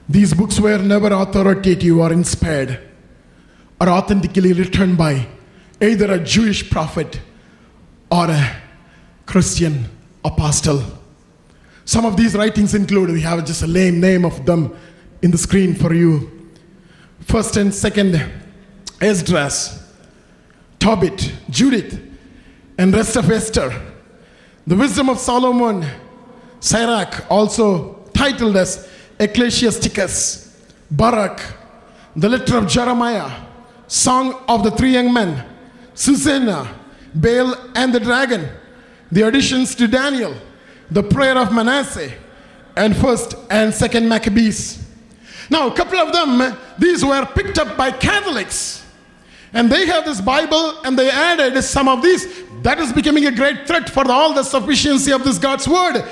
These 0.08 0.32
books 0.32 0.58
were 0.58 0.78
never 0.78 1.08
authoritative 1.08 1.98
or 1.98 2.12
inspired 2.12 2.91
or 3.82 3.88
authentically 3.88 4.52
written 4.52 4.94
by 4.94 5.26
either 5.80 6.12
a 6.12 6.18
Jewish 6.20 6.70
prophet 6.70 7.20
or 8.12 8.30
a 8.30 8.56
Christian 9.26 9.88
apostle. 10.24 10.84
Some 11.84 12.06
of 12.06 12.16
these 12.16 12.36
writings 12.36 12.76
include, 12.76 13.10
we 13.10 13.22
have 13.22 13.44
just 13.44 13.62
a 13.62 13.66
lame 13.66 14.00
name 14.00 14.24
of 14.24 14.46
them 14.46 14.72
in 15.20 15.32
the 15.32 15.38
screen 15.38 15.74
for 15.74 15.92
you. 15.92 16.48
First 17.22 17.56
and 17.56 17.74
second, 17.74 18.24
Esdras, 19.00 19.92
Tobit, 20.78 21.32
Judith, 21.50 22.00
and 22.78 22.94
rest 22.94 23.16
of 23.16 23.28
Esther. 23.28 23.74
The 24.64 24.76
wisdom 24.76 25.08
of 25.08 25.18
Solomon, 25.18 25.84
Sirach, 26.60 27.28
also 27.28 27.94
titled 28.14 28.56
as 28.56 28.88
Ecclesiasticus, 29.18 30.56
Baruch, 30.88 31.40
the 32.14 32.28
letter 32.28 32.58
of 32.58 32.68
Jeremiah, 32.68 33.48
Song 33.92 34.42
of 34.48 34.62
the 34.64 34.70
Three 34.70 34.94
Young 34.94 35.12
Men, 35.12 35.44
Susanna, 35.92 36.66
Bel 37.14 37.54
and 37.74 37.94
the 37.94 38.00
Dragon, 38.00 38.48
the 39.10 39.20
additions 39.28 39.74
to 39.74 39.86
Daniel, 39.86 40.34
the 40.90 41.02
prayer 41.02 41.36
of 41.36 41.52
Manasseh, 41.52 42.10
and 42.74 42.96
first 42.96 43.34
and 43.50 43.74
second 43.74 44.08
Maccabees. 44.08 44.88
Now, 45.50 45.68
a 45.68 45.74
couple 45.74 45.98
of 45.98 46.10
them, 46.10 46.56
these 46.78 47.04
were 47.04 47.26
picked 47.34 47.58
up 47.58 47.76
by 47.76 47.90
Catholics. 47.90 48.82
And 49.52 49.70
they 49.70 49.84
have 49.84 50.06
this 50.06 50.22
Bible 50.22 50.80
and 50.86 50.98
they 50.98 51.10
added 51.10 51.62
some 51.62 51.86
of 51.86 52.02
these. 52.02 52.26
That 52.62 52.78
is 52.78 52.94
becoming 52.94 53.26
a 53.26 53.30
great 53.30 53.66
threat 53.66 53.90
for 53.90 54.10
all 54.10 54.32
the 54.32 54.42
sufficiency 54.42 55.12
of 55.12 55.22
this 55.22 55.36
God's 55.36 55.68
word. 55.68 56.02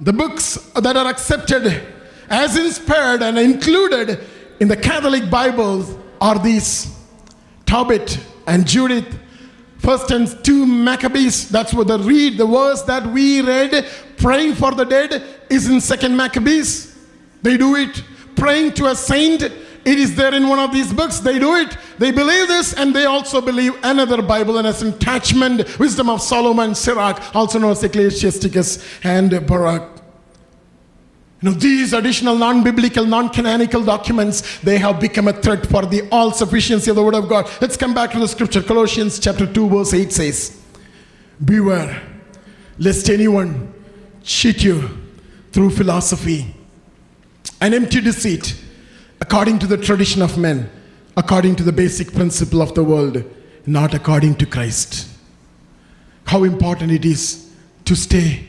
The 0.00 0.14
books 0.14 0.54
that 0.74 0.96
are 0.96 1.06
accepted 1.06 1.86
as 2.30 2.56
inspired 2.56 3.22
and 3.22 3.38
included 3.38 4.20
in 4.58 4.68
the 4.68 4.76
Catholic 4.78 5.28
Bibles 5.28 5.98
are 6.22 6.38
these 6.38 6.96
Tobit 7.66 8.18
and 8.46 8.66
Judith 8.66 9.18
First 9.82 10.12
and 10.12 10.28
two 10.44 10.64
Maccabees, 10.64 11.48
that's 11.48 11.74
what 11.74 11.88
the 11.88 11.98
read, 11.98 12.38
the 12.38 12.46
verse 12.46 12.82
that 12.82 13.04
we 13.04 13.40
read, 13.40 13.84
praying 14.16 14.54
for 14.54 14.70
the 14.70 14.84
dead, 14.84 15.24
is 15.50 15.68
in 15.68 15.80
second 15.80 16.16
Maccabees. 16.16 16.96
They 17.42 17.56
do 17.56 17.74
it. 17.74 18.00
Praying 18.36 18.74
to 18.74 18.86
a 18.86 18.94
saint, 18.94 19.42
it 19.42 19.52
is 19.84 20.14
there 20.14 20.32
in 20.34 20.48
one 20.48 20.60
of 20.60 20.72
these 20.72 20.92
books. 20.92 21.18
They 21.18 21.40
do 21.40 21.56
it. 21.56 21.76
They 21.98 22.12
believe 22.12 22.46
this, 22.46 22.74
and 22.74 22.94
they 22.94 23.06
also 23.06 23.40
believe 23.40 23.74
another 23.82 24.22
Bible 24.22 24.58
and 24.58 24.68
as 24.68 24.82
attachment, 24.82 25.80
Wisdom 25.80 26.08
of 26.08 26.22
Solomon, 26.22 26.76
Sirach, 26.76 27.34
also 27.34 27.58
known 27.58 27.72
as 27.72 27.82
Ecclesiasticus 27.82 28.86
and 29.02 29.44
Baruch. 29.48 30.01
You 31.42 31.50
know, 31.50 31.56
these 31.56 31.92
additional 31.92 32.36
non-biblical, 32.36 33.04
non-canonical 33.04 33.84
documents, 33.84 34.60
they 34.60 34.78
have 34.78 35.00
become 35.00 35.26
a 35.26 35.32
threat 35.32 35.66
for 35.66 35.84
the 35.84 36.08
all-sufficiency 36.10 36.88
of 36.88 36.96
the 36.96 37.02
Word 37.02 37.16
of 37.16 37.28
God. 37.28 37.50
Let's 37.60 37.76
come 37.76 37.92
back 37.92 38.12
to 38.12 38.20
the 38.20 38.28
scripture. 38.28 38.62
Colossians 38.62 39.18
chapter 39.18 39.52
2, 39.52 39.68
verse 39.68 39.92
8 39.92 40.12
says, 40.12 40.60
Beware, 41.44 42.00
lest 42.78 43.10
anyone 43.10 43.74
cheat 44.22 44.62
you 44.62 44.88
through 45.50 45.70
philosophy 45.70 46.54
and 47.60 47.74
empty 47.74 48.00
deceit, 48.00 48.56
according 49.20 49.58
to 49.58 49.66
the 49.66 49.76
tradition 49.76 50.22
of 50.22 50.38
men, 50.38 50.70
according 51.16 51.56
to 51.56 51.64
the 51.64 51.72
basic 51.72 52.12
principle 52.12 52.62
of 52.62 52.72
the 52.74 52.84
world, 52.84 53.24
not 53.66 53.94
according 53.94 54.36
to 54.36 54.46
Christ. 54.46 55.08
How 56.24 56.44
important 56.44 56.92
it 56.92 57.04
is 57.04 57.50
to 57.84 57.96
stay 57.96 58.46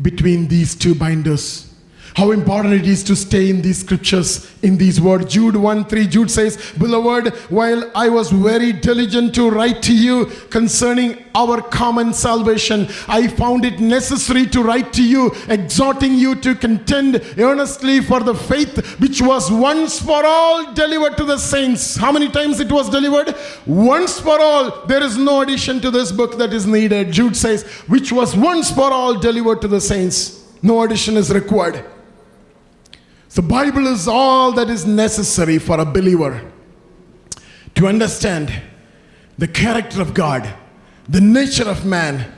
between 0.00 0.48
these 0.48 0.74
two 0.74 0.94
binders 0.94 1.69
how 2.16 2.32
important 2.32 2.74
it 2.74 2.86
is 2.86 3.02
to 3.04 3.16
stay 3.16 3.50
in 3.50 3.62
these 3.62 3.80
scriptures, 3.80 4.52
in 4.62 4.76
these 4.76 5.00
words. 5.00 5.32
Jude 5.32 5.56
1 5.56 5.84
3, 5.84 6.06
Jude 6.06 6.30
says, 6.30 6.72
Beloved, 6.78 7.34
while 7.50 7.90
I 7.94 8.08
was 8.08 8.30
very 8.30 8.72
diligent 8.72 9.34
to 9.36 9.50
write 9.50 9.82
to 9.82 9.94
you 9.94 10.26
concerning 10.50 11.24
our 11.34 11.60
common 11.62 12.12
salvation, 12.12 12.88
I 13.08 13.28
found 13.28 13.64
it 13.64 13.80
necessary 13.80 14.46
to 14.46 14.62
write 14.62 14.92
to 14.94 15.02
you, 15.02 15.32
exhorting 15.48 16.14
you 16.14 16.34
to 16.36 16.54
contend 16.54 17.22
earnestly 17.38 18.00
for 18.00 18.20
the 18.20 18.34
faith 18.34 19.00
which 19.00 19.22
was 19.22 19.50
once 19.50 20.00
for 20.00 20.24
all 20.24 20.72
delivered 20.74 21.16
to 21.16 21.24
the 21.24 21.38
saints. 21.38 21.96
How 21.96 22.12
many 22.12 22.28
times 22.28 22.60
it 22.60 22.70
was 22.70 22.90
delivered? 22.90 23.34
Once 23.66 24.18
for 24.18 24.40
all. 24.40 24.86
There 24.86 25.02
is 25.02 25.16
no 25.16 25.42
addition 25.42 25.80
to 25.80 25.90
this 25.90 26.12
book 26.12 26.38
that 26.38 26.52
is 26.52 26.66
needed. 26.66 27.12
Jude 27.12 27.36
says, 27.36 27.64
which 27.86 28.12
was 28.12 28.36
once 28.36 28.70
for 28.70 28.92
all 28.92 29.18
delivered 29.18 29.60
to 29.62 29.68
the 29.68 29.80
saints. 29.80 30.44
No 30.62 30.82
addition 30.82 31.16
is 31.16 31.32
required. 31.32 31.84
The 33.32 33.42
Bible 33.42 33.86
is 33.86 34.08
all 34.08 34.52
that 34.52 34.68
is 34.68 34.84
necessary 34.84 35.58
for 35.58 35.78
a 35.78 35.84
believer 35.84 36.50
to 37.76 37.86
understand 37.86 38.52
the 39.38 39.46
character 39.46 40.02
of 40.02 40.14
God, 40.14 40.52
the 41.08 41.20
nature 41.20 41.68
of 41.68 41.86
man, 41.86 42.32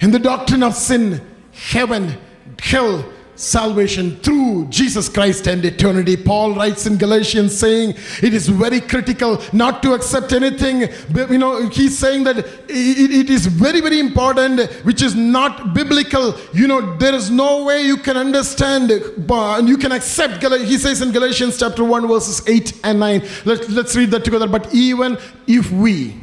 and 0.00 0.14
the 0.14 0.20
doctrine 0.20 0.62
of 0.62 0.74
sin, 0.74 1.20
heaven, 1.52 2.16
hell, 2.60 3.04
salvation 3.36 4.16
through 4.16 4.66
Jesus 4.68 5.08
Christ 5.08 5.46
and 5.46 5.64
eternity. 5.64 6.16
Paul 6.16 6.54
writes 6.54 6.86
in 6.86 6.96
Galatians 6.96 7.56
saying 7.56 7.94
it 8.22 8.34
is 8.34 8.48
very 8.48 8.80
critical 8.80 9.42
not 9.52 9.82
to 9.82 9.92
accept 9.92 10.32
anything. 10.32 10.88
You 11.14 11.38
know, 11.38 11.68
he's 11.68 11.96
saying 11.96 12.24
that 12.24 12.38
it, 12.68 13.30
is 13.30 13.46
very, 13.46 13.80
very 13.80 14.00
important, 14.00 14.60
which 14.84 15.02
is 15.02 15.14
not 15.14 15.74
biblical. 15.74 16.34
You 16.52 16.66
know, 16.66 16.96
there 16.96 17.14
is 17.14 17.30
no 17.30 17.64
way 17.64 17.82
you 17.82 17.98
can 17.98 18.16
understand 18.16 18.90
uh, 18.90 19.58
and 19.58 19.68
you 19.68 19.76
can 19.76 19.92
accept. 19.92 20.42
He 20.42 20.78
says 20.78 21.02
in 21.02 21.12
Galatians 21.12 21.58
chapter 21.58 21.84
1, 21.84 22.08
verses 22.08 22.46
8 22.48 22.80
and 22.84 23.00
9. 23.00 23.22
Let, 23.44 23.68
let's 23.68 23.94
read 23.94 24.10
that 24.12 24.24
together. 24.24 24.48
But 24.48 24.74
even 24.74 25.18
if 25.46 25.70
we 25.70 26.14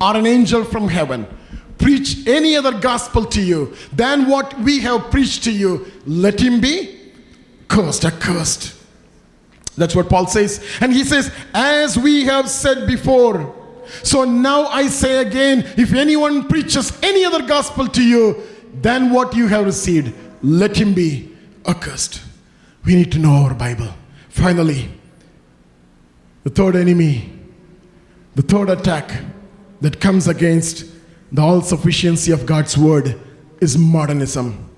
are 0.00 0.16
an 0.16 0.26
angel 0.26 0.64
from 0.64 0.88
heaven, 0.88 1.26
preach 1.78 2.26
any 2.26 2.56
other 2.56 2.78
gospel 2.78 3.24
to 3.26 3.42
you 3.42 3.74
than 3.92 4.28
what 4.28 4.58
we 4.60 4.80
have 4.80 5.10
preached 5.10 5.44
to 5.44 5.52
you, 5.52 5.90
let 6.06 6.40
him 6.40 6.60
be 6.60 6.98
cursed, 7.68 8.04
accursed. 8.04 8.74
That's 9.76 9.94
what 9.94 10.08
Paul 10.08 10.26
says. 10.26 10.64
And 10.80 10.92
he 10.92 11.04
says, 11.04 11.32
As 11.52 11.98
we 11.98 12.24
have 12.24 12.48
said 12.48 12.86
before, 12.86 13.54
so 14.02 14.24
now 14.24 14.66
I 14.66 14.86
say 14.86 15.18
again, 15.18 15.64
if 15.76 15.92
anyone 15.92 16.48
preaches 16.48 16.96
any 17.02 17.24
other 17.24 17.42
gospel 17.46 17.88
to 17.88 18.02
you 18.02 18.42
than 18.80 19.10
what 19.10 19.34
you 19.34 19.48
have 19.48 19.66
received, 19.66 20.14
let 20.42 20.76
him 20.76 20.94
be 20.94 21.30
accursed. 21.66 22.22
We 22.84 22.94
need 22.94 23.12
to 23.12 23.18
know 23.18 23.44
our 23.44 23.54
Bible. 23.54 23.88
Finally, 24.28 24.88
the 26.44 26.50
third 26.50 26.76
enemy, 26.76 27.32
the 28.34 28.42
third 28.42 28.68
attack 28.68 29.10
that 29.80 30.00
comes 30.00 30.28
against 30.28 30.86
the 31.34 31.42
all 31.42 31.60
sufficiency 31.60 32.30
of 32.30 32.46
God's 32.46 32.78
word 32.78 33.20
is 33.60 33.76
modernism. 33.76 34.70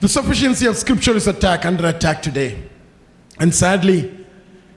The 0.00 0.08
sufficiency 0.08 0.64
of 0.64 0.78
scripture 0.78 1.14
is 1.14 1.26
attack 1.26 1.66
under 1.66 1.86
attack 1.86 2.22
today. 2.22 2.62
And 3.38 3.54
sadly, 3.54 4.16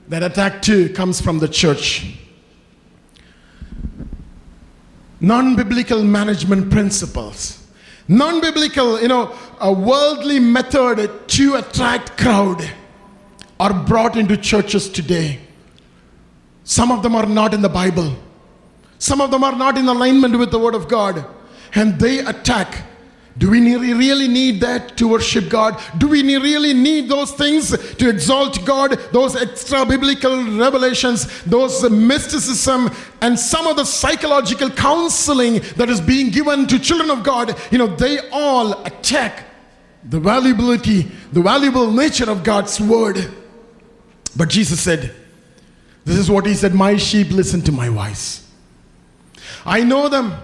that 0.08 0.22
attack 0.22 0.60
too 0.60 0.90
comes 0.90 1.18
from 1.18 1.38
the 1.38 1.48
church. 1.48 2.14
Non 5.18 5.56
biblical 5.56 6.02
management 6.02 6.70
principles, 6.70 7.66
non 8.06 8.42
biblical, 8.42 9.00
you 9.00 9.08
know, 9.08 9.34
a 9.60 9.72
worldly 9.72 10.40
method 10.40 11.26
to 11.28 11.54
attract 11.54 12.18
crowd 12.18 12.70
are 13.58 13.72
brought 13.72 14.14
into 14.14 14.36
churches 14.36 14.90
today. 14.90 15.40
Some 16.64 16.92
of 16.92 17.02
them 17.02 17.16
are 17.16 17.24
not 17.24 17.54
in 17.54 17.62
the 17.62 17.70
Bible. 17.70 18.14
Some 19.00 19.22
of 19.22 19.30
them 19.30 19.42
are 19.42 19.56
not 19.56 19.78
in 19.78 19.88
alignment 19.88 20.38
with 20.38 20.52
the 20.52 20.58
Word 20.58 20.74
of 20.74 20.86
God. 20.86 21.24
And 21.74 21.98
they 21.98 22.18
attack. 22.18 22.84
Do 23.38 23.50
we 23.50 23.74
really 23.74 24.28
need 24.28 24.60
that 24.60 24.98
to 24.98 25.08
worship 25.08 25.48
God? 25.48 25.80
Do 25.96 26.08
we 26.08 26.22
really 26.36 26.74
need 26.74 27.08
those 27.08 27.32
things 27.32 27.70
to 27.94 28.10
exalt 28.10 28.62
God? 28.66 28.98
Those 29.12 29.34
extra 29.34 29.86
biblical 29.86 30.44
revelations, 30.58 31.42
those 31.44 31.88
mysticism, 31.88 32.90
and 33.22 33.38
some 33.38 33.66
of 33.66 33.76
the 33.76 33.86
psychological 33.86 34.68
counseling 34.68 35.60
that 35.76 35.88
is 35.88 36.02
being 36.02 36.28
given 36.28 36.66
to 36.66 36.78
children 36.78 37.10
of 37.10 37.22
God, 37.22 37.58
you 37.70 37.78
know, 37.78 37.86
they 37.86 38.18
all 38.30 38.84
attack 38.84 39.44
the 40.04 40.20
valuability, 40.20 41.10
the 41.32 41.40
valuable 41.40 41.90
nature 41.90 42.30
of 42.30 42.44
God's 42.44 42.78
Word. 42.78 43.32
But 44.36 44.50
Jesus 44.50 44.80
said, 44.82 45.14
This 46.04 46.18
is 46.18 46.30
what 46.30 46.44
He 46.44 46.52
said 46.52 46.74
My 46.74 46.96
sheep 46.98 47.30
listen 47.30 47.62
to 47.62 47.72
my 47.72 47.88
voice. 47.88 48.49
I 49.64 49.82
know 49.82 50.08
them 50.08 50.34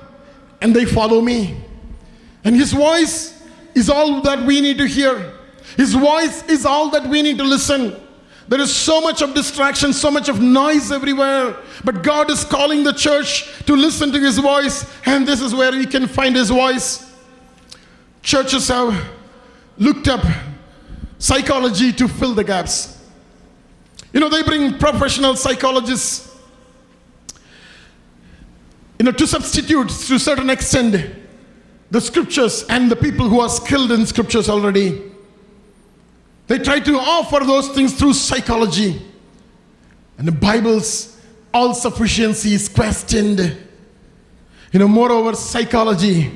and 0.61 0.75
they 0.75 0.85
follow 0.85 1.21
me. 1.21 1.57
And 2.45 2.55
His 2.55 2.73
voice 2.73 3.43
is 3.75 3.91
all 3.91 4.21
that 4.23 4.45
we 4.47 4.61
need 4.61 4.79
to 4.79 4.87
hear. 4.87 5.35
His 5.77 5.95
voice 5.95 6.45
is 6.49 6.65
all 6.65 6.91
that 6.91 7.07
we 7.09 7.23
need 7.23 7.39
to 7.39 7.45
listen. 7.45 7.95
There 8.49 8.61
is 8.61 8.75
so 8.75 9.01
much 9.01 9.23
of 9.23 9.35
distraction, 9.35 9.93
so 9.93 10.11
much 10.11 10.29
of 10.29 10.41
noise 10.41 10.93
everywhere. 10.93 11.57
But 11.85 12.03
God 12.03 12.31
is 12.31 12.45
calling 12.45 12.85
the 12.85 12.93
church 12.93 13.45
to 13.67 13.75
listen 13.75 14.13
to 14.13 14.21
His 14.21 14.39
voice, 14.39 14.87
and 15.05 15.27
this 15.27 15.41
is 15.41 15.55
where 15.55 15.73
we 15.73 15.87
can 15.87 16.07
find 16.07 16.37
His 16.37 16.51
voice. 16.51 17.13
Churches 18.23 18.69
have 18.69 19.09
looked 19.79 20.09
up 20.09 20.25
psychology 21.19 21.93
to 21.93 22.09
fill 22.09 22.35
the 22.35 22.45
gaps. 22.45 23.05
You 24.13 24.21
know, 24.21 24.29
they 24.29 24.43
bring 24.43 24.79
professional 24.79 25.37
psychologists, 25.37 26.36
you 28.99 29.05
know, 29.05 29.13
to 29.13 29.27
substitute 29.27 29.89
to 29.89 30.15
a 30.15 30.19
certain 30.19 30.51
extent 30.51 31.15
the 31.91 32.01
scriptures 32.01 32.65
and 32.69 32.91
the 32.91 32.97
people 32.97 33.29
who 33.29 33.41
are 33.41 33.49
skilled 33.49 33.93
in 33.93 34.07
scriptures 34.07 34.49
already. 34.49 35.03
They 36.47 36.59
try 36.59 36.81
to 36.81 36.99
offer 36.99 37.45
those 37.45 37.69
things 37.69 37.95
through 37.95 38.15
psychology. 38.15 39.03
And 40.19 40.27
the 40.27 40.33
Bible's 40.33 41.21
all 41.53 41.75
sufficiency 41.75 42.55
is 42.55 42.69
questioned. 42.69 43.41
You 44.73 44.79
know, 44.79 44.89
moreover, 44.89 45.35
psychology 45.35 46.33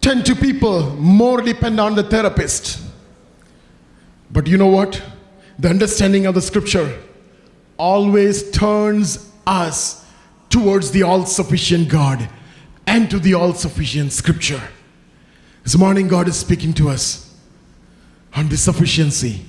tend 0.00 0.26
to 0.26 0.34
people 0.34 0.90
more 0.96 1.40
depend 1.40 1.80
on 1.80 1.94
the 1.94 2.02
therapist. 2.02 2.80
But 4.30 4.46
you 4.46 4.56
know 4.56 4.66
what? 4.66 5.00
The 5.58 5.68
understanding 5.70 6.26
of 6.26 6.34
the 6.34 6.42
scripture 6.42 7.00
always 7.78 8.50
turns 8.50 9.30
us 9.46 10.03
towards 10.54 10.92
the 10.92 11.02
all 11.02 11.26
sufficient 11.26 11.88
God 11.88 12.28
and 12.86 13.10
to 13.10 13.18
the 13.18 13.34
all 13.34 13.54
sufficient 13.54 14.12
scripture. 14.12 14.62
This 15.64 15.76
morning, 15.76 16.06
God 16.06 16.28
is 16.28 16.36
speaking 16.36 16.72
to 16.74 16.90
us 16.90 17.34
on 18.36 18.48
the 18.48 18.56
sufficiency 18.56 19.46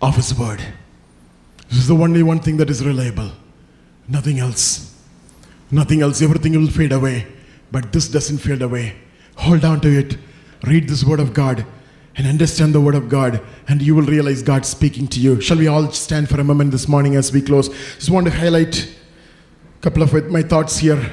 of 0.00 0.16
His 0.16 0.34
word. 0.34 0.60
This 1.68 1.80
is 1.80 1.88
the 1.88 1.94
only 1.94 2.22
one 2.22 2.38
thing 2.38 2.56
that 2.56 2.70
is 2.70 2.82
reliable. 2.82 3.30
Nothing 4.08 4.38
else. 4.38 4.98
Nothing 5.70 6.00
else. 6.00 6.22
Everything 6.22 6.58
will 6.58 6.70
fade 6.70 6.92
away. 6.92 7.26
But 7.70 7.92
this 7.92 8.08
doesn't 8.08 8.38
fade 8.38 8.62
away. 8.62 8.96
Hold 9.36 9.62
on 9.62 9.82
to 9.82 9.88
it. 9.88 10.16
Read 10.66 10.88
this 10.88 11.04
word 11.04 11.20
of 11.20 11.34
God 11.34 11.66
and 12.16 12.26
understand 12.26 12.74
the 12.74 12.80
word 12.80 12.94
of 12.94 13.10
God, 13.10 13.42
and 13.68 13.82
you 13.82 13.94
will 13.94 14.04
realize 14.04 14.42
God 14.42 14.64
speaking 14.64 15.06
to 15.08 15.20
you. 15.20 15.40
Shall 15.42 15.58
we 15.58 15.68
all 15.68 15.92
stand 15.92 16.30
for 16.30 16.40
a 16.40 16.44
moment 16.44 16.70
this 16.70 16.88
morning 16.88 17.14
as 17.16 17.30
we 17.30 17.42
close? 17.42 17.68
Just 17.96 18.10
want 18.10 18.26
to 18.26 18.32
highlight 18.32 18.96
couple 19.80 20.02
of 20.02 20.30
my 20.30 20.42
thoughts 20.42 20.76
here, 20.76 21.10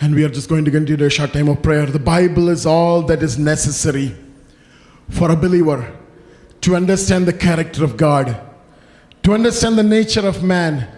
and 0.00 0.14
we 0.14 0.22
are 0.22 0.28
just 0.28 0.48
going 0.48 0.64
to 0.64 0.70
continue 0.70 1.06
a 1.06 1.10
short 1.10 1.32
time 1.32 1.48
of 1.48 1.60
prayer. 1.60 1.86
The 1.86 1.98
Bible 1.98 2.48
is 2.48 2.64
all 2.64 3.02
that 3.02 3.20
is 3.20 3.36
necessary 3.36 4.14
for 5.10 5.32
a 5.32 5.36
believer 5.36 5.92
to 6.60 6.76
understand 6.76 7.26
the 7.26 7.32
character 7.32 7.82
of 7.82 7.96
God, 7.96 8.40
to 9.24 9.34
understand 9.34 9.76
the 9.76 9.82
nature 9.82 10.24
of 10.24 10.44
man, 10.44 10.88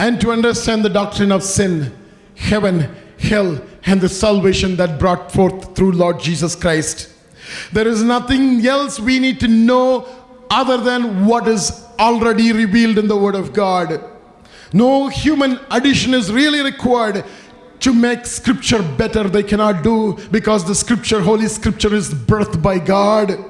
and 0.00 0.20
to 0.20 0.32
understand 0.32 0.84
the 0.84 0.88
doctrine 0.88 1.30
of 1.30 1.44
sin, 1.44 1.96
heaven, 2.34 2.92
hell, 3.20 3.62
and 3.86 4.00
the 4.00 4.08
salvation 4.08 4.74
that 4.74 4.98
brought 4.98 5.30
forth 5.30 5.76
through 5.76 5.92
Lord 5.92 6.18
Jesus 6.18 6.56
Christ. 6.56 7.12
There 7.72 7.86
is 7.86 8.02
nothing 8.02 8.66
else 8.66 8.98
we 8.98 9.20
need 9.20 9.38
to 9.38 9.48
know 9.48 10.04
other 10.50 10.78
than 10.78 11.26
what 11.26 11.46
is 11.46 11.84
already 11.96 12.52
revealed 12.52 12.98
in 12.98 13.06
the 13.06 13.16
Word 13.16 13.36
of 13.36 13.52
God. 13.52 14.02
No 14.72 15.08
human 15.08 15.58
addition 15.70 16.14
is 16.14 16.32
really 16.32 16.62
required 16.62 17.24
to 17.80 17.94
make 17.94 18.26
scripture 18.26 18.82
better. 18.82 19.24
They 19.24 19.42
cannot 19.42 19.82
do 19.82 20.18
because 20.30 20.64
the 20.64 20.74
scripture, 20.74 21.20
Holy 21.20 21.48
Scripture, 21.48 21.94
is 21.94 22.12
birthed 22.12 22.62
by 22.62 22.78
God. 22.78 23.46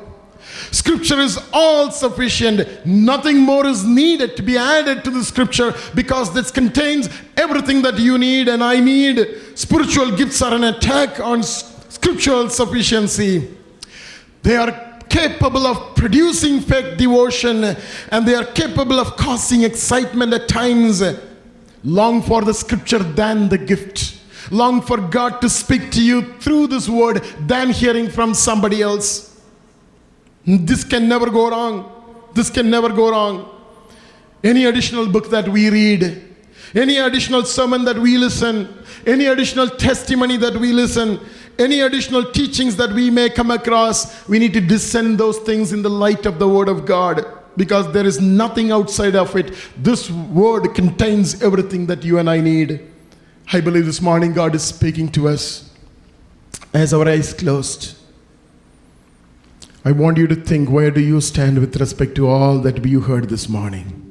Scripture 0.70 1.18
is 1.18 1.38
all 1.52 1.90
sufficient. 1.90 2.86
Nothing 2.86 3.38
more 3.38 3.66
is 3.66 3.84
needed 3.84 4.36
to 4.36 4.42
be 4.42 4.56
added 4.56 5.04
to 5.04 5.10
the 5.10 5.24
scripture 5.24 5.74
because 5.94 6.32
this 6.32 6.50
contains 6.50 7.08
everything 7.36 7.82
that 7.82 7.98
you 7.98 8.18
need 8.18 8.48
and 8.48 8.62
I 8.62 8.80
need. 8.80 9.26
Spiritual 9.54 10.16
gifts 10.16 10.42
are 10.42 10.54
an 10.54 10.64
attack 10.64 11.20
on 11.20 11.42
scriptural 11.42 12.48
sufficiency. 12.50 13.56
They 14.42 14.56
are 14.56 14.89
capable 15.10 15.66
of 15.66 15.94
producing 15.94 16.60
fake 16.60 16.96
devotion 16.96 17.64
uh, 17.64 17.80
and 18.10 18.26
they 18.26 18.34
are 18.34 18.46
capable 18.46 18.98
of 18.98 19.16
causing 19.16 19.64
excitement 19.64 20.32
at 20.32 20.48
times. 20.48 21.02
Long 21.84 22.22
for 22.22 22.42
the 22.42 22.54
scripture 22.54 23.00
than 23.00 23.48
the 23.48 23.58
gift. 23.58 24.18
Long 24.50 24.80
for 24.80 24.96
God 24.96 25.40
to 25.42 25.48
speak 25.50 25.90
to 25.92 26.02
you 26.02 26.22
through 26.38 26.68
this 26.68 26.88
word 26.88 27.22
than 27.40 27.70
hearing 27.70 28.08
from 28.08 28.34
somebody 28.34 28.80
else. 28.80 29.40
This 30.46 30.84
can 30.84 31.08
never 31.08 31.30
go 31.30 31.50
wrong. 31.50 31.92
This 32.32 32.50
can 32.50 32.70
never 32.70 32.88
go 32.88 33.10
wrong. 33.10 33.48
Any 34.42 34.64
additional 34.64 35.06
book 35.06 35.30
that 35.30 35.48
we 35.48 35.68
read, 35.68 36.24
any 36.74 36.98
additional 36.98 37.44
sermon 37.44 37.84
that 37.84 37.98
we 37.98 38.16
listen, 38.16 38.68
any 39.06 39.26
additional 39.26 39.68
testimony 39.68 40.36
that 40.38 40.56
we 40.56 40.72
listen, 40.72 41.20
any 41.60 41.80
additional 41.80 42.24
teachings 42.32 42.76
that 42.76 42.92
we 42.92 43.10
may 43.10 43.28
come 43.28 43.50
across, 43.50 44.26
we 44.28 44.38
need 44.38 44.54
to 44.54 44.60
discern 44.60 45.16
those 45.16 45.38
things 45.38 45.72
in 45.72 45.82
the 45.82 45.90
light 45.90 46.24
of 46.26 46.38
the 46.38 46.48
Word 46.48 46.68
of 46.68 46.86
God 46.86 47.24
because 47.56 47.92
there 47.92 48.06
is 48.06 48.20
nothing 48.20 48.72
outside 48.72 49.14
of 49.14 49.36
it. 49.36 49.54
This 49.76 50.10
Word 50.10 50.74
contains 50.74 51.42
everything 51.42 51.86
that 51.86 52.02
you 52.02 52.18
and 52.18 52.30
I 52.30 52.40
need. 52.40 52.88
I 53.52 53.60
believe 53.60 53.84
this 53.84 54.00
morning 54.00 54.32
God 54.32 54.54
is 54.54 54.62
speaking 54.62 55.10
to 55.12 55.28
us 55.28 55.70
as 56.72 56.94
our 56.94 57.06
eyes 57.08 57.34
closed. 57.34 57.96
I 59.84 59.92
want 59.92 60.18
you 60.18 60.26
to 60.28 60.34
think 60.34 60.70
where 60.70 60.90
do 60.90 61.00
you 61.00 61.20
stand 61.20 61.58
with 61.58 61.76
respect 61.76 62.14
to 62.16 62.28
all 62.28 62.58
that 62.60 62.84
you 62.84 63.00
heard 63.00 63.28
this 63.28 63.48
morning? 63.48 64.09